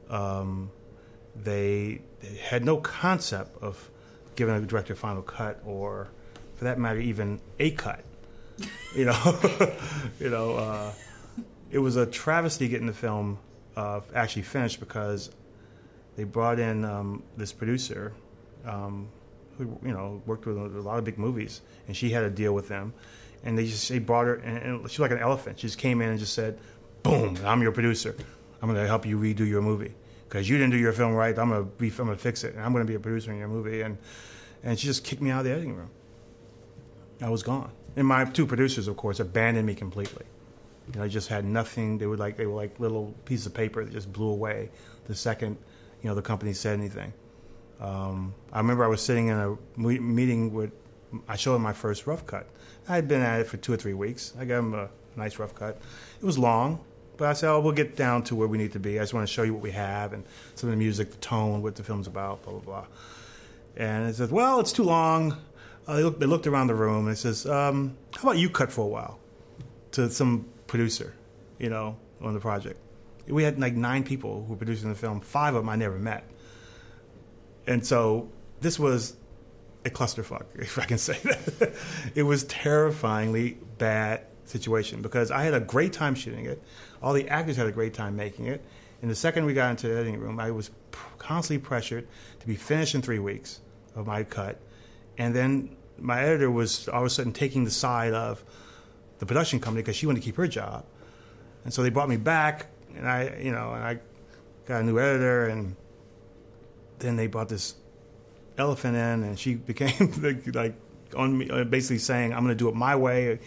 Um, 0.10 0.72
they 1.36 2.02
had 2.42 2.64
no 2.64 2.78
concept 2.78 3.62
of 3.62 3.92
giving 4.36 4.56
a 4.56 4.62
director 4.62 4.94
a 4.94 4.96
final 4.96 5.22
cut, 5.22 5.62
or 5.66 6.08
for 6.56 6.64
that 6.64 6.80
matter, 6.80 7.00
even 7.00 7.42
a 7.60 7.72
cut. 7.72 8.04
You 8.96 9.06
know, 9.06 9.40
you 10.20 10.30
know, 10.30 10.56
uh, 10.56 10.94
it 11.70 11.80
was 11.80 11.98
a 11.98 12.06
travesty 12.06 12.70
getting 12.70 12.88
the 12.88 12.94
film 12.94 13.38
uh, 13.76 14.00
actually 14.16 14.44
finished 14.44 14.80
because 14.80 15.30
they 16.16 16.24
brought 16.24 16.60
in 16.60 16.86
um, 16.86 17.22
this 17.36 17.52
producer 17.52 18.14
um, 18.66 19.10
who 19.58 19.78
you 19.84 19.92
know 19.92 20.22
worked 20.26 20.46
with 20.46 20.58
a 20.58 20.82
lot 20.82 20.98
of 20.98 21.04
big 21.04 21.20
movies, 21.20 21.62
and 21.88 21.98
she 21.98 22.12
had 22.12 22.24
a 22.24 22.30
deal 22.30 22.54
with 22.54 22.70
them, 22.70 22.94
and 23.44 23.58
they 23.58 23.66
just 23.66 23.90
they 23.90 24.00
brought 24.00 24.26
her, 24.26 24.36
and, 24.36 24.58
and 24.58 24.90
she 24.90 25.02
was 25.02 25.12
like 25.12 25.12
an 25.12 25.20
elephant. 25.20 25.60
She 25.60 25.68
just 25.68 25.78
came 25.78 26.02
in 26.02 26.10
and 26.10 26.18
just 26.18 26.34
said, 26.34 26.58
"Boom, 27.04 27.38
I'm 27.46 27.62
your 27.62 27.72
producer. 27.72 28.16
I'm 28.62 28.70
going 28.70 28.82
to 28.82 28.88
help 28.88 29.06
you 29.06 29.18
redo 29.18 29.48
your 29.48 29.62
movie 29.62 29.94
because 30.28 30.50
you 30.50 30.58
didn't 30.58 30.72
do 30.72 30.78
your 30.78 30.94
film 30.94 31.14
right. 31.14 31.38
I'm 31.38 31.50
going 31.50 31.70
to 31.78 32.06
to 32.06 32.16
fix 32.16 32.44
it, 32.44 32.56
and 32.56 32.64
I'm 32.64 32.72
going 32.74 32.86
to 32.86 32.88
be 32.88 32.96
a 32.96 33.00
producer 33.00 33.32
in 33.32 33.38
your 33.38 33.48
movie." 33.48 33.82
And 33.82 33.98
and 34.64 34.80
she 34.80 34.88
just 34.88 35.04
kicked 35.04 35.22
me 35.22 35.30
out 35.30 35.40
of 35.40 35.46
the 35.46 35.52
editing 35.52 35.76
room. 35.76 35.92
I 37.22 37.30
was 37.30 37.44
gone, 37.44 37.72
and 37.96 38.08
my 38.08 38.26
two 38.26 38.46
producers, 38.46 38.88
of 38.88 38.98
course, 38.98 39.20
abandoned 39.20 39.66
me 39.66 39.76
completely. 39.76 40.26
You 40.88 41.00
know, 41.00 41.06
I 41.06 41.08
just 41.08 41.28
had 41.28 41.46
nothing. 41.46 41.98
They 41.98 42.08
were 42.08 42.18
like 42.18 42.38
they 42.38 42.46
were 42.46 42.56
like 42.56 42.80
little 42.80 43.14
pieces 43.26 43.46
of 43.46 43.54
paper 43.54 43.84
that 43.84 43.92
just 43.92 44.12
blew 44.12 44.30
away 44.30 44.70
the 45.08 45.16
second 45.16 45.58
you 46.02 46.10
know 46.10 46.16
the 46.16 46.22
company 46.22 46.54
said 46.54 46.78
anything. 46.78 47.14
Um, 47.80 48.34
I 48.52 48.58
remember 48.60 48.84
I 48.84 48.88
was 48.88 49.02
sitting 49.02 49.28
in 49.28 49.38
a 49.38 49.58
meeting 49.78 50.54
with, 50.54 50.72
I 51.28 51.36
showed 51.36 51.56
him 51.56 51.62
my 51.62 51.74
first 51.74 52.08
rough 52.08 52.26
cut. 52.26 52.48
I 52.90 52.96
had 52.96 53.08
been 53.08 53.22
at 53.22 53.42
it 53.42 53.48
for 53.48 53.58
two 53.58 53.74
or 53.74 53.78
three 53.78 53.94
weeks. 53.94 54.34
I 54.40 54.46
gave 54.46 54.60
him 54.60 54.74
a 54.74 54.90
nice 55.18 55.40
rough 55.40 55.56
cut. 55.56 55.80
It 56.22 56.26
was 56.26 56.38
long, 56.38 56.80
but 57.18 57.28
I 57.28 57.34
said, 57.34 57.50
oh, 57.50 57.60
we'll 57.60 57.74
get 57.74 57.96
down 57.96 58.24
to 58.24 58.36
where 58.36 58.48
we 58.48 58.58
need 58.58 58.74
to 58.74 58.80
be. 58.80 59.00
I 59.00 59.04
just 59.04 59.14
want 59.14 59.28
to 59.28 59.34
show 59.34 59.44
you 59.44 59.54
what 59.54 59.64
we 59.64 59.72
have 59.72 60.14
and 60.14 60.24
some 60.56 60.70
of 60.70 60.72
the 60.72 60.78
music, 60.78 61.12
the 61.12 61.18
tone, 61.18 61.62
what 61.62 61.76
the 61.76 61.84
film's 61.84 62.08
about, 62.08 62.44
blah, 62.44 62.54
blah, 62.54 62.62
blah. 62.62 62.86
And 63.76 64.08
he 64.08 64.14
said, 64.14 64.32
well, 64.32 64.60
it's 64.60 64.72
too 64.72 64.84
long. 64.84 65.38
Uh, 65.88 65.96
they, 65.96 66.04
looked, 66.04 66.20
they, 66.20 66.26
looked, 66.26 66.48
around 66.48 66.68
the 66.68 66.76
room 66.76 67.08
and 67.08 67.14
it 67.14 67.20
says, 67.20 67.46
um, 67.46 67.96
how 68.16 68.30
about 68.30 68.38
you 68.38 68.50
cut 68.50 68.72
for 68.72 68.82
a 68.82 68.88
while 68.88 69.20
to 69.92 70.10
some 70.10 70.46
producer, 70.68 71.14
you 71.60 71.70
know, 71.70 71.98
on 72.22 72.34
the 72.34 72.40
project. 72.40 72.80
We 73.28 73.44
had 73.44 73.60
like 73.60 73.74
nine 73.74 74.04
people 74.04 74.44
who 74.44 74.54
were 74.54 74.58
producing 74.58 74.90
the 74.90 74.96
film. 74.96 75.22
Five 75.22 75.56
of 75.56 75.62
them 75.62 75.70
I 75.70 75.76
never 75.76 75.98
met 75.98 76.24
and 77.68 77.86
so 77.86 78.30
this 78.62 78.80
was 78.80 79.16
a 79.86 79.90
clusterfuck, 79.90 80.46
if 80.56 80.80
I 80.80 80.86
can 80.86 80.98
say 80.98 81.20
that. 81.24 81.74
it 82.16 82.24
was 82.24 82.46
terrifyingly 82.46 83.58
bad 83.78 84.22
situation 84.48 85.02
because 85.02 85.32
I 85.32 85.44
had 85.44 85.54
a 85.54 85.60
great 85.60 85.94
time 85.94 86.16
shooting 86.16 86.46
it. 86.46 86.62
All 87.02 87.14
the 87.14 87.28
actors 87.30 87.58
had 87.58 87.68
a 87.68 87.72
great 87.72 87.94
time 87.94 88.16
making 88.16 88.48
it. 88.48 88.64
And 89.02 89.12
the 89.12 89.16
second 89.16 89.46
we 89.46 89.54
got 89.54 89.70
into 89.72 89.88
the 89.88 89.94
editing 89.94 90.20
room, 90.20 90.40
I 90.40 90.52
was 90.52 90.72
constantly 91.20 91.64
pressured 91.64 92.08
to 92.40 92.48
be 92.48 92.56
finished 92.56 92.96
in 92.96 93.02
three 93.02 93.20
weeks 93.20 93.60
of 93.96 94.08
my 94.08 94.24
cut. 94.24 94.60
And 95.18 95.36
then 95.36 95.76
my 96.00 96.22
editor 96.22 96.50
was 96.50 96.88
all 96.88 97.02
of 97.02 97.08
a 97.08 97.10
sudden 97.10 97.34
taking 97.34 97.64
the 97.64 97.72
side 97.72 98.14
of 98.14 98.44
the 99.20 99.26
production 99.26 99.60
company 99.60 99.82
because 99.82 99.96
she 99.96 100.06
wanted 100.06 100.22
to 100.22 100.26
keep 100.26 100.36
her 100.36 100.48
job. 100.48 100.86
And 101.64 101.74
so 101.74 101.84
they 101.84 101.90
brought 101.90 102.10
me 102.10 102.18
back, 102.18 102.68
and 102.96 103.08
I, 103.08 103.38
you 103.42 103.52
know, 103.52 103.74
and 103.74 103.84
I 103.84 104.00
got 104.66 104.82
a 104.82 104.84
new 104.84 105.00
editor, 105.00 105.48
and 105.48 105.76
then 107.00 107.16
they 107.16 107.28
brought 107.28 107.50
this 107.50 107.76
elephant 108.58 108.96
in, 108.96 109.24
and 109.24 109.38
she 109.38 109.56
became 109.56 110.14
like 110.54 110.76
on 111.16 111.38
me, 111.38 111.50
uh, 111.50 111.64
basically 111.64 111.98
saying, 111.98 112.34
"I'm 112.34 112.44
going 112.44 112.56
to 112.56 112.56
do 112.56 112.70
it 112.70 112.76
my 112.76 112.96
way." 112.96 113.40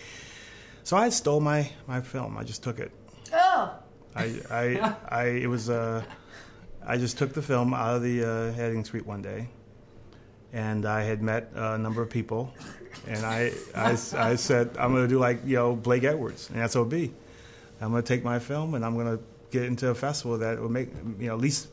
So 0.84 0.96
I 0.96 1.08
stole 1.10 1.40
my 1.40 1.70
my 1.86 2.00
film. 2.00 2.36
I 2.36 2.44
just 2.44 2.62
took 2.62 2.78
it. 2.78 2.90
Oh. 3.32 3.74
I 4.14 4.40
I, 4.50 4.94
I 5.08 5.24
it 5.24 5.46
was 5.48 5.70
uh, 5.70 6.02
I 6.86 6.96
just 6.96 7.18
took 7.18 7.32
the 7.32 7.42
film 7.42 7.74
out 7.74 7.96
of 7.96 8.02
the 8.02 8.24
uh, 8.24 8.60
editing 8.60 8.84
suite 8.84 9.06
one 9.06 9.22
day, 9.22 9.48
and 10.52 10.86
I 10.86 11.02
had 11.02 11.22
met 11.22 11.50
a 11.54 11.78
number 11.78 12.02
of 12.02 12.10
people, 12.10 12.52
and 13.06 13.24
I 13.24 13.52
I, 13.74 13.92
I 14.16 14.36
said 14.36 14.70
I'm 14.78 14.92
going 14.92 15.04
to 15.04 15.08
do 15.08 15.18
like 15.18 15.40
you 15.44 15.56
know 15.56 15.76
Blake 15.76 16.04
Edwards 16.04 16.50
and 16.52 16.70
SOB. 16.70 16.94
I'm 17.80 17.90
going 17.90 18.02
to 18.02 18.06
take 18.06 18.24
my 18.24 18.38
film 18.38 18.74
and 18.74 18.84
I'm 18.84 18.94
going 18.94 19.16
to 19.16 19.22
get 19.50 19.64
into 19.64 19.88
a 19.88 19.94
festival 19.94 20.38
that 20.38 20.60
will 20.60 20.68
make 20.68 20.90
you 21.18 21.28
know 21.28 21.34
at 21.34 21.40
least 21.40 21.68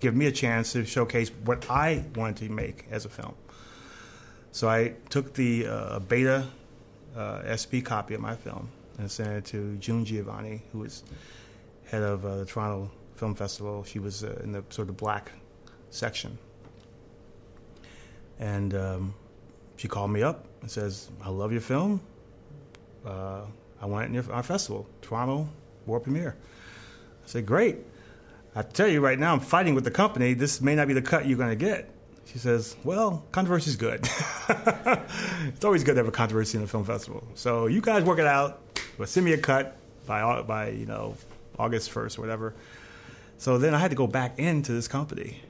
give 0.00 0.14
me 0.14 0.26
a 0.26 0.32
chance 0.32 0.72
to 0.72 0.84
showcase 0.84 1.30
what 1.44 1.68
I 1.68 2.04
wanted 2.14 2.36
to 2.46 2.52
make 2.52 2.86
as 2.90 3.04
a 3.04 3.08
film. 3.08 3.34
So 4.52 4.68
I 4.68 4.94
took 5.10 5.34
the 5.34 5.66
uh, 5.66 5.98
beta 5.98 6.46
uh, 7.18 7.56
SP 7.56 7.82
copy 7.84 8.14
of 8.14 8.20
my 8.20 8.36
film 8.36 8.68
and 8.98 9.10
sent 9.10 9.30
it 9.30 9.44
to 9.46 9.76
June 9.76 10.04
Givanni, 10.04 10.62
who 10.72 10.80
was 10.80 11.02
head 11.86 12.02
of 12.02 12.24
uh, 12.24 12.36
the 12.36 12.44
Toronto 12.44 12.90
Film 13.14 13.34
Festival. 13.34 13.84
She 13.84 13.98
was 13.98 14.24
uh, 14.24 14.40
in 14.42 14.52
the 14.52 14.64
sort 14.70 14.88
of 14.88 14.96
black 14.96 15.32
section. 15.90 16.38
And 18.38 18.74
um, 18.74 19.14
she 19.76 19.88
called 19.88 20.10
me 20.10 20.22
up 20.22 20.44
and 20.62 20.70
says, 20.70 21.10
I 21.22 21.30
love 21.30 21.50
your 21.50 21.60
film. 21.60 22.00
Uh, 23.04 23.42
I 23.80 23.86
want 23.86 24.04
it 24.04 24.08
in 24.08 24.14
your, 24.14 24.32
our 24.32 24.42
festival, 24.42 24.86
Toronto 25.02 25.48
World 25.86 26.04
Premiere. 26.04 26.36
I 27.24 27.28
said, 27.28 27.46
great. 27.46 27.78
I 28.54 28.62
tell 28.62 28.88
you 28.88 29.00
right 29.00 29.18
now, 29.18 29.32
I'm 29.32 29.40
fighting 29.40 29.74
with 29.74 29.84
the 29.84 29.90
company. 29.90 30.34
This 30.34 30.60
may 30.60 30.74
not 30.74 30.88
be 30.88 30.94
the 30.94 31.02
cut 31.02 31.26
you're 31.26 31.38
going 31.38 31.50
to 31.50 31.56
get. 31.56 31.90
She 32.32 32.38
says, 32.38 32.76
Well, 32.84 33.24
controversy 33.32 33.70
is 33.70 33.76
good. 33.76 34.00
it's 34.48 35.64
always 35.64 35.82
good 35.82 35.94
to 35.94 36.00
have 36.00 36.08
a 36.08 36.12
controversy 36.12 36.58
in 36.58 36.64
a 36.64 36.66
film 36.66 36.84
festival. 36.84 37.26
So 37.34 37.66
you 37.66 37.80
guys 37.80 38.04
work 38.04 38.18
it 38.18 38.26
out, 38.26 38.60
but 38.98 39.08
send 39.08 39.24
me 39.24 39.32
a 39.32 39.38
cut 39.38 39.76
by, 40.06 40.42
by 40.42 40.70
you 40.70 40.84
know, 40.84 41.16
August 41.58 41.90
1st 41.90 42.18
or 42.18 42.20
whatever. 42.20 42.54
So 43.38 43.56
then 43.56 43.74
I 43.74 43.78
had 43.78 43.90
to 43.90 43.96
go 43.96 44.06
back 44.06 44.38
into 44.38 44.72
this 44.72 44.88
company, 44.88 45.40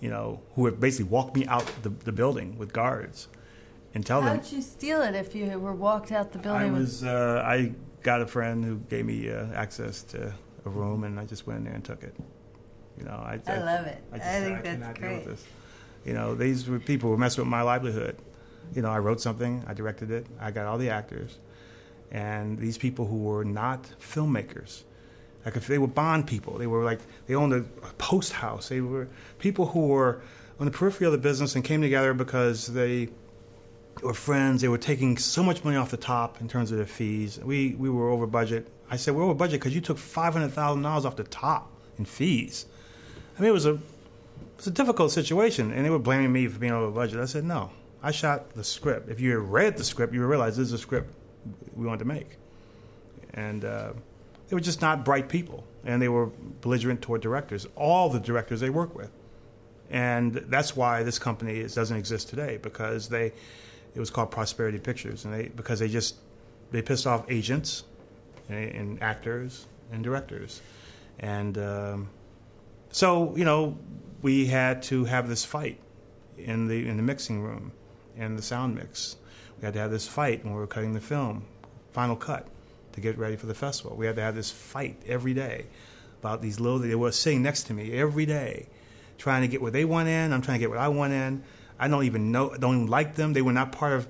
you 0.00 0.10
know, 0.10 0.40
who 0.54 0.66
had 0.66 0.78
basically 0.78 1.10
walked 1.10 1.34
me 1.34 1.46
out 1.46 1.64
the, 1.82 1.88
the 1.88 2.12
building 2.12 2.58
with 2.58 2.74
guards 2.74 3.28
and 3.94 4.04
tell 4.04 4.20
How'd 4.20 4.30
them. 4.30 4.38
How'd 4.40 4.52
you 4.52 4.60
steal 4.60 5.00
it 5.00 5.14
if 5.14 5.34
you 5.34 5.46
were 5.58 5.74
walked 5.74 6.12
out 6.12 6.32
the 6.32 6.38
building? 6.38 6.74
I 6.74 6.78
was, 6.78 7.04
uh, 7.04 7.42
I 7.46 7.72
got 8.02 8.20
a 8.20 8.26
friend 8.26 8.62
who 8.62 8.76
gave 8.90 9.06
me 9.06 9.30
uh, 9.30 9.46
access 9.54 10.02
to 10.04 10.34
a 10.66 10.68
room, 10.68 11.04
and 11.04 11.18
I 11.18 11.24
just 11.24 11.46
went 11.46 11.60
in 11.60 11.64
there 11.64 11.74
and 11.74 11.84
took 11.84 12.02
it. 12.02 12.14
You 12.98 13.04
know, 13.04 13.12
I, 13.12 13.40
I, 13.46 13.54
I 13.54 13.58
love 13.58 13.86
it. 13.86 14.02
I, 14.12 14.18
just, 14.18 14.28
I 14.28 14.40
think 14.42 14.62
that's 14.62 14.98
great. 14.98 15.26
You 16.04 16.14
know, 16.14 16.34
these 16.34 16.68
were 16.68 16.78
people 16.78 17.08
who 17.08 17.12
were 17.12 17.18
messing 17.18 17.42
with 17.42 17.50
my 17.50 17.62
livelihood. 17.62 18.16
You 18.74 18.82
know, 18.82 18.90
I 18.90 18.98
wrote 18.98 19.20
something, 19.20 19.64
I 19.66 19.74
directed 19.74 20.10
it, 20.10 20.26
I 20.40 20.50
got 20.50 20.66
all 20.66 20.78
the 20.78 20.90
actors, 20.90 21.38
and 22.10 22.58
these 22.58 22.78
people 22.78 23.06
who 23.06 23.18
were 23.18 23.44
not 23.44 23.84
filmmakers. 24.00 24.82
Like 25.44 25.56
if 25.56 25.66
they 25.66 25.78
were 25.78 25.88
Bond 25.88 26.26
people, 26.26 26.58
they 26.58 26.66
were 26.66 26.84
like 26.84 27.00
they 27.26 27.34
owned 27.34 27.52
a 27.52 27.62
post 27.98 28.32
house. 28.32 28.68
They 28.68 28.80
were 28.80 29.08
people 29.38 29.66
who 29.66 29.88
were 29.88 30.22
on 30.60 30.66
the 30.66 30.72
periphery 30.72 31.06
of 31.06 31.12
the 31.12 31.18
business 31.18 31.56
and 31.56 31.64
came 31.64 31.82
together 31.82 32.14
because 32.14 32.68
they 32.68 33.08
were 34.02 34.14
friends. 34.14 34.62
They 34.62 34.68
were 34.68 34.78
taking 34.78 35.16
so 35.18 35.42
much 35.42 35.64
money 35.64 35.76
off 35.76 35.90
the 35.90 35.96
top 35.96 36.40
in 36.40 36.48
terms 36.48 36.70
of 36.70 36.76
their 36.76 36.86
fees. 36.86 37.40
We 37.40 37.74
we 37.74 37.90
were 37.90 38.08
over 38.08 38.26
budget. 38.26 38.68
I 38.90 38.96
said 38.96 39.14
we're 39.14 39.24
over 39.24 39.34
budget 39.34 39.60
because 39.60 39.74
you 39.74 39.80
took 39.80 39.98
five 39.98 40.34
hundred 40.34 40.52
thousand 40.52 40.82
dollars 40.82 41.04
off 41.04 41.16
the 41.16 41.24
top 41.24 41.72
in 41.98 42.04
fees. 42.04 42.66
I 43.36 43.40
mean, 43.40 43.50
it 43.50 43.52
was 43.52 43.66
a 43.66 43.78
was 44.62 44.68
a 44.68 44.70
difficult 44.70 45.10
situation, 45.10 45.72
and 45.72 45.84
they 45.84 45.90
were 45.90 45.98
blaming 45.98 46.32
me 46.32 46.46
for 46.46 46.58
being 46.60 46.72
over 46.72 46.90
budget. 46.92 47.18
I 47.18 47.24
said 47.24 47.44
no. 47.44 47.70
I 48.00 48.12
shot 48.12 48.54
the 48.54 48.62
script. 48.62 49.08
If 49.08 49.20
you 49.20 49.36
read 49.38 49.76
the 49.76 49.82
script, 49.82 50.14
you 50.14 50.20
would 50.20 50.28
realize 50.28 50.56
this 50.56 50.68
is 50.68 50.72
a 50.72 50.78
script 50.78 51.12
we 51.74 51.84
wanted 51.84 51.98
to 51.98 52.04
make, 52.04 52.36
and 53.34 53.64
uh, 53.64 53.92
they 54.48 54.54
were 54.54 54.60
just 54.60 54.80
not 54.80 55.04
bright 55.04 55.28
people, 55.28 55.64
and 55.84 56.00
they 56.00 56.08
were 56.08 56.26
belligerent 56.60 57.02
toward 57.02 57.22
directors. 57.22 57.66
All 57.74 58.08
the 58.08 58.20
directors 58.20 58.60
they 58.60 58.70
work 58.70 58.94
with, 58.94 59.10
and 59.90 60.34
that's 60.34 60.76
why 60.76 61.02
this 61.02 61.18
company 61.18 61.58
is, 61.58 61.74
doesn't 61.74 61.96
exist 61.96 62.28
today 62.28 62.58
because 62.62 63.08
they 63.08 63.32
it 63.94 64.00
was 64.00 64.10
called 64.10 64.30
Prosperity 64.30 64.78
Pictures, 64.78 65.24
and 65.24 65.34
they 65.34 65.48
because 65.48 65.80
they 65.80 65.88
just 65.88 66.16
they 66.70 66.82
pissed 66.82 67.06
off 67.06 67.24
agents 67.28 67.82
and, 68.48 69.02
actors 69.02 69.66
and 69.90 70.04
directors. 70.04 70.60
And 71.18 71.58
um, 71.58 72.08
so, 72.92 73.34
you 73.36 73.44
know, 73.44 73.76
we 74.22 74.46
had 74.46 74.82
to 74.84 75.04
have 75.04 75.28
this 75.28 75.44
fight 75.44 75.78
in 76.38 76.68
the 76.68 76.88
in 76.88 76.96
the 76.96 77.02
mixing 77.02 77.42
room 77.42 77.72
and 78.16 78.38
the 78.38 78.42
sound 78.42 78.74
mix. 78.74 79.16
We 79.58 79.64
had 79.64 79.74
to 79.74 79.80
have 79.80 79.90
this 79.90 80.08
fight 80.08 80.44
when 80.44 80.54
we 80.54 80.60
were 80.60 80.66
cutting 80.66 80.92
the 80.92 81.00
film, 81.00 81.44
final 81.92 82.16
cut, 82.16 82.46
to 82.92 83.00
get 83.00 83.18
ready 83.18 83.36
for 83.36 83.46
the 83.46 83.54
festival. 83.54 83.96
We 83.96 84.06
had 84.06 84.16
to 84.16 84.22
have 84.22 84.34
this 84.34 84.50
fight 84.50 85.00
every 85.06 85.34
day 85.34 85.66
about 86.20 86.42
these 86.42 86.58
little. 86.60 86.78
They 86.78 86.94
were 86.94 87.12
sitting 87.12 87.42
next 87.42 87.64
to 87.64 87.74
me 87.74 87.92
every 87.92 88.26
day, 88.26 88.68
trying 89.18 89.42
to 89.42 89.48
get 89.48 89.62
what 89.62 89.72
they 89.72 89.84
want 89.84 90.08
in. 90.08 90.32
I'm 90.32 90.42
trying 90.42 90.56
to 90.56 90.60
get 90.60 90.70
what 90.70 90.78
I 90.78 90.88
want 90.88 91.12
in. 91.12 91.42
I 91.78 91.88
don't 91.88 92.04
even 92.04 92.32
know. 92.32 92.54
Don't 92.56 92.76
even 92.76 92.86
like 92.86 93.16
them. 93.16 93.32
They 93.32 93.42
were 93.42 93.52
not 93.52 93.72
part 93.72 93.92
of 93.92 94.08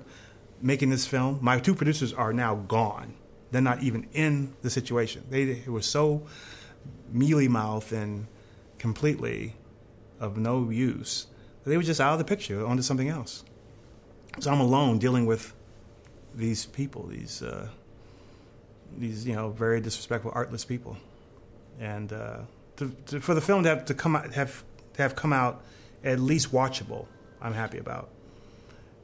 making 0.61 0.89
this 0.89 1.05
film. 1.05 1.39
My 1.41 1.59
two 1.59 1.75
producers 1.75 2.13
are 2.13 2.33
now 2.33 2.55
gone 2.55 3.15
they're 3.53 3.61
not 3.61 3.83
even 3.83 4.07
in 4.13 4.55
the 4.63 4.69
situation. 4.69 5.23
They 5.29 5.63
were 5.67 5.83
so 5.83 6.23
mealy 7.11 7.47
mouthed 7.47 7.93
and 7.93 8.25
completely 8.79 9.55
of 10.19 10.37
no 10.37 10.69
use. 10.69 11.27
They 11.65 11.77
were 11.77 11.83
just 11.83 12.01
out 12.01 12.13
of 12.13 12.19
the 12.19 12.25
picture, 12.25 12.65
onto 12.65 12.83
something 12.83 13.09
else. 13.09 13.43
So 14.39 14.51
I'm 14.51 14.59
alone 14.59 14.99
dealing 14.99 15.25
with 15.25 15.53
these 16.35 16.65
people, 16.65 17.07
these 17.07 17.41
uh, 17.41 17.67
these 18.97 19.25
you 19.25 19.35
know 19.35 19.49
very 19.49 19.79
disrespectful, 19.81 20.31
artless 20.33 20.65
people, 20.65 20.97
and 21.79 22.11
uh, 22.11 22.39
to, 22.77 22.89
to, 23.07 23.19
for 23.21 23.33
the 23.33 23.41
film 23.41 23.63
to 23.63 23.69
have 23.69 23.85
to 23.85 23.93
come 23.93 24.15
out, 24.15 24.33
have 24.33 24.63
to 24.93 25.01
have 25.01 25.15
come 25.15 25.33
out 25.33 25.63
at 26.03 26.19
least 26.19 26.51
watchable, 26.51 27.05
I'm 27.41 27.53
happy 27.53 27.77
about. 27.77 28.09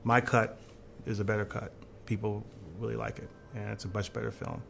my 0.03 0.21
cut 0.21 0.57
is 1.05 1.19
a 1.19 1.23
better 1.23 1.45
cut. 1.45 1.71
People 2.05 2.43
really 2.79 2.95
like 2.95 3.19
it, 3.19 3.29
and 3.55 3.69
it's 3.69 3.85
a 3.85 3.89
much 3.89 4.11
better 4.13 4.31
film. 4.31 4.61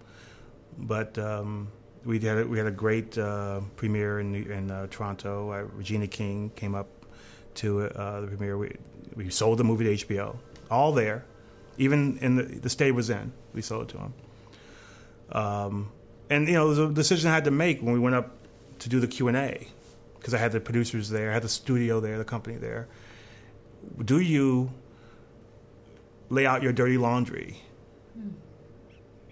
But 0.77 1.17
um, 1.17 1.71
we 2.05 2.19
had 2.19 2.37
a, 2.37 2.47
we 2.47 2.57
had 2.57 2.67
a 2.67 2.71
great 2.71 3.17
uh, 3.17 3.61
premiere 3.75 4.19
in 4.19 4.35
in 4.35 4.71
uh, 4.71 4.87
Toronto. 4.89 5.51
Uh, 5.51 5.63
Regina 5.75 6.07
King 6.07 6.51
came 6.55 6.75
up 6.75 6.87
to 7.55 7.81
uh, 7.81 8.21
the 8.21 8.27
premiere. 8.27 8.57
We 8.57 8.75
we 9.15 9.29
sold 9.29 9.57
the 9.57 9.63
movie 9.63 9.97
to 9.97 10.05
HBO, 10.05 10.37
all 10.71 10.91
there, 10.91 11.25
even 11.77 12.17
in 12.19 12.35
the 12.35 12.43
the 12.43 12.69
state 12.69 12.91
was 12.91 13.09
in. 13.09 13.31
We 13.53 13.61
sold 13.61 13.83
it 13.83 13.89
to 13.89 13.97
them. 13.97 14.13
Um, 15.31 15.91
and 16.29 16.47
you 16.47 16.53
know, 16.53 16.85
a 16.85 16.91
decision 16.91 17.29
I 17.29 17.33
had 17.33 17.45
to 17.45 17.51
make 17.51 17.81
when 17.81 17.93
we 17.93 17.99
went 17.99 18.15
up 18.15 18.31
to 18.79 18.89
do 18.89 18.99
the 18.99 19.07
Q 19.07 19.27
and 19.27 19.37
A 19.37 19.67
because 20.17 20.33
I 20.33 20.37
had 20.37 20.51
the 20.51 20.59
producers 20.59 21.09
there, 21.09 21.31
I 21.31 21.33
had 21.33 21.43
the 21.43 21.49
studio 21.49 21.99
there, 21.99 22.17
the 22.17 22.25
company 22.25 22.57
there. 22.57 22.87
Do 24.03 24.19
you 24.19 24.71
lay 26.29 26.45
out 26.45 26.61
your 26.61 26.73
dirty 26.73 26.97
laundry? 26.97 27.61
Mm. 28.17 28.33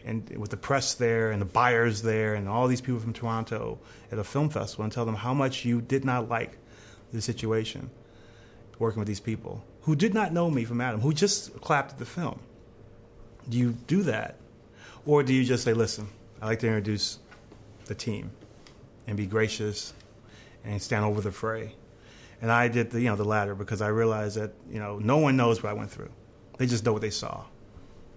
And 0.08 0.30
with 0.38 0.52
the 0.52 0.58
press 0.58 0.94
there 0.94 1.32
and 1.32 1.42
the 1.42 1.46
buyers 1.46 2.02
there 2.02 2.34
and 2.34 2.48
all 2.48 2.68
these 2.68 2.80
people 2.82 3.02
from 3.02 3.12
Toronto 3.12 3.78
at 4.10 4.18
a 4.18 4.24
film 4.24 4.50
festival 4.50 4.86
and 4.86 4.92
tell 4.92 5.06
them 5.06 5.16
how 5.16 5.34
much 5.34 5.66
you 5.66 5.82
did 5.82 6.06
not 6.06 6.30
like 6.30 6.58
the 7.12 7.22
situation 7.22 7.90
working 8.80 9.00
with 9.00 9.08
these 9.08 9.20
people 9.20 9.64
who 9.82 9.96
did 9.96 10.14
not 10.14 10.32
know 10.32 10.50
me 10.50 10.64
from 10.64 10.80
Adam, 10.80 11.02
who 11.02 11.14
just 11.14 11.60
clapped 11.62 11.92
at 11.92 12.00
the 12.00 12.06
film. 12.06 12.40
Do 13.50 13.58
you 13.58 13.74
do 13.88 14.04
that? 14.04 14.38
Or 15.06 15.24
do 15.24 15.34
you 15.34 15.44
just 15.44 15.64
say, 15.64 15.74
listen, 15.74 16.08
I'd 16.42 16.48
like 16.48 16.60
to 16.60 16.68
introduce 16.68 17.20
the 17.86 17.96
team 17.96 18.32
and 19.08 19.18
be 19.18 19.26
gracious 19.26 19.94
and 20.64 20.82
stand 20.82 21.06
over 21.06 21.22
the 21.22 21.32
fray. 21.32 21.74
And 22.42 22.52
I 22.52 22.68
did 22.68 22.92
the 22.92 23.02
you 23.02 23.10
know 23.10 23.16
the 23.16 23.26
latter 23.26 23.56
because 23.56 23.82
I 23.82 23.88
realized 23.88 24.38
that 24.38 24.54
you 24.70 24.80
know 24.80 25.00
no 25.00 25.18
one 25.18 25.36
knows 25.38 25.64
what 25.64 25.70
I 25.70 25.74
went 25.74 25.90
through. 25.90 26.12
They 26.58 26.68
just 26.68 26.86
know 26.86 26.94
what 26.94 27.02
they 27.02 27.10
saw. 27.10 27.46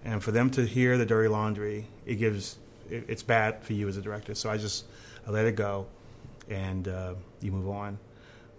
And 0.03 0.23
for 0.23 0.31
them 0.31 0.49
to 0.51 0.65
hear 0.65 0.97
the 0.97 1.05
dirty 1.05 1.27
laundry, 1.27 1.85
it 2.05 2.15
gives 2.15 2.57
it, 2.89 3.05
it's 3.07 3.23
bad 3.23 3.63
for 3.63 3.73
you 3.73 3.87
as 3.87 3.97
a 3.97 4.01
director. 4.01 4.35
So 4.35 4.49
I 4.49 4.57
just 4.57 4.85
I 5.27 5.31
let 5.31 5.45
it 5.45 5.55
go, 5.55 5.85
and 6.49 6.87
uh, 6.87 7.13
you 7.41 7.51
move 7.51 7.69
on. 7.69 7.97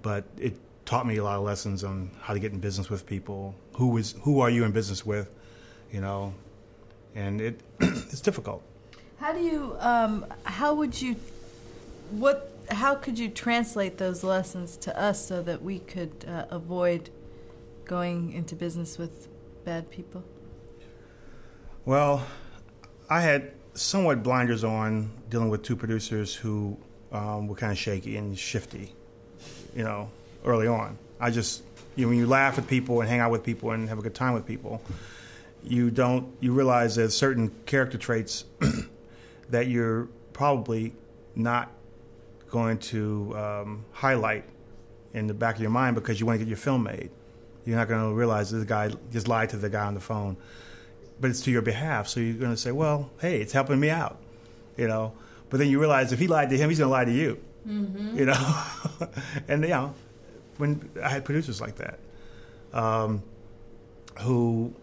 But 0.02 0.24
it 0.38 0.56
taught 0.84 1.06
me 1.06 1.16
a 1.16 1.24
lot 1.24 1.36
of 1.36 1.44
lessons 1.44 1.84
on 1.84 2.10
how 2.20 2.34
to 2.34 2.40
get 2.40 2.52
in 2.52 2.58
business 2.58 2.88
with 2.90 3.06
people. 3.06 3.54
Who 3.74 3.96
is 3.96 4.14
who 4.22 4.40
are 4.40 4.50
you 4.50 4.64
in 4.64 4.72
business 4.72 5.04
with? 5.04 5.30
You 5.90 6.00
know, 6.00 6.34
and 7.14 7.40
it 7.40 7.60
it's 7.80 8.20
difficult. 8.20 8.62
How 9.18 9.32
do 9.32 9.40
you? 9.40 9.76
Um, 9.80 10.26
how 10.44 10.74
would 10.74 11.00
you? 11.00 11.16
What? 12.10 12.50
How 12.70 12.94
could 12.94 13.18
you 13.18 13.28
translate 13.28 13.98
those 13.98 14.22
lessons 14.22 14.76
to 14.78 14.98
us 14.98 15.26
so 15.26 15.42
that 15.42 15.62
we 15.62 15.80
could 15.80 16.24
uh, 16.26 16.46
avoid 16.50 17.10
going 17.84 18.32
into 18.32 18.54
business 18.54 18.98
with 18.98 19.28
bad 19.64 19.90
people? 19.90 20.22
Well, 21.84 22.24
I 23.10 23.22
had 23.22 23.50
somewhat 23.74 24.22
blinders 24.22 24.62
on 24.62 25.10
dealing 25.28 25.48
with 25.48 25.64
two 25.64 25.74
producers 25.74 26.32
who 26.32 26.76
um, 27.10 27.48
were 27.48 27.56
kind 27.56 27.72
of 27.72 27.78
shaky 27.78 28.16
and 28.16 28.38
shifty, 28.38 28.92
you 29.74 29.82
know, 29.82 30.08
early 30.44 30.68
on. 30.68 30.96
I 31.18 31.30
just, 31.30 31.64
you 31.96 32.04
know, 32.04 32.10
when 32.10 32.18
you 32.18 32.28
laugh 32.28 32.54
with 32.54 32.68
people 32.68 33.00
and 33.00 33.10
hang 33.10 33.18
out 33.18 33.32
with 33.32 33.42
people 33.42 33.72
and 33.72 33.88
have 33.88 33.98
a 33.98 34.02
good 34.02 34.14
time 34.14 34.32
with 34.32 34.46
people, 34.46 34.80
you 35.64 35.90
don't, 35.90 36.32
you 36.38 36.52
realize 36.52 36.94
there's 36.94 37.16
certain 37.16 37.50
character 37.66 37.98
traits 37.98 38.44
that 39.50 39.66
you're 39.66 40.08
probably 40.32 40.94
not 41.34 41.68
going 42.48 42.78
to 42.78 43.36
um, 43.36 43.84
highlight 43.90 44.44
in 45.14 45.26
the 45.26 45.34
back 45.34 45.56
of 45.56 45.60
your 45.60 45.70
mind 45.70 45.96
because 45.96 46.20
you 46.20 46.26
want 46.26 46.38
to 46.38 46.44
get 46.44 46.48
your 46.48 46.56
film 46.56 46.84
made. 46.84 47.10
You're 47.64 47.76
not 47.76 47.88
going 47.88 48.08
to 48.08 48.14
realize 48.14 48.52
this 48.52 48.62
guy 48.62 48.92
just 49.10 49.26
lied 49.26 49.48
to 49.50 49.56
the 49.56 49.68
guy 49.68 49.84
on 49.84 49.94
the 49.94 50.00
phone, 50.00 50.36
but 51.20 51.30
it's 51.30 51.40
to 51.42 51.50
your 51.50 51.62
behalf. 51.62 52.08
So 52.08 52.20
you're 52.20 52.34
going 52.34 52.52
to 52.52 52.56
say, 52.56 52.72
"Well, 52.72 53.10
hey, 53.20 53.40
it's 53.40 53.52
helping 53.52 53.80
me 53.80 53.90
out," 53.90 54.18
you 54.76 54.88
know. 54.88 55.12
But 55.50 55.58
then 55.58 55.68
you 55.68 55.78
realize 55.78 56.12
if 56.12 56.18
he 56.18 56.26
lied 56.26 56.50
to 56.50 56.56
him, 56.56 56.70
he's 56.70 56.78
going 56.78 56.88
to 56.88 56.92
lie 56.92 57.04
to 57.04 57.12
you, 57.12 57.38
mm-hmm. 57.66 58.18
you 58.18 58.26
know. 58.26 58.64
and 59.48 59.62
you 59.62 59.68
know, 59.68 59.94
when 60.58 60.90
I 61.02 61.08
had 61.08 61.24
producers 61.24 61.60
like 61.60 61.76
that, 61.76 61.98
um, 62.72 63.22
who 64.20 64.74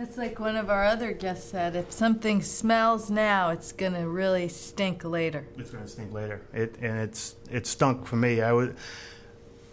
that's 0.00 0.16
like 0.16 0.40
one 0.40 0.56
of 0.56 0.70
our 0.70 0.86
other 0.86 1.12
guests 1.12 1.50
said. 1.50 1.76
If 1.76 1.92
something 1.92 2.40
smells 2.40 3.10
now, 3.10 3.50
it's 3.50 3.70
going 3.72 3.92
to 3.92 4.08
really 4.08 4.48
stink 4.48 5.04
later. 5.04 5.46
It's 5.58 5.70
going 5.70 5.84
to 5.84 5.90
stink 5.90 6.14
later. 6.14 6.40
It 6.54 6.76
and 6.80 7.00
it's 7.00 7.34
it 7.50 7.66
stunk 7.66 8.06
for 8.06 8.16
me. 8.16 8.40
I 8.40 8.52
was 8.52 8.70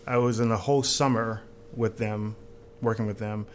I 0.06 0.18
was 0.18 0.42
in 0.42 0.50
the 0.50 0.58
whole 0.58 0.84
summer 0.84 1.44
with 1.74 1.98
them, 1.98 2.36
working 2.82 3.08
with 3.08 3.20
them, 3.20 3.46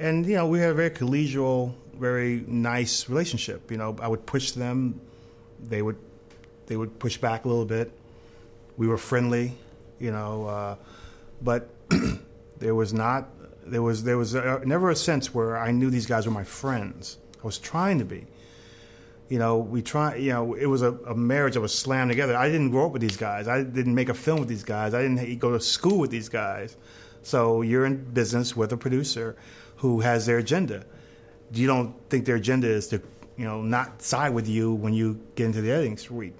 and 0.00 0.26
you 0.26 0.34
know 0.34 0.48
we 0.48 0.58
had 0.58 0.70
a 0.70 0.74
very 0.74 0.90
collegial, 0.90 1.74
very 1.98 2.44
nice 2.46 3.08
relationship. 3.08 3.70
You 3.70 3.76
know, 3.76 3.96
I 4.00 4.08
would 4.08 4.26
push 4.26 4.52
them, 4.52 5.00
they 5.60 5.82
would 5.82 5.96
they 6.66 6.76
would 6.76 6.98
push 6.98 7.16
back 7.16 7.44
a 7.44 7.48
little 7.48 7.64
bit. 7.64 7.92
We 8.76 8.88
were 8.88 8.98
friendly, 8.98 9.56
you 9.98 10.10
know, 10.10 10.46
uh, 10.46 10.76
but 11.40 11.70
there 12.58 12.74
was 12.74 12.92
not 12.92 13.28
there 13.66 13.82
was 13.82 14.04
there 14.04 14.18
was 14.18 14.34
a, 14.34 14.62
never 14.64 14.90
a 14.90 14.96
sense 14.96 15.34
where 15.34 15.56
I 15.56 15.70
knew 15.72 15.90
these 15.90 16.06
guys 16.06 16.26
were 16.26 16.32
my 16.32 16.44
friends. 16.44 17.18
I 17.42 17.46
was 17.46 17.58
trying 17.58 17.98
to 17.98 18.04
be. 18.04 18.26
You 19.28 19.40
know, 19.40 19.58
we 19.58 19.82
try. 19.82 20.16
You 20.16 20.32
know, 20.32 20.54
it 20.54 20.66
was 20.66 20.82
a, 20.82 20.92
a, 20.92 21.14
marriage 21.14 21.54
that 21.54 21.60
was 21.60 21.76
slammed 21.76 22.10
together. 22.10 22.36
I 22.36 22.48
didn't 22.48 22.70
grow 22.70 22.86
up 22.86 22.92
with 22.92 23.02
these 23.02 23.16
guys. 23.16 23.48
I 23.48 23.62
didn't 23.64 23.94
make 23.94 24.08
a 24.08 24.14
film 24.14 24.38
with 24.38 24.48
these 24.48 24.62
guys. 24.62 24.94
I 24.94 25.02
didn't 25.02 25.38
go 25.38 25.52
to 25.52 25.60
school 25.60 25.98
with 25.98 26.10
these 26.10 26.28
guys. 26.28 26.76
So 27.22 27.62
you're 27.62 27.84
in 27.84 28.04
business 28.12 28.56
with 28.56 28.72
a 28.72 28.76
producer 28.76 29.36
who 29.76 30.00
has 30.00 30.26
their 30.26 30.38
agenda. 30.38 30.84
You 31.52 31.66
don't 31.66 31.94
think 32.08 32.24
their 32.24 32.36
agenda 32.36 32.68
is 32.68 32.88
to, 32.88 33.00
you 33.36 33.44
know, 33.44 33.62
not 33.62 34.02
side 34.02 34.34
with 34.34 34.48
you 34.48 34.74
when 34.74 34.94
you 34.94 35.20
get 35.34 35.46
into 35.46 35.60
the 35.60 35.70
editing 35.70 35.96
suite. 35.96 36.34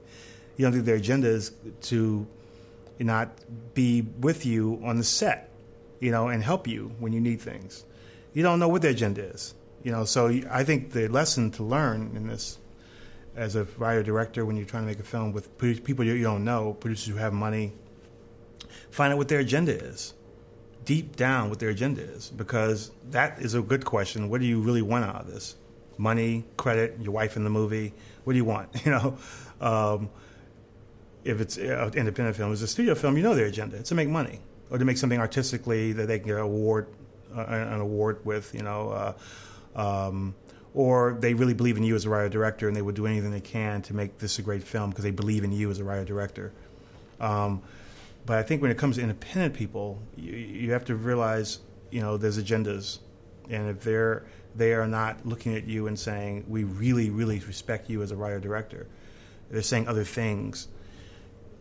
You 0.57 0.65
don't 0.65 0.73
think 0.73 0.85
their 0.85 0.97
agenda 0.97 1.29
is 1.29 1.53
to 1.83 2.27
not 2.99 3.31
be 3.75 4.03
with 4.03 4.47
you 4.47 4.81
on 4.83 4.97
the 4.97 5.05
set 5.05 5.47
you 6.01 6.11
know, 6.11 6.29
and 6.29 6.43
help 6.43 6.67
you 6.67 6.93
when 6.99 7.13
you 7.13 7.21
need 7.21 7.41
things. 7.41 7.85
You 8.33 8.43
don't 8.43 8.59
know 8.59 8.69
what 8.69 8.83
their 8.83 8.91
agenda 8.91 9.23
is, 9.23 9.55
you 9.83 9.93
know. 9.93 10.05
So 10.05 10.29
I 10.51 10.65
think 10.65 10.93
the 10.93 11.09
lesson 11.09 11.51
to 11.53 11.63
learn 11.63 12.13
in 12.15 12.27
this, 12.27 12.59
as 13.35 13.57
a 13.57 13.65
writer 13.77 14.03
director, 14.03 14.45
when 14.45 14.57
you're 14.57 14.67
trying 14.67 14.85
to 14.85 14.87
make 14.87 14.99
a 14.99 15.05
film 15.05 15.33
with 15.33 15.57
people 15.59 16.05
you 16.05 16.23
don't 16.23 16.45
know, 16.45 16.75
producers 16.75 17.09
who 17.09 17.17
have 17.17 17.33
money, 17.33 17.73
find 18.91 19.13
out 19.13 19.19
what 19.19 19.29
their 19.29 19.41
agenda 19.41 19.73
is, 19.73 20.15
deep 20.87 21.17
down 21.17 21.51
what 21.51 21.59
their 21.59 21.69
agenda 21.69 22.01
is, 22.01 22.31
because 22.31 22.91
that 23.11 23.41
is 23.41 23.53
a 23.53 23.61
good 23.61 23.85
question. 23.85 24.31
What 24.31 24.41
do 24.41 24.47
you 24.47 24.61
really 24.61 24.83
want 24.83 25.05
out 25.05 25.17
of 25.17 25.27
this? 25.27 25.57
Money, 25.99 26.45
credit, 26.57 26.97
your 27.01 27.13
wife 27.13 27.37
in 27.37 27.45
the 27.45 27.51
movie. 27.51 27.93
What 28.25 28.33
do 28.33 28.39
you 28.39 28.45
want? 28.47 28.71
You 28.87 28.93
know. 28.93 29.19
Um, 29.61 30.11
if 31.25 31.41
it's 31.41 31.57
an 31.57 31.93
independent 31.95 32.37
film, 32.37 32.53
it's 32.53 32.63
a 32.63 32.69
studio 32.69 32.95
film, 32.95 33.17
you 33.17 33.23
know 33.23 33.35
their 33.35 33.47
agenda. 33.47 33.77
It's 33.77 33.89
to 33.89 33.95
make 33.95 34.09
money 34.09 34.39
or 34.71 34.79
to 34.79 34.85
make 34.85 34.97
something 34.97 35.19
artistically 35.19 35.93
that 35.93 36.07
they 36.07 36.19
can 36.19 36.29
get 36.29 36.37
an 36.37 36.43
award, 36.43 36.87
uh, 37.37 37.45
an 37.49 37.81
award 37.81 38.25
with, 38.25 38.55
you 38.55 38.63
know, 38.63 39.15
uh, 39.75 40.09
um, 40.09 40.35
or 40.73 41.17
they 41.19 41.35
really 41.35 41.55
believe 41.55 41.77
in 41.77 41.83
you 41.83 41.97
as 41.97 42.05
a 42.05 42.11
writer 42.11 42.29
director 42.29 42.69
and 42.69 42.77
they 42.77 42.83
would 42.83 42.95
do 42.95 43.07
anything 43.07 43.33
they 43.33 43.41
can 43.41 43.83
to 43.83 43.95
make 43.95 44.19
this 44.19 44.39
a 44.39 44.43
great 44.43 44.63
film 44.63 44.91
because 44.91 45.03
they 45.03 45.11
believe 45.11 45.43
in 45.43 45.51
you 45.51 45.71
as 45.71 45.81
a 45.81 45.85
writer 45.85 46.05
director. 46.05 46.53
Um, 47.19 47.63
but 48.27 48.37
I 48.39 48.43
think 48.43 48.61
when 48.61 48.71
it 48.71 48.77
comes 48.77 48.97
to 48.97 49.03
independent 49.03 49.55
people, 49.55 50.03
you, 50.17 50.33
you 50.33 50.73
have 50.73 50.85
to 50.87 50.97
realize, 50.97 51.61
you 51.91 52.01
know, 52.01 52.17
there's 52.17 52.43
agendas, 52.43 52.99
and 53.49 53.71
if 53.71 53.81
they're 53.83 54.27
they 54.55 54.73
are 54.73 54.87
not 54.87 55.25
looking 55.27 55.55
at 55.55 55.67
you 55.67 55.87
and 55.87 55.99
saying 55.99 56.45
we 56.49 56.65
really, 56.65 57.11
really 57.11 57.39
respect 57.41 57.91
you 57.91 58.03
as 58.03 58.11
a 58.11 58.17
writer 58.17 58.41
director, 58.41 58.87
they're 59.51 59.63
saying 59.63 59.87
other 59.87 60.05
things. 60.05 60.69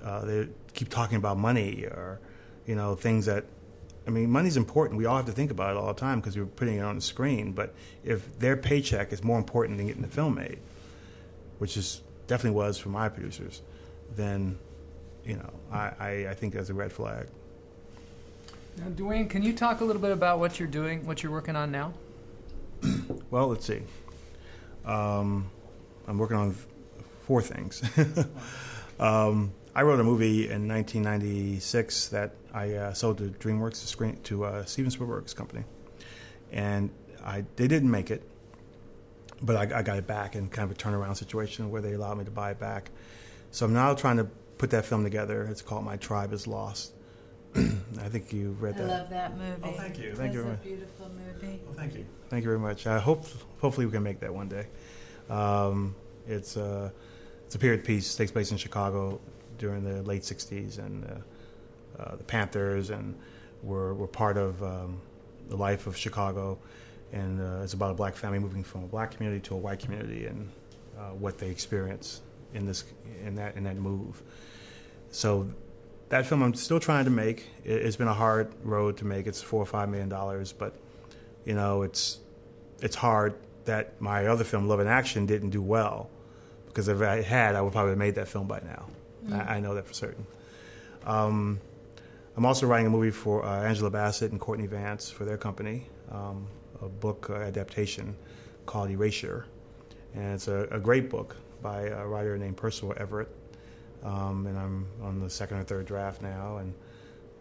Uh, 0.04 0.24
they 0.24 0.48
keep 0.74 0.90
talking 0.90 1.18
about 1.18 1.38
money 1.38 1.84
or 1.84 2.20
you 2.66 2.76
know, 2.76 2.96
things 2.96 3.26
that, 3.28 3.46
I 4.08 4.10
mean, 4.10 4.30
money's 4.30 4.58
important. 4.58 4.98
We 4.98 5.06
all 5.06 5.18
have 5.18 5.26
to 5.26 5.32
think 5.32 5.52
about 5.52 5.72
it 5.72 5.78
all 5.78 5.88
the 5.88 6.00
time 6.00 6.20
because 6.20 6.38
we're 6.38 6.46
putting 6.46 6.78
it 6.78 6.82
on 6.82 6.96
the 6.96 7.02
screen. 7.02 7.54
But 7.54 7.74
if 8.04 8.40
their 8.40 8.58
paycheck 8.58 9.14
is 9.14 9.24
more 9.24 9.38
important 9.38 9.78
than 9.78 9.88
getting 9.88 10.02
the 10.02 10.08
film 10.08 10.36
made, 10.36 10.60
which 11.60 11.78
is 11.78 12.02
definitely 12.28 12.58
was 12.58 12.78
for 12.78 12.90
my 12.90 13.10
producers, 13.10 13.62
then, 14.16 14.58
you 15.26 15.36
know, 15.36 15.50
I, 15.72 15.92
I, 16.00 16.10
I 16.30 16.34
think 16.34 16.54
that's 16.54 16.70
a 16.70 16.74
red 16.74 16.92
flag. 16.92 17.28
Now, 18.78 18.90
Dwayne, 18.90 19.30
can 19.30 19.42
you 19.42 19.54
talk 19.54 19.82
a 19.82 19.86
little 19.86 20.02
bit 20.02 20.12
about 20.12 20.40
what 20.40 20.60
you're 20.60 20.68
doing, 20.68 21.06
what 21.06 21.24
you're 21.24 21.32
working 21.32 21.56
on 21.56 21.72
now? 21.72 21.94
well, 23.32 23.48
let's 23.48 23.66
see. 23.66 23.82
Um, 24.86 25.50
I'm 26.08 26.18
working 26.18 26.38
on 26.38 26.56
four 27.24 27.42
things. 27.42 27.82
um, 29.00 29.54
I 29.74 29.82
wrote 29.82 30.00
a 30.00 30.04
movie 30.04 30.50
in 30.50 30.68
1996 30.68 32.10
that 32.10 32.36
I 32.54 32.74
uh, 32.74 32.94
sold 32.94 33.18
to 33.18 33.24
DreamWorks 33.26 33.82
to, 33.82 33.88
screen, 33.88 34.18
to 34.24 34.46
uh, 34.46 34.66
Steven 34.66 34.92
Spielberg's 34.92 35.34
company, 35.34 35.64
and 36.52 36.90
I 37.26 37.44
they 37.56 37.68
didn't 37.68 37.92
make 37.92 38.12
it, 38.12 38.24
but 39.42 39.56
I, 39.56 39.80
I, 39.80 39.82
got 39.82 39.98
it 39.98 40.08
back 40.08 40.36
in 40.36 40.48
kind 40.48 40.72
of 40.72 40.78
a 40.78 40.80
turnaround 40.80 41.18
situation 41.18 41.72
where 41.72 41.82
they 41.82 41.94
allowed 41.94 42.18
me 42.18 42.24
to 42.26 42.32
buy 42.32 42.52
it 42.52 42.60
back. 42.60 42.92
So 43.52 43.66
I'm 43.66 43.74
now 43.74 43.94
trying 43.96 44.18
to 44.18 44.28
put 44.58 44.70
that 44.72 44.86
film 44.86 45.04
together. 45.04 45.48
It's 45.50 45.62
called 45.62 45.84
My 45.84 45.98
Tribe 45.98 46.34
Is 46.34 46.48
Lost, 46.48 46.94
I 48.02 48.10
think 48.10 48.34
you 48.34 48.52
read 48.60 48.76
I 48.76 48.80
that. 48.80 48.90
I 48.90 48.98
love 49.00 49.10
that 49.12 49.38
movie. 49.38 49.62
Oh, 49.64 49.72
thank 49.72 49.98
you. 49.98 50.14
Thank 50.14 50.18
That's 50.18 50.36
you 50.36 50.42
very 50.42 50.54
much. 50.56 50.64
beautiful 50.64 51.10
movie. 51.10 51.62
Well, 51.66 51.74
thank 51.74 51.96
you. 51.96 52.06
Thank 52.30 52.44
you 52.44 52.50
very 52.50 52.60
much. 52.60 52.86
I 52.86 53.00
hope 53.00 53.26
hopefully 53.62 53.86
we 53.86 53.94
can 53.94 54.04
make 54.04 54.20
that 54.20 54.34
one 54.34 54.50
day. 54.50 54.68
Um, 55.30 55.96
it's 56.28 56.58
uh, 56.58 56.90
it's 57.46 57.56
a 57.56 57.60
period 57.60 57.86
piece. 57.86 58.14
takes 58.16 58.32
place 58.32 58.52
in 58.52 58.58
Chicago 58.58 59.22
during 59.58 59.86
the 59.86 60.04
late 60.04 60.24
'60s, 60.24 60.80
and 60.80 61.06
uh, 61.06 62.02
uh, 62.02 62.16
the 62.18 62.24
Panthers 62.26 62.90
and 62.90 63.18
were 63.64 63.94
were 63.94 64.08
part 64.08 64.36
of 64.36 64.62
um, 64.62 65.00
the 65.48 65.56
life 65.56 65.88
of 65.88 65.96
Chicago. 65.96 66.58
And 67.14 67.40
uh, 67.40 67.64
it's 67.64 67.74
about 67.74 67.92
a 67.92 67.94
black 67.94 68.16
family 68.18 68.40
moving 68.40 68.64
from 68.64 68.84
a 68.84 68.88
black 68.88 69.12
community 69.12 69.40
to 69.48 69.54
a 69.54 69.58
white 69.58 69.80
community, 69.80 70.26
and 70.26 70.50
uh, 71.00 71.12
what 71.12 71.38
they 71.38 71.50
experience 71.50 72.22
in 72.56 72.66
this 72.66 72.84
in 73.24 73.36
that 73.36 73.56
in 73.56 73.64
that 73.66 73.76
move. 73.76 74.24
So 75.12 75.48
that 76.10 76.26
film 76.26 76.42
I'm 76.42 76.54
still 76.54 76.80
trying 76.80 77.06
to 77.06 77.12
make. 77.12 77.48
It, 77.64 77.82
it's 77.86 77.96
been 77.96 78.08
a 78.08 78.14
hard 78.14 78.52
road 78.64 78.98
to 78.98 79.06
make. 79.06 79.28
It's 79.28 79.42
four 79.42 79.62
or 79.62 79.66
five 79.66 79.90
million 79.90 80.10
dollars, 80.10 80.54
but 80.54 80.76
you 81.46 81.54
know 81.54 81.84
it's 81.84 82.20
it's 82.82 82.96
hard 82.96 83.36
that 83.66 84.00
my 84.00 84.28
other 84.28 84.44
film, 84.44 84.68
Love 84.68 84.80
and 84.80 84.90
Action, 84.90 85.26
didn't 85.26 85.50
do 85.50 85.62
well 85.62 86.10
because 86.68 86.88
if 86.88 87.02
I 87.02 87.22
had, 87.22 87.56
I 87.56 87.62
would 87.62 87.72
probably 87.72 87.92
have 87.92 87.98
made 87.98 88.16
that 88.16 88.28
film 88.28 88.48
by 88.48 88.60
now. 88.60 88.88
I, 89.32 89.56
I 89.56 89.60
know 89.60 89.76
that 89.76 89.88
for 89.88 89.94
certain. 89.94 90.26
Um, 91.06 91.60
I'm 92.36 92.46
also 92.46 92.68
writing 92.68 92.88
a 92.88 92.90
movie 92.90 93.12
for 93.12 93.46
uh, 93.46 93.64
Angela 93.64 93.90
Bassett 93.90 94.32
and 94.32 94.40
Courtney 94.42 94.68
Vance 94.68 95.10
for 95.10 95.24
their 95.24 95.38
company, 95.38 95.88
um, 96.12 96.48
a 96.82 96.90
book 96.90 97.30
uh, 97.30 97.36
adaptation 97.36 98.16
called 98.66 98.90
Erasure, 98.90 99.46
and 100.14 100.34
it's 100.34 100.48
a, 100.50 100.68
a 100.70 100.80
great 100.80 101.10
book 101.10 101.38
by 101.66 101.88
a 101.88 102.06
writer 102.06 102.38
named 102.38 102.56
Percival 102.56 102.94
Everett. 102.96 103.28
Um, 104.04 104.46
and 104.46 104.56
I'm 104.56 104.86
on 105.02 105.20
the 105.20 105.32
second 105.32 105.58
or 105.58 105.64
third 105.64 105.88
draft 105.88 106.22
now, 106.22 106.58
and 106.58 106.76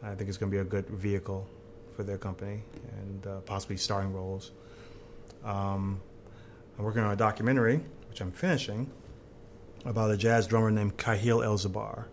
I 0.02 0.14
think 0.14 0.30
it's 0.30 0.38
going 0.38 0.50
to 0.50 0.54
be 0.56 0.62
a 0.62 0.64
good 0.64 0.88
vehicle 0.88 1.46
for 1.94 2.04
their 2.04 2.16
company 2.16 2.62
and 3.02 3.26
uh, 3.26 3.40
possibly 3.40 3.76
starring 3.76 4.14
roles. 4.14 4.52
Um, 5.44 6.00
I'm 6.78 6.84
working 6.86 7.02
on 7.02 7.12
a 7.12 7.16
documentary, 7.16 7.82
which 8.08 8.22
I'm 8.22 8.32
finishing, 8.32 8.90
about 9.84 10.10
a 10.10 10.16
jazz 10.16 10.46
drummer 10.46 10.70
named 10.70 10.96
Kahil 10.96 11.44
El 11.44 11.58
Zabar. 11.58 12.06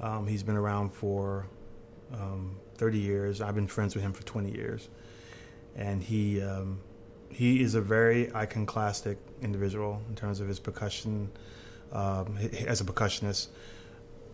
Um, 0.00 0.26
he's 0.26 0.42
been 0.42 0.56
around 0.56 0.94
for 0.94 1.46
um, 2.14 2.56
30 2.76 2.98
years. 2.98 3.42
I've 3.42 3.54
been 3.54 3.68
friends 3.68 3.94
with 3.94 4.02
him 4.02 4.14
for 4.14 4.22
20 4.22 4.50
years, 4.50 4.88
and 5.76 6.02
he 6.02 6.40
um, 6.40 6.80
he 7.34 7.62
is 7.62 7.74
a 7.74 7.80
very 7.80 8.32
iconoclastic 8.32 9.18
individual 9.42 10.00
in 10.08 10.14
terms 10.14 10.38
of 10.38 10.46
his 10.46 10.60
percussion. 10.60 11.30
Um, 11.92 12.38
as 12.66 12.80
a 12.80 12.84
percussionist, 12.84 13.48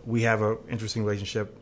we 0.04 0.22
have 0.22 0.42
an 0.42 0.58
interesting 0.68 1.04
relationship 1.04 1.56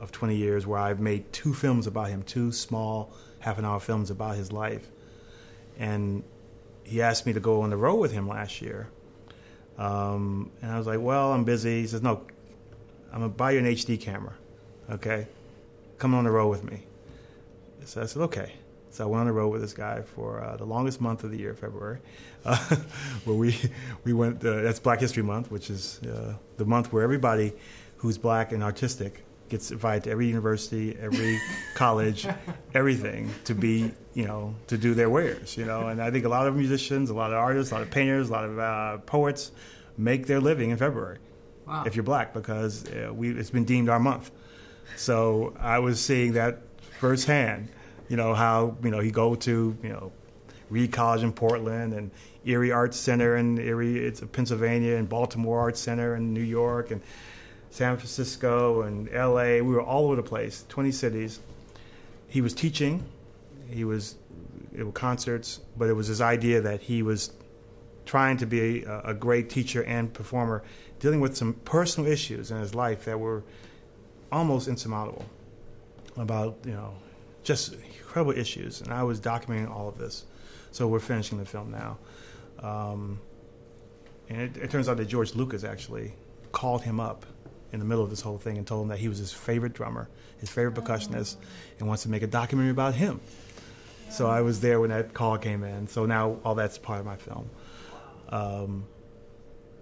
of 0.00 0.10
20 0.10 0.34
years 0.34 0.66
where 0.66 0.80
I've 0.80 0.98
made 0.98 1.32
two 1.32 1.54
films 1.54 1.86
about 1.86 2.08
him, 2.08 2.24
two 2.24 2.50
small 2.50 3.12
half 3.38 3.56
an 3.58 3.64
hour 3.64 3.78
films 3.78 4.10
about 4.10 4.36
his 4.36 4.50
life. 4.50 4.88
And 5.78 6.24
he 6.82 7.00
asked 7.02 7.24
me 7.24 7.32
to 7.32 7.40
go 7.40 7.62
on 7.62 7.70
the 7.70 7.76
road 7.76 7.96
with 7.96 8.10
him 8.12 8.26
last 8.26 8.60
year. 8.60 8.88
Um, 9.78 10.50
and 10.60 10.72
I 10.72 10.78
was 10.78 10.88
like, 10.88 11.00
well, 11.00 11.32
I'm 11.32 11.44
busy. 11.44 11.82
He 11.82 11.86
says, 11.86 12.02
no, 12.02 12.22
I'm 13.12 13.20
going 13.20 13.30
to 13.30 13.36
buy 13.36 13.52
you 13.52 13.60
an 13.60 13.66
HD 13.66 14.00
camera. 14.00 14.34
Okay? 14.90 15.28
Come 15.98 16.14
on 16.14 16.24
the 16.24 16.30
road 16.32 16.48
with 16.48 16.64
me. 16.64 16.82
So 17.84 18.02
I 18.02 18.06
said, 18.06 18.22
okay. 18.22 18.54
So 18.94 19.02
I 19.02 19.06
went 19.08 19.22
on 19.22 19.26
the 19.26 19.32
road 19.32 19.48
with 19.48 19.60
this 19.60 19.72
guy 19.72 20.02
for 20.02 20.40
uh, 20.40 20.56
the 20.56 20.64
longest 20.64 21.00
month 21.00 21.24
of 21.24 21.32
the 21.32 21.36
year, 21.36 21.52
February, 21.52 21.98
uh, 22.44 22.56
where 23.24 23.36
we 23.36 23.58
we 24.04 24.12
went. 24.12 24.44
Uh, 24.44 24.62
that's 24.62 24.78
Black 24.78 25.00
History 25.00 25.24
Month, 25.24 25.50
which 25.50 25.68
is 25.68 26.00
uh, 26.04 26.34
the 26.58 26.64
month 26.64 26.92
where 26.92 27.02
everybody 27.02 27.52
who's 27.96 28.18
black 28.18 28.52
and 28.52 28.62
artistic 28.62 29.24
gets 29.48 29.72
invited 29.72 30.04
to 30.04 30.10
every 30.12 30.28
university, 30.28 30.96
every 31.00 31.40
college, 31.74 32.24
everything 32.72 33.30
to 33.44 33.54
be, 33.54 33.90
you 34.14 34.26
know, 34.26 34.54
to 34.68 34.78
do 34.78 34.94
their 34.94 35.10
wares, 35.10 35.56
you 35.56 35.64
know. 35.64 35.88
And 35.88 36.00
I 36.00 36.12
think 36.12 36.24
a 36.24 36.28
lot 36.28 36.46
of 36.46 36.54
musicians, 36.54 37.10
a 37.10 37.14
lot 37.14 37.32
of 37.32 37.38
artists, 37.38 37.72
a 37.72 37.74
lot 37.74 37.82
of 37.82 37.90
painters, 37.90 38.28
a 38.28 38.32
lot 38.32 38.44
of 38.44 38.58
uh, 38.60 38.98
poets 38.98 39.50
make 39.98 40.28
their 40.28 40.38
living 40.40 40.70
in 40.70 40.76
February 40.76 41.18
Wow. 41.66 41.82
if 41.84 41.96
you're 41.96 42.04
black 42.04 42.32
because 42.32 42.84
uh, 42.92 43.12
we 43.12 43.30
it's 43.30 43.50
been 43.50 43.64
deemed 43.64 43.88
our 43.88 43.98
month. 43.98 44.30
So 44.96 45.52
I 45.58 45.80
was 45.80 45.98
seeing 46.00 46.34
that 46.34 46.60
firsthand. 47.00 47.70
You 48.08 48.16
know 48.16 48.34
how 48.34 48.76
you 48.82 48.90
know 48.90 49.00
you 49.00 49.10
go 49.10 49.34
to 49.34 49.76
you 49.82 49.88
know 49.88 50.12
Reed 50.70 50.92
College 50.92 51.22
in 51.22 51.32
Portland 51.32 51.94
and 51.94 52.10
Erie 52.44 52.72
Arts 52.72 52.96
Center 52.96 53.36
in 53.36 53.58
Erie, 53.58 54.04
it's 54.04 54.20
Pennsylvania, 54.32 54.96
and 54.96 55.08
Baltimore 55.08 55.60
Arts 55.60 55.80
Center 55.80 56.16
in 56.16 56.34
New 56.34 56.42
York 56.42 56.90
and 56.90 57.00
San 57.70 57.96
Francisco 57.96 58.82
and 58.82 59.08
L.A. 59.10 59.60
We 59.60 59.74
were 59.74 59.82
all 59.82 60.06
over 60.06 60.16
the 60.16 60.22
place, 60.22 60.64
20 60.68 60.92
cities. 60.92 61.40
He 62.28 62.40
was 62.40 62.54
teaching, 62.54 63.04
he 63.68 63.84
was 63.84 64.16
it 64.76 64.84
were 64.84 64.92
concerts, 64.92 65.60
but 65.76 65.88
it 65.88 65.92
was 65.92 66.08
his 66.08 66.20
idea 66.20 66.60
that 66.60 66.82
he 66.82 67.02
was 67.02 67.32
trying 68.06 68.36
to 68.36 68.46
be 68.46 68.82
a, 68.84 69.00
a 69.06 69.14
great 69.14 69.48
teacher 69.48 69.84
and 69.84 70.12
performer, 70.12 70.62
dealing 70.98 71.20
with 71.20 71.36
some 71.36 71.54
personal 71.64 72.10
issues 72.10 72.50
in 72.50 72.58
his 72.58 72.74
life 72.74 73.04
that 73.04 73.18
were 73.18 73.42
almost 74.32 74.68
insurmountable. 74.68 75.24
About 76.16 76.56
you 76.64 76.72
know, 76.72 76.94
just 77.42 77.76
incredible 78.14 78.40
issues, 78.40 78.80
and 78.80 78.92
I 78.92 79.02
was 79.02 79.20
documenting 79.20 79.68
all 79.68 79.88
of 79.88 79.98
this. 79.98 80.24
So 80.70 80.86
we're 80.86 81.00
finishing 81.00 81.38
the 81.38 81.44
film 81.44 81.72
now, 81.72 81.98
um, 82.60 83.18
and 84.28 84.40
it, 84.40 84.56
it 84.56 84.70
turns 84.70 84.88
out 84.88 84.98
that 84.98 85.06
George 85.06 85.34
Lucas 85.34 85.64
actually 85.64 86.12
called 86.52 86.82
him 86.82 87.00
up 87.00 87.26
in 87.72 87.80
the 87.80 87.84
middle 87.84 88.04
of 88.04 88.10
this 88.10 88.20
whole 88.20 88.38
thing 88.38 88.56
and 88.56 88.64
told 88.64 88.82
him 88.82 88.88
that 88.90 89.00
he 89.00 89.08
was 89.08 89.18
his 89.18 89.32
favorite 89.32 89.72
drummer, 89.72 90.08
his 90.38 90.48
favorite 90.48 90.76
percussionist, 90.76 91.36
and 91.80 91.88
wants 91.88 92.04
to 92.04 92.08
make 92.08 92.22
a 92.22 92.28
documentary 92.28 92.70
about 92.70 92.94
him. 92.94 93.20
So 94.10 94.28
I 94.28 94.42
was 94.42 94.60
there 94.60 94.78
when 94.78 94.90
that 94.90 95.12
call 95.12 95.36
came 95.38 95.64
in. 95.64 95.88
So 95.88 96.06
now 96.06 96.36
all 96.44 96.54
that's 96.54 96.78
part 96.78 97.00
of 97.00 97.06
my 97.06 97.16
film. 97.16 97.50
Um, 98.28 98.84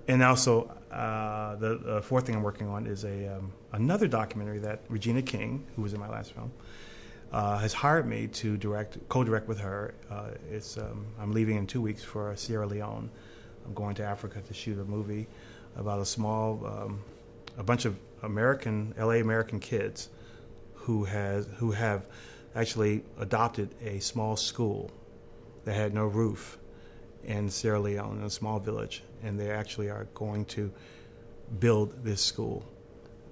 and 0.08 0.22
also, 0.22 0.74
uh, 0.90 1.56
the, 1.56 1.76
the 1.76 2.02
fourth 2.02 2.24
thing 2.24 2.36
I'm 2.36 2.42
working 2.42 2.68
on 2.68 2.86
is 2.86 3.04
a 3.04 3.36
um, 3.36 3.52
another 3.72 4.08
documentary 4.08 4.60
that 4.60 4.80
Regina 4.88 5.20
King, 5.20 5.66
who 5.76 5.82
was 5.82 5.92
in 5.92 6.00
my 6.00 6.08
last 6.08 6.32
film, 6.32 6.50
uh, 7.32 7.58
has 7.58 7.72
hired 7.72 8.06
me 8.06 8.26
to 8.26 8.56
direct, 8.56 8.98
co-direct 9.08 9.48
with 9.48 9.58
her. 9.58 9.94
Uh, 10.10 10.30
it's 10.50 10.76
um, 10.76 11.06
I'm 11.18 11.32
leaving 11.32 11.56
in 11.56 11.66
two 11.66 11.80
weeks 11.80 12.04
for 12.04 12.34
Sierra 12.36 12.66
Leone. 12.66 13.10
I'm 13.64 13.74
going 13.74 13.94
to 13.96 14.04
Africa 14.04 14.40
to 14.40 14.54
shoot 14.54 14.78
a 14.78 14.84
movie 14.84 15.26
about 15.76 16.00
a 16.00 16.04
small, 16.04 16.66
um, 16.66 17.02
a 17.56 17.62
bunch 17.62 17.86
of 17.86 17.98
American, 18.22 18.94
LA 18.98 19.14
American 19.14 19.60
kids 19.60 20.10
who 20.74 21.04
has 21.04 21.46
who 21.56 21.70
have 21.70 22.06
actually 22.54 23.02
adopted 23.18 23.74
a 23.82 23.98
small 24.00 24.36
school 24.36 24.90
that 25.64 25.74
had 25.74 25.94
no 25.94 26.06
roof 26.06 26.58
in 27.24 27.48
Sierra 27.48 27.80
Leone, 27.80 28.18
in 28.18 28.24
a 28.24 28.30
small 28.30 28.58
village, 28.58 29.02
and 29.22 29.38
they 29.38 29.50
actually 29.50 29.88
are 29.88 30.06
going 30.12 30.44
to 30.46 30.70
build 31.60 32.04
this 32.04 32.20
school 32.20 32.64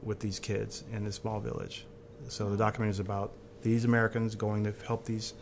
with 0.02 0.20
these 0.20 0.38
kids 0.38 0.84
in 0.92 1.04
this 1.04 1.16
small 1.16 1.40
village. 1.40 1.86
So 2.28 2.48
the 2.48 2.56
documentary 2.56 2.90
is 2.90 3.00
about 3.00 3.32
these 3.62 3.84
Americans 3.84 4.34
going 4.34 4.64
to 4.64 4.74
help 4.86 5.04
these 5.04 5.34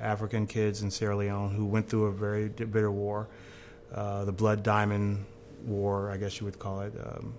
African 0.00 0.46
kids 0.46 0.82
in 0.82 0.90
Sierra 0.90 1.16
Leone 1.16 1.54
who 1.54 1.64
went 1.64 1.88
through 1.88 2.06
a 2.06 2.12
very 2.12 2.48
bitter 2.48 2.90
war, 2.90 3.28
uh, 3.94 4.24
the 4.24 4.32
Blood 4.32 4.62
Diamond 4.62 5.24
War, 5.64 6.10
I 6.10 6.16
guess 6.16 6.40
you 6.40 6.46
would 6.46 6.58
call 6.58 6.80
it. 6.80 6.92
Um, 7.02 7.34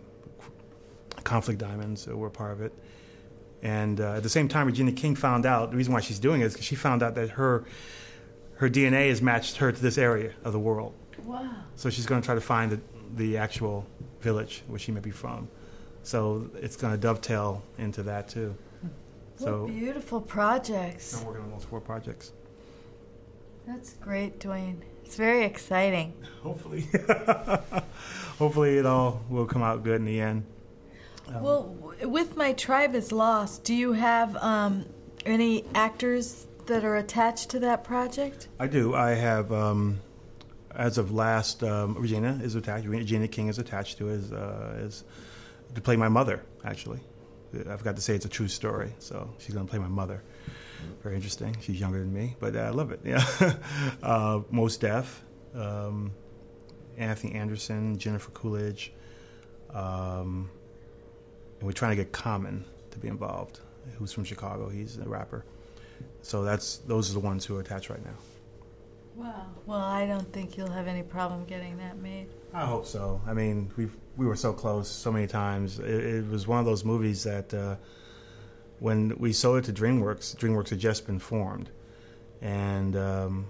conflict 1.23 1.59
diamonds 1.59 2.07
were 2.07 2.29
part 2.29 2.51
of 2.51 2.61
it. 2.61 2.73
And 3.61 3.99
uh, 3.99 4.13
at 4.13 4.23
the 4.23 4.29
same 4.29 4.47
time, 4.47 4.67
Regina 4.67 4.91
King 4.91 5.15
found 5.15 5.45
out 5.45 5.71
the 5.71 5.77
reason 5.77 5.93
why 5.93 5.99
she's 5.99 6.19
doing 6.19 6.41
it 6.41 6.45
is 6.45 6.53
because 6.53 6.65
she 6.65 6.75
found 6.75 7.01
out 7.01 7.15
that 7.15 7.31
her 7.31 7.65
her 8.57 8.69
DNA 8.69 9.09
has 9.09 9.21
matched 9.21 9.57
her 9.57 9.71
to 9.71 9.81
this 9.81 9.97
area 9.97 10.31
of 10.43 10.53
the 10.53 10.59
world. 10.59 10.93
Wow. 11.25 11.49
So 11.75 11.89
she's 11.89 12.05
going 12.05 12.21
to 12.21 12.25
try 12.25 12.35
to 12.35 12.41
find 12.41 12.71
the, 12.71 12.79
the 13.15 13.37
actual 13.37 13.85
village 14.21 14.63
where 14.67 14.79
she 14.79 14.91
may 14.91 15.01
be 15.01 15.11
from. 15.11 15.49
So 16.03 16.49
it's 16.61 16.77
going 16.77 16.93
to 16.93 16.99
dovetail 16.99 17.63
into 17.77 18.03
that 18.03 18.29
too. 18.29 18.55
So 19.37 19.63
what 19.63 19.67
beautiful 19.73 20.21
projects. 20.21 21.19
I'm 21.19 21.25
working 21.27 21.43
on 21.43 21.51
those 21.51 21.63
four 21.65 21.81
projects. 21.81 22.31
That's 23.67 23.93
great, 23.95 24.39
Dwayne. 24.39 24.77
It's 25.03 25.15
very 25.15 25.43
exciting. 25.43 26.13
Hopefully, 26.43 26.87
hopefully 28.39 28.77
it 28.77 28.85
all 28.85 29.21
will 29.29 29.45
come 29.45 29.61
out 29.63 29.83
good 29.83 29.95
in 29.97 30.05
the 30.05 30.19
end. 30.21 30.45
Um, 31.27 31.41
Well, 31.43 31.63
w- 31.81 32.07
with 32.07 32.37
My 32.37 32.53
Tribe 32.53 32.93
is 32.95 33.11
Lost, 33.11 33.63
do 33.63 33.73
you 33.73 33.93
have 33.93 34.35
um, 34.37 34.85
any 35.25 35.63
actors 35.73 36.47
that 36.67 36.83
are 36.85 36.95
attached 36.97 37.49
to 37.51 37.59
that 37.59 37.83
project? 37.83 38.47
I 38.59 38.67
do. 38.67 38.93
I 38.95 39.11
have, 39.11 39.51
um, 39.51 39.99
as 40.75 40.97
of 40.97 41.11
last, 41.11 41.63
um, 41.63 41.95
Regina 41.95 42.39
is 42.43 42.55
attached. 42.55 42.87
Regina 42.87 43.27
King 43.27 43.47
is 43.47 43.57
attached 43.59 43.97
to 43.99 44.09
as 44.09 44.31
uh, 44.31 44.75
as 44.79 45.03
to 45.73 45.81
play 45.81 45.95
my 45.95 46.09
mother. 46.09 46.41
Actually, 46.63 46.99
I 47.67 47.77
forgot 47.77 47.95
to 47.95 48.01
say 48.01 48.15
it's 48.15 48.25
a 48.25 48.29
true 48.29 48.47
story. 48.47 48.93
So 48.99 49.33
she's 49.39 49.53
going 49.53 49.65
to 49.65 49.69
play 49.69 49.79
my 49.79 49.87
mother. 49.87 50.21
Very 51.03 51.15
interesting. 51.15 51.55
She's 51.61 51.79
younger 51.79 51.99
than 51.99 52.13
me, 52.13 52.35
but 52.39 52.55
uh, 52.55 52.59
I 52.59 52.69
love 52.69 52.91
it. 52.91 52.99
Yeah. 53.05 53.23
uh, 54.03 54.41
Mos 54.51 54.77
Def, 54.77 55.23
um, 55.55 56.11
Anthony 56.97 57.33
Anderson, 57.33 57.97
Jennifer 57.97 58.29
Coolidge, 58.31 58.93
um, 59.73 60.49
and 61.59 61.63
we're 61.63 61.71
trying 61.71 61.91
to 61.91 62.03
get 62.03 62.11
Common 62.11 62.65
to 62.91 62.97
be 62.99 63.07
involved. 63.07 63.59
who's 63.97 64.11
from 64.11 64.23
Chicago. 64.25 64.69
He's 64.69 64.97
a 64.97 65.07
rapper. 65.07 65.45
So 66.21 66.43
that's 66.43 66.77
those 66.79 67.09
are 67.09 67.13
the 67.13 67.19
ones 67.19 67.45
who 67.45 67.55
are 67.57 67.61
attached 67.61 67.89
right 67.89 68.03
now. 68.03 68.17
Wow. 69.15 69.45
Well, 69.65 69.79
I 69.79 70.05
don't 70.05 70.31
think 70.33 70.57
you'll 70.57 70.71
have 70.71 70.87
any 70.87 71.03
problem 71.03 71.45
getting 71.45 71.77
that 71.77 71.97
made. 71.97 72.27
I 72.53 72.65
hope 72.65 72.85
so. 72.85 73.21
I 73.25 73.33
mean, 73.33 73.71
we 73.77 73.87
we 74.17 74.25
were 74.25 74.35
so 74.35 74.53
close 74.53 74.89
so 74.89 75.11
many 75.11 75.27
times. 75.27 75.79
It, 75.79 75.85
it 75.85 76.27
was 76.27 76.47
one 76.47 76.59
of 76.59 76.65
those 76.65 76.83
movies 76.83 77.23
that 77.23 77.53
uh, 77.53 77.75
when 78.79 79.15
we 79.17 79.33
sold 79.33 79.57
it 79.57 79.65
to 79.65 79.73
DreamWorks, 79.73 80.35
DreamWorks 80.35 80.69
had 80.69 80.79
just 80.79 81.05
been 81.05 81.19
formed, 81.19 81.69
and 82.41 82.95
um, 82.95 83.47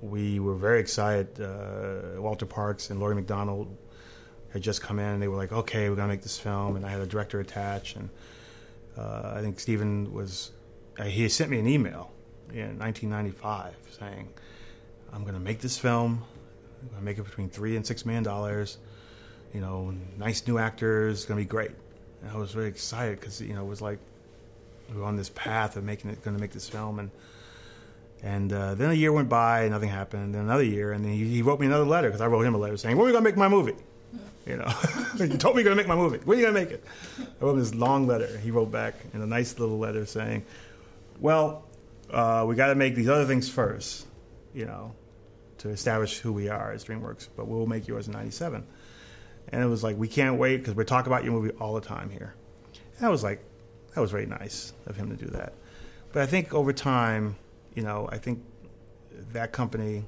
we 0.00 0.38
were 0.40 0.54
very 0.54 0.80
excited. 0.80 1.40
Uh, 1.40 2.20
Walter 2.20 2.46
Parkes 2.46 2.90
and 2.90 3.00
Laurie 3.00 3.14
McDonald 3.14 3.76
had 4.52 4.62
just 4.62 4.80
come 4.80 4.98
in, 4.98 5.06
and 5.06 5.22
they 5.22 5.28
were 5.28 5.36
like, 5.36 5.52
"Okay, 5.52 5.88
we're 5.88 5.96
gonna 5.96 6.08
make 6.08 6.22
this 6.22 6.38
film," 6.38 6.76
and 6.76 6.84
I 6.84 6.90
had 6.90 7.00
a 7.00 7.06
director 7.06 7.40
attached, 7.40 7.96
and 7.96 8.08
uh, 8.96 9.32
I 9.36 9.40
think 9.40 9.58
Steven 9.58 10.12
was 10.12 10.52
uh, 10.98 11.04
he 11.04 11.28
sent 11.28 11.50
me 11.50 11.58
an 11.58 11.66
email 11.66 12.12
in 12.52 12.78
1995 12.78 13.74
saying, 13.98 14.28
"I'm 15.12 15.22
going 15.22 15.34
to 15.34 15.40
make 15.40 15.60
this 15.60 15.76
film. 15.76 16.24
I'm 16.82 16.88
going 16.88 17.00
to 17.00 17.04
make 17.04 17.18
it 17.18 17.24
between 17.24 17.48
three 17.48 17.76
and 17.76 17.86
six 17.86 18.04
million 18.04 18.22
dollars. 18.22 18.78
You 19.54 19.60
know, 19.60 19.94
nice 20.18 20.46
new 20.46 20.58
actors. 20.58 21.24
To 21.26 21.34
be 21.34 21.44
great." 21.44 21.70
And 22.22 22.30
I 22.30 22.36
was 22.36 22.54
really 22.54 22.68
excited 22.68 23.20
because 23.20 23.40
you 23.40 23.54
know 23.54 23.62
it 23.62 23.68
was 23.68 23.80
like 23.80 23.98
we 24.92 24.98
were 24.98 25.06
on 25.06 25.16
this 25.16 25.30
path 25.30 25.76
of 25.76 25.84
making 25.84 26.10
it, 26.10 26.22
going 26.22 26.36
to 26.36 26.40
make 26.40 26.52
this 26.52 26.68
film, 26.68 26.98
and 26.98 27.10
and 28.22 28.52
uh, 28.52 28.74
then 28.74 28.90
a 28.90 28.94
year 28.94 29.12
went 29.12 29.28
by, 29.28 29.62
and 29.62 29.70
nothing 29.70 29.90
happened. 29.90 30.34
Then 30.34 30.42
another 30.42 30.64
year, 30.64 30.92
and 30.92 31.04
then 31.04 31.12
he, 31.12 31.28
he 31.28 31.42
wrote 31.42 31.60
me 31.60 31.66
another 31.66 31.84
letter 31.84 32.08
because 32.08 32.20
I 32.20 32.26
wrote 32.26 32.42
him 32.42 32.54
a 32.54 32.58
letter 32.58 32.76
saying, 32.76 32.96
"When 32.96 33.04
are 33.04 33.06
we 33.06 33.12
going 33.12 33.24
to 33.24 33.30
make 33.30 33.38
my 33.38 33.48
movie?" 33.48 33.76
You 34.46 34.56
know, 34.58 34.72
you 35.18 35.28
told 35.38 35.56
me 35.56 35.62
you're 35.62 35.74
going 35.74 35.76
to 35.76 35.82
make 35.82 35.86
my 35.86 35.94
movie. 35.94 36.18
When 36.18 36.36
are 36.36 36.40
you 36.40 36.46
going 36.46 36.54
to 36.54 36.60
make 36.60 36.70
it? 36.70 36.84
I 37.18 37.44
wrote 37.44 37.52
him 37.52 37.60
this 37.60 37.74
long 37.74 38.06
letter. 38.06 38.38
He 38.38 38.50
wrote 38.50 38.70
back 38.70 38.94
in 39.14 39.22
a 39.22 39.26
nice 39.26 39.58
little 39.58 39.78
letter 39.78 40.04
saying, 40.04 40.44
well, 41.18 41.64
uh, 42.10 42.44
we 42.46 42.54
got 42.54 42.66
to 42.66 42.74
make 42.74 42.94
these 42.94 43.08
other 43.08 43.24
things 43.24 43.48
first, 43.48 44.06
you 44.52 44.66
know, 44.66 44.94
to 45.58 45.70
establish 45.70 46.18
who 46.18 46.32
we 46.32 46.48
are 46.48 46.72
as 46.72 46.84
DreamWorks, 46.84 47.28
but 47.36 47.48
we'll 47.48 47.66
make 47.66 47.88
yours 47.88 48.06
in 48.06 48.12
97. 48.12 48.66
And 49.48 49.62
it 49.62 49.66
was 49.66 49.82
like, 49.82 49.96
we 49.96 50.08
can't 50.08 50.38
wait 50.38 50.58
because 50.58 50.74
we 50.74 50.84
talk 50.84 51.06
about 51.06 51.24
your 51.24 51.32
movie 51.32 51.50
all 51.60 51.74
the 51.74 51.80
time 51.80 52.10
here. 52.10 52.34
And 52.96 53.06
I 53.06 53.10
was 53.10 53.22
like, 53.22 53.44
that 53.94 54.00
was 54.00 54.10
very 54.10 54.26
nice 54.26 54.72
of 54.86 54.96
him 54.96 55.10
to 55.10 55.16
do 55.16 55.30
that. 55.32 55.52
But 56.12 56.22
I 56.22 56.26
think 56.26 56.54
over 56.54 56.72
time, 56.72 57.36
you 57.74 57.82
know, 57.82 58.08
I 58.10 58.18
think 58.18 58.42
that 59.32 59.52
company, 59.52 60.04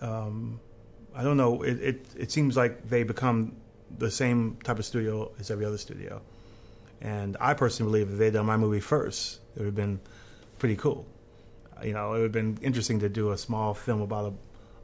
um, 0.00 0.60
I 1.14 1.22
don't 1.22 1.36
know, 1.36 1.62
it, 1.62 1.80
it, 1.80 2.06
it 2.16 2.32
seems 2.32 2.56
like 2.56 2.88
they 2.88 3.02
become 3.02 3.56
the 3.98 4.10
same 4.10 4.56
type 4.62 4.78
of 4.78 4.86
studio 4.86 5.30
as 5.38 5.50
every 5.50 5.64
other 5.64 5.78
studio. 5.78 6.22
And 7.00 7.36
I 7.40 7.54
personally 7.54 7.90
believe 7.90 8.12
if 8.12 8.18
they'd 8.18 8.32
done 8.32 8.46
my 8.46 8.56
movie 8.56 8.80
first, 8.80 9.40
it 9.54 9.60
would 9.60 9.66
have 9.66 9.74
been 9.74 10.00
pretty 10.58 10.76
cool. 10.76 11.06
You 11.82 11.94
know, 11.94 12.10
it 12.10 12.18
would 12.18 12.22
have 12.24 12.32
been 12.32 12.58
interesting 12.62 13.00
to 13.00 13.08
do 13.08 13.30
a 13.32 13.38
small 13.38 13.72
film 13.72 14.02
about 14.02 14.34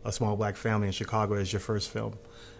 a, 0.04 0.08
a 0.08 0.12
small 0.12 0.36
black 0.36 0.56
family 0.56 0.86
in 0.86 0.92
Chicago 0.92 1.34
as 1.34 1.52
your 1.52 1.60
first 1.60 1.90
film 1.90 2.18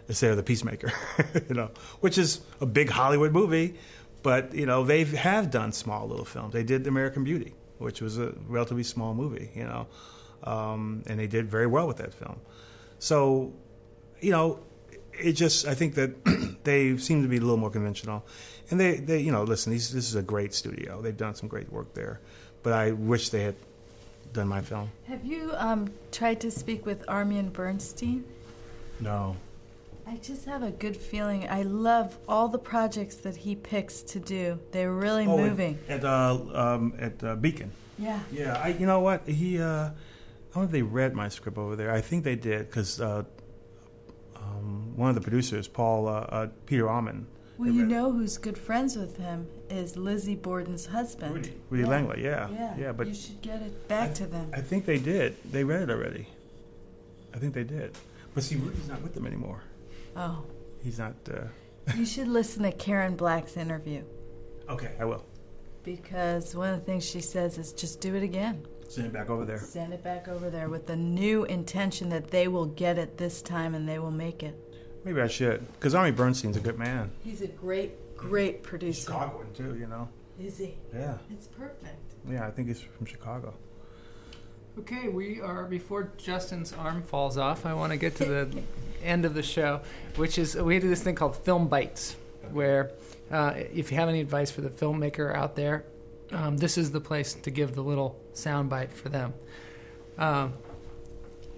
instead 0.09 0.31
of 0.31 0.37
The 0.37 0.43
Peacemaker, 0.43 0.93
you 1.49 1.55
know, 1.55 1.71
which 2.01 2.19
is 2.19 2.41
a 2.61 2.67
big 2.67 2.91
Hollywood 2.91 3.33
movie. 3.33 3.75
But, 4.23 4.55
you 4.55 4.67
know, 4.67 4.85
they 4.85 5.05
have 5.05 5.51
done 5.51 5.73
small 5.73 6.09
little 6.09 6.25
films. 6.25 6.53
They 6.53 6.65
did 6.65 6.87
American 6.87 7.23
Beauty, 7.23 7.55
which 7.79 8.01
was 8.01 8.19
a 8.19 8.35
relatively 8.49 8.83
small 8.83 9.15
movie, 9.15 9.51
you 9.55 9.65
know, 9.65 9.87
um, 10.43 11.05
and 11.07 11.19
they 11.19 11.29
did 11.29 11.49
very 11.49 11.67
well 11.67 11.87
with 11.87 11.99
that 11.99 12.13
film. 12.13 12.41
So, 12.99 13.53
you 14.21 14.33
know, 14.33 14.61
it 15.13 15.33
just, 15.33 15.67
I 15.67 15.75
think 15.75 15.95
that 15.95 16.59
they 16.65 16.97
seem 16.97 17.23
to 17.23 17.29
be 17.29 17.37
a 17.37 17.41
little 17.41 17.57
more 17.57 17.71
conventional. 17.71 18.27
And 18.71 18.81
they, 18.81 18.97
they 18.97 19.19
you 19.21 19.31
know, 19.31 19.45
listen, 19.45 19.73
these, 19.73 19.93
this 19.93 20.09
is 20.09 20.17
a 20.17 20.23
great 20.23 20.55
studio. 20.55 21.01
They've 21.01 21.17
done 21.17 21.35
some 21.35 21.49
great 21.49 21.71
work 21.71 21.95
there. 21.95 22.21
But 22.63 22.73
I 22.73 22.93
wish 22.93 23.29
they 23.29 23.43
had 23.43 23.55
done 24.33 24.49
my 24.49 24.61
film. 24.61 24.91
Have 25.07 25.25
you 25.25 25.53
um, 25.55 25.93
tried 26.11 26.41
to 26.41 26.51
speak 26.51 26.85
with 26.85 27.07
Armyan 27.07 27.53
Bernstein? 27.53 28.25
No. 28.99 29.37
I 30.09 30.17
just 30.17 30.45
have 30.45 30.63
a 30.63 30.71
good 30.71 30.97
feeling. 30.97 31.49
I 31.49 31.63
love 31.63 32.17
all 32.29 32.47
the 32.49 32.59
projects 32.61 33.17
that 33.17 33.37
he 33.37 33.57
picks 33.57 34.03
to 34.03 34.21
do. 34.21 34.61
They're 34.71 34.93
really 34.93 35.27
Oh, 35.27 35.37
moving. 35.37 35.79
At, 35.89 36.05
uh, 36.05 36.39
um, 36.55 36.95
at 36.99 37.23
uh, 37.25 37.35
Beacon. 37.35 37.73
Yeah. 37.99 38.21
Yeah, 38.31 38.61
I, 38.63 38.69
you 38.69 38.87
know 38.87 39.01
what? 39.01 39.27
He, 39.27 39.59
uh, 39.61 39.67
I 39.67 39.91
don't 40.55 40.57
know 40.57 40.63
if 40.63 40.71
they 40.71 40.83
read 40.83 41.15
my 41.15 41.29
script 41.29 41.59
over 41.59 41.75
there. 41.75 41.91
I 41.91 42.01
think 42.01 42.23
they 42.23 42.37
did 42.37 42.69
because 42.69 43.01
uh, 43.01 43.25
um, 44.37 44.93
one 44.97 45.09
of 45.09 45.17
the 45.17 45.21
producers, 45.23 45.67
Paul 45.67 46.07
uh, 46.07 46.13
uh, 46.13 46.47
Peter 46.67 46.89
Alman, 46.89 47.27
Well, 47.59 47.71
you 47.71 47.85
know 47.85 48.13
who's 48.13 48.39
good 48.39 48.57
friends 48.59 48.97
with 48.97 49.17
him 49.17 49.49
is 49.69 49.97
Lizzie 49.97 50.37
Borden's 50.37 50.87
husband. 50.87 51.35
Rudy, 51.35 51.53
Rudy 51.69 51.83
Yeah. 51.83 51.89
Langlais, 51.89 52.23
yeah, 52.23 52.49
Yeah. 52.51 52.75
yeah. 52.79 52.93
But 52.93 53.09
you 53.09 53.15
should 53.15 53.43
get 53.43 53.61
it 53.61 53.89
back 53.89 54.15
to 54.15 54.27
them. 54.27 54.53
I 54.55 54.61
think 54.61 54.85
they 54.87 54.99
did. 55.01 55.35
They 55.51 55.65
read 55.65 55.83
it 55.83 55.91
already. 55.91 56.29
I 57.35 57.39
think 57.39 57.55
they 57.55 57.65
did. 57.65 57.99
But 58.35 58.45
see, 58.45 58.55
Rudy's 58.55 58.87
not 58.89 59.03
with 59.03 59.15
them 59.15 59.27
anymore. 59.27 59.63
Oh, 60.17 60.43
He's 60.83 60.99
not. 60.99 61.15
Uh, 61.31 61.43
you 61.97 62.05
should 62.07 62.29
listen 62.29 62.63
to 62.65 62.73
Karen 62.73 63.15
Black's 63.17 63.57
interview 63.57 64.03
okay, 64.69 64.93
I 64.99 65.05
will 65.05 65.25
because 65.85 66.55
one 66.57 66.75
of 66.75 66.81
the 66.81 66.85
things 66.85 67.05
she 67.09 67.21
says 67.21 67.59
is 67.59 67.73
just 67.73 68.01
do 68.01 68.17
it 68.17 68.23
again. 68.25 68.67
send 68.89 69.07
it 69.07 69.13
back 69.13 69.31
over 69.31 69.45
there. 69.45 69.59
Send 69.59 69.93
it 69.93 70.03
back 70.03 70.27
over 70.27 70.51
there 70.51 70.69
with 70.69 70.87
the 70.89 70.97
new 70.97 71.45
intention 71.45 72.09
that 72.09 72.31
they 72.33 72.49
will 72.49 72.67
get 72.67 72.99
it 72.99 73.17
this 73.17 73.41
time 73.43 73.75
and 73.77 73.89
they 73.89 74.01
will 74.01 74.11
make 74.11 74.43
it. 74.43 74.57
Maybe 75.05 75.21
I 75.21 75.29
should, 75.29 75.65
because 75.75 75.95
Armyan 75.95 76.17
Bernstein's 76.17 76.57
a 76.57 76.61
good 76.61 76.77
man. 76.79 77.13
He's 77.23 77.41
a 77.43 77.47
great, 77.47 78.17
great 78.17 78.65
producer. 78.65 79.13
Chicagoan 79.13 79.53
too, 79.55 79.77
you 79.79 79.87
know. 79.87 80.09
Is 80.41 80.59
he? 80.59 80.75
Yeah, 80.93 81.19
It's 81.31 81.47
perfect. 81.47 82.15
yeah. 82.29 82.45
I 82.47 82.51
think 82.51 82.67
he's 82.67 82.81
from 82.81 83.07
Chicago. 83.07 83.55
Okay, 84.79 85.09
we 85.09 85.41
are 85.41 85.65
before 85.65 86.13
Justin's 86.19 86.75
arm 86.75 87.03
falls 87.03 87.39
off. 87.39 87.65
I 87.65 87.73
want 87.73 87.93
to 87.93 87.97
get 87.97 88.15
to 88.17 88.25
the 88.27 88.63
end 89.03 89.25
of 89.25 89.33
the 89.33 89.43
show, 89.43 89.81
which 90.17 90.37
is 90.37 90.55
we 90.55 90.79
do 90.79 90.89
this 90.89 91.03
thing 91.03 91.15
called 91.15 91.35
Film 91.35 91.67
Bites, 91.67 92.15
where 92.53 92.91
uh, 93.31 93.55
if 93.57 93.91
you 93.91 93.97
have 93.97 94.11
any 94.11 94.21
advice 94.21 94.51
for 94.51 94.61
the 94.61 94.69
filmmaker 94.69 95.35
out 95.35 95.57
there, 95.57 95.85
um, 96.31 96.59
this 96.59 96.77
is 96.77 96.91
the 96.91 97.01
place 97.01 97.33
to 97.33 97.51
give 97.51 97.75
the 97.75 97.81
little 97.81 98.21
sound 98.35 98.69
bite 98.69 98.93
for 98.93 99.09
them. 99.09 99.33
Um, 100.19 100.53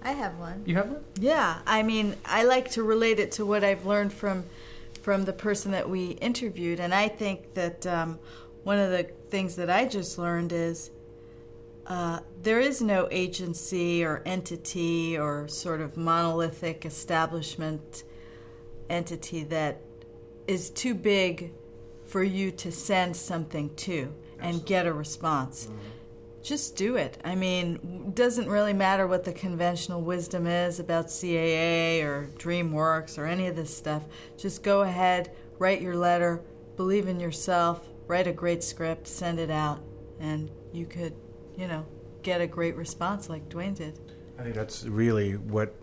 I 0.01 0.13
have 0.13 0.39
one. 0.39 0.63
you 0.65 0.75
have 0.75 0.87
one? 0.87 1.03
Yeah, 1.19 1.59
I 1.65 1.83
mean, 1.83 2.15
I 2.23 2.45
like 2.45 2.71
to 2.71 2.83
relate 2.83 3.19
it 3.19 3.33
to 3.33 3.45
what 3.45 3.65
I've 3.65 3.85
learned 3.85 4.13
from 4.13 4.45
from 5.01 5.25
the 5.25 5.33
person 5.33 5.71
that 5.71 5.89
we 5.89 6.11
interviewed, 6.11 6.79
and 6.79 6.93
I 6.93 7.09
think 7.09 7.53
that 7.55 7.85
um, 7.85 8.17
one 8.63 8.79
of 8.79 8.91
the 8.91 9.03
things 9.29 9.57
that 9.57 9.69
I 9.69 9.85
just 9.85 10.17
learned 10.17 10.53
is 10.53 10.91
uh, 11.89 12.19
there 12.41 12.59
is 12.59 12.81
no 12.81 13.07
agency 13.11 14.03
or 14.03 14.21
entity 14.25 15.17
or 15.17 15.47
sort 15.47 15.81
of 15.81 15.97
monolithic 15.97 16.85
establishment 16.85 18.03
entity 18.89 19.43
that 19.43 19.81
is 20.47 20.69
too 20.69 20.93
big 20.93 21.51
for 22.05 22.23
you 22.23 22.51
to 22.51 22.71
send 22.71 23.15
something 23.15 23.73
to 23.75 24.13
and 24.39 24.65
get 24.65 24.87
a 24.87 24.93
response 24.93 25.67
just 26.41 26.75
do 26.75 26.95
it. 26.95 27.17
I 27.23 27.35
mean, 27.35 28.05
it 28.07 28.15
doesn't 28.15 28.49
really 28.49 28.73
matter 28.73 29.07
what 29.07 29.23
the 29.23 29.33
conventional 29.33 30.01
wisdom 30.01 30.47
is 30.47 30.79
about 30.79 31.07
CAA 31.07 32.03
or 32.03 32.29
DreamWorks 32.37 33.17
or 33.17 33.25
any 33.25 33.47
of 33.47 33.55
this 33.55 33.75
stuff. 33.75 34.03
Just 34.37 34.63
go 34.63 34.81
ahead, 34.81 35.31
write 35.57 35.81
your 35.81 35.95
letter, 35.95 36.41
believe 36.77 37.07
in 37.07 37.19
yourself, 37.19 37.87
write 38.07 38.27
a 38.27 38.31
great 38.31 38.63
script, 38.63 39.07
send 39.07 39.39
it 39.39 39.51
out, 39.51 39.81
and 40.19 40.49
you 40.71 40.85
could, 40.85 41.13
you 41.59 41.67
know, 41.67 41.85
get 42.23 42.39
a 42.39 42.47
great 42.47 42.75
response 42.77 43.29
like 43.29 43.49
Dwayne 43.49 43.75
did. 43.75 43.99
I 44.39 44.43
think 44.43 44.55
that's 44.55 44.85
really 44.85 45.33
what 45.33 45.75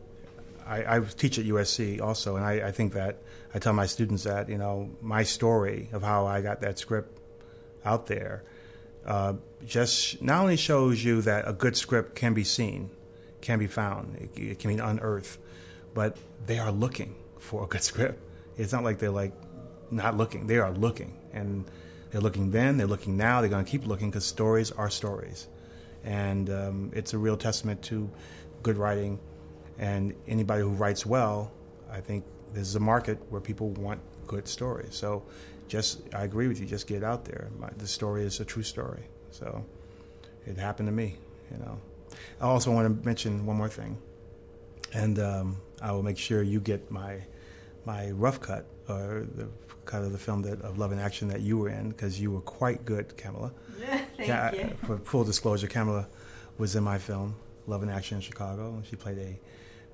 I, 0.67 0.97
I 0.97 1.01
teach 1.01 1.39
at 1.39 1.45
USC 1.45 2.01
also, 2.01 2.37
and 2.37 2.45
I, 2.45 2.69
I 2.69 2.73
think 2.73 2.95
that 2.95 3.23
I 3.55 3.59
tell 3.59 3.75
my 3.75 3.87
students 3.87 4.25
that 4.25 4.49
you 4.49 4.57
know 4.57 4.91
my 5.03 5.23
story 5.23 5.91
of 5.93 6.03
how 6.03 6.27
I 6.27 6.41
got 6.41 6.63
that 6.63 6.79
script 6.79 7.21
out 7.85 8.07
there 8.07 8.43
uh, 9.05 9.35
just 9.65 10.21
not 10.21 10.41
only 10.41 10.57
shows 10.57 11.05
you 11.05 11.23
that 11.23 11.47
a 11.47 11.53
good 11.53 11.77
script 11.77 12.17
can 12.17 12.35
be 12.35 12.43
seen, 12.43 12.91
can 13.41 13.59
be 13.59 13.67
found, 13.69 14.17
it, 14.17 14.39
it 14.39 14.59
can 14.59 14.75
be 14.75 14.83
unearthed, 14.83 15.39
but 15.95 16.17
they 16.47 16.59
are 16.59 16.73
looking 16.73 17.15
for 17.39 17.65
a 17.65 17.67
good 17.67 17.83
script. 17.83 18.19
It's 18.57 18.73
not 18.73 18.83
like 18.83 18.99
they're 18.99 19.11
like 19.11 19.35
not 19.91 20.17
looking; 20.17 20.47
they 20.47 20.59
are 20.59 20.73
looking, 20.73 21.17
and 21.33 21.67
they're 22.11 22.21
looking 22.21 22.51
then, 22.51 22.79
they're 22.79 22.87
looking 22.87 23.17
now, 23.17 23.41
they're 23.41 23.51
going 23.51 23.65
to 23.65 23.71
keep 23.71 23.87
looking 23.87 24.11
because 24.11 24.25
stories 24.25 24.73
are 24.73 24.91
stories, 24.91 25.49
and 26.07 26.49
um, 26.49 26.91
it's 26.95 27.13
a 27.13 27.19
real 27.19 27.37
testament 27.37 27.83
to 27.83 28.11
good 28.63 28.79
writing 28.79 29.19
and 29.79 30.15
anybody 30.27 30.63
who 30.63 30.71
writes 30.71 31.05
well, 31.05 31.53
I 31.91 32.01
think 32.01 32.25
this 32.53 32.67
is 32.67 32.77
a 32.77 32.81
market 32.81 33.19
where 33.29 33.41
people 33.41 33.71
want 33.71 34.01
good 34.27 34.49
stories. 34.49 34.95
So, 34.95 35.23
just 35.69 36.03
I 36.15 36.25
agree 36.25 36.49
with 36.49 36.61
you. 36.61 36.67
Just 36.67 36.87
get 36.87 37.03
out 37.03 37.25
there. 37.25 37.51
My, 37.59 37.69
the 37.77 37.87
story 37.87 38.25
is 38.25 38.41
a 38.41 38.45
true 38.45 38.63
story. 38.63 39.03
So, 39.31 39.65
it 40.47 40.57
happened 40.57 40.89
to 40.89 40.93
me. 40.93 41.17
You 41.51 41.59
know. 41.59 41.79
I 42.41 42.45
also 42.45 42.71
want 42.71 42.87
to 42.87 43.07
mention 43.07 43.45
one 43.45 43.57
more 43.57 43.69
thing, 43.69 43.99
and 44.95 45.19
um, 45.19 45.61
I 45.83 45.93
will 45.93 46.03
make 46.03 46.19
sure 46.19 46.43
you 46.43 46.61
get 46.61 46.91
my 46.91 47.21
my 47.85 48.11
rough 48.13 48.41
cut 48.41 48.67
or 48.89 49.27
the 49.35 49.49
cut 49.85 50.03
of 50.03 50.13
the 50.13 50.19
film 50.19 50.43
that 50.43 50.63
of 50.63 50.79
Love 50.79 50.93
and 50.93 51.01
Action 51.01 51.29
that 51.29 51.41
you 51.41 51.59
were 51.59 51.69
in 51.69 51.91
because 51.91 52.21
you 52.21 52.31
were 52.31 52.41
quite 52.41 52.85
good, 52.85 53.17
Kamala. 53.17 53.53
Thank 54.27 54.53
Ca- 54.55 54.69
you. 54.69 54.77
For 54.87 54.99
full 54.99 55.25
disclosure, 55.25 55.67
Kamala 55.67 56.07
was 56.59 56.77
in 56.77 56.85
my 56.85 56.99
film 56.99 57.37
Love 57.67 57.83
and 57.83 57.91
Action 57.91 58.17
in 58.17 58.23
Chicago, 58.23 58.75
and 58.75 58.87
she 58.87 58.97
played 58.97 59.19
a 59.19 59.39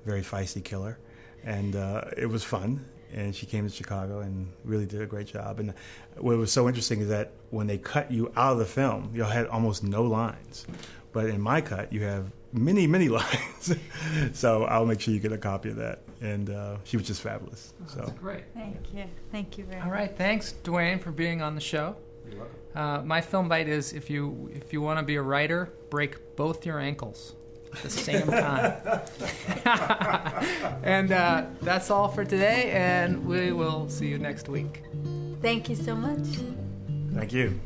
very 0.05 0.21
feisty 0.21 0.63
killer, 0.63 0.97
and 1.43 1.75
uh, 1.75 2.05
it 2.17 2.27
was 2.27 2.43
fun. 2.43 2.85
And 3.15 3.35
she 3.35 3.45
came 3.45 3.63
to 3.69 3.71
Chicago 3.71 4.21
and 4.21 4.51
really 4.65 4.87
did 4.87 4.99
a 4.99 5.05
great 5.05 5.27
job. 5.27 5.59
And 5.59 5.75
what 6.17 6.35
was 6.35 6.51
so 6.51 6.67
interesting 6.67 6.99
is 6.99 7.09
that 7.09 7.31
when 7.51 7.67
they 7.67 7.77
cut 7.77 8.11
you 8.11 8.31
out 8.35 8.53
of 8.53 8.57
the 8.57 8.65
film, 8.65 9.11
you 9.13 9.21
had 9.23 9.45
almost 9.47 9.83
no 9.83 10.01
lines, 10.01 10.65
but 11.11 11.27
in 11.27 11.39
my 11.39 11.61
cut, 11.61 11.93
you 11.93 12.01
have 12.05 12.31
many, 12.53 12.87
many 12.87 13.09
lines. 13.19 13.75
so 14.33 14.63
I'll 14.63 14.87
make 14.87 14.99
sure 14.99 15.13
you 15.13 15.19
get 15.19 15.31
a 15.31 15.37
copy 15.37 15.69
of 15.69 15.75
that. 15.75 15.99
And 16.21 16.49
uh, 16.49 16.77
she 16.85 16.97
was 16.97 17.05
just 17.05 17.21
fabulous. 17.21 17.73
So. 17.85 17.99
That's 17.99 18.11
great. 18.13 18.45
Thank 18.55 18.91
you. 18.95 19.03
Thank 19.31 19.59
you 19.59 19.65
very 19.65 19.79
All 19.81 19.87
much. 19.89 19.93
right, 19.95 20.17
thanks, 20.17 20.55
Dwayne, 20.63 20.99
for 20.99 21.11
being 21.11 21.43
on 21.43 21.53
the 21.53 21.61
show. 21.61 21.95
You're 22.27 22.39
welcome. 22.39 22.55
Uh, 22.75 23.01
my 23.03 23.21
film 23.21 23.47
bite 23.47 23.67
is 23.67 23.93
if 23.93 24.09
you 24.09 24.49
if 24.53 24.73
you 24.73 24.81
want 24.81 24.99
to 24.99 25.03
be 25.03 25.15
a 25.15 25.21
writer, 25.21 25.71
break 25.89 26.35
both 26.35 26.65
your 26.65 26.79
ankles 26.79 27.35
at 27.71 27.81
the 27.81 27.89
same 27.89 28.27
time. 28.27 29.01
and 30.83 31.11
uh, 31.11 31.45
that's 31.61 31.89
all 31.91 32.07
for 32.07 32.25
today, 32.25 32.71
and 32.71 33.25
we 33.25 33.51
will 33.51 33.89
see 33.89 34.07
you 34.07 34.17
next 34.17 34.49
week. 34.49 34.83
Thank 35.41 35.69
you 35.69 35.75
so 35.75 35.95
much. 35.95 36.25
Thank 37.13 37.33
you. 37.33 37.59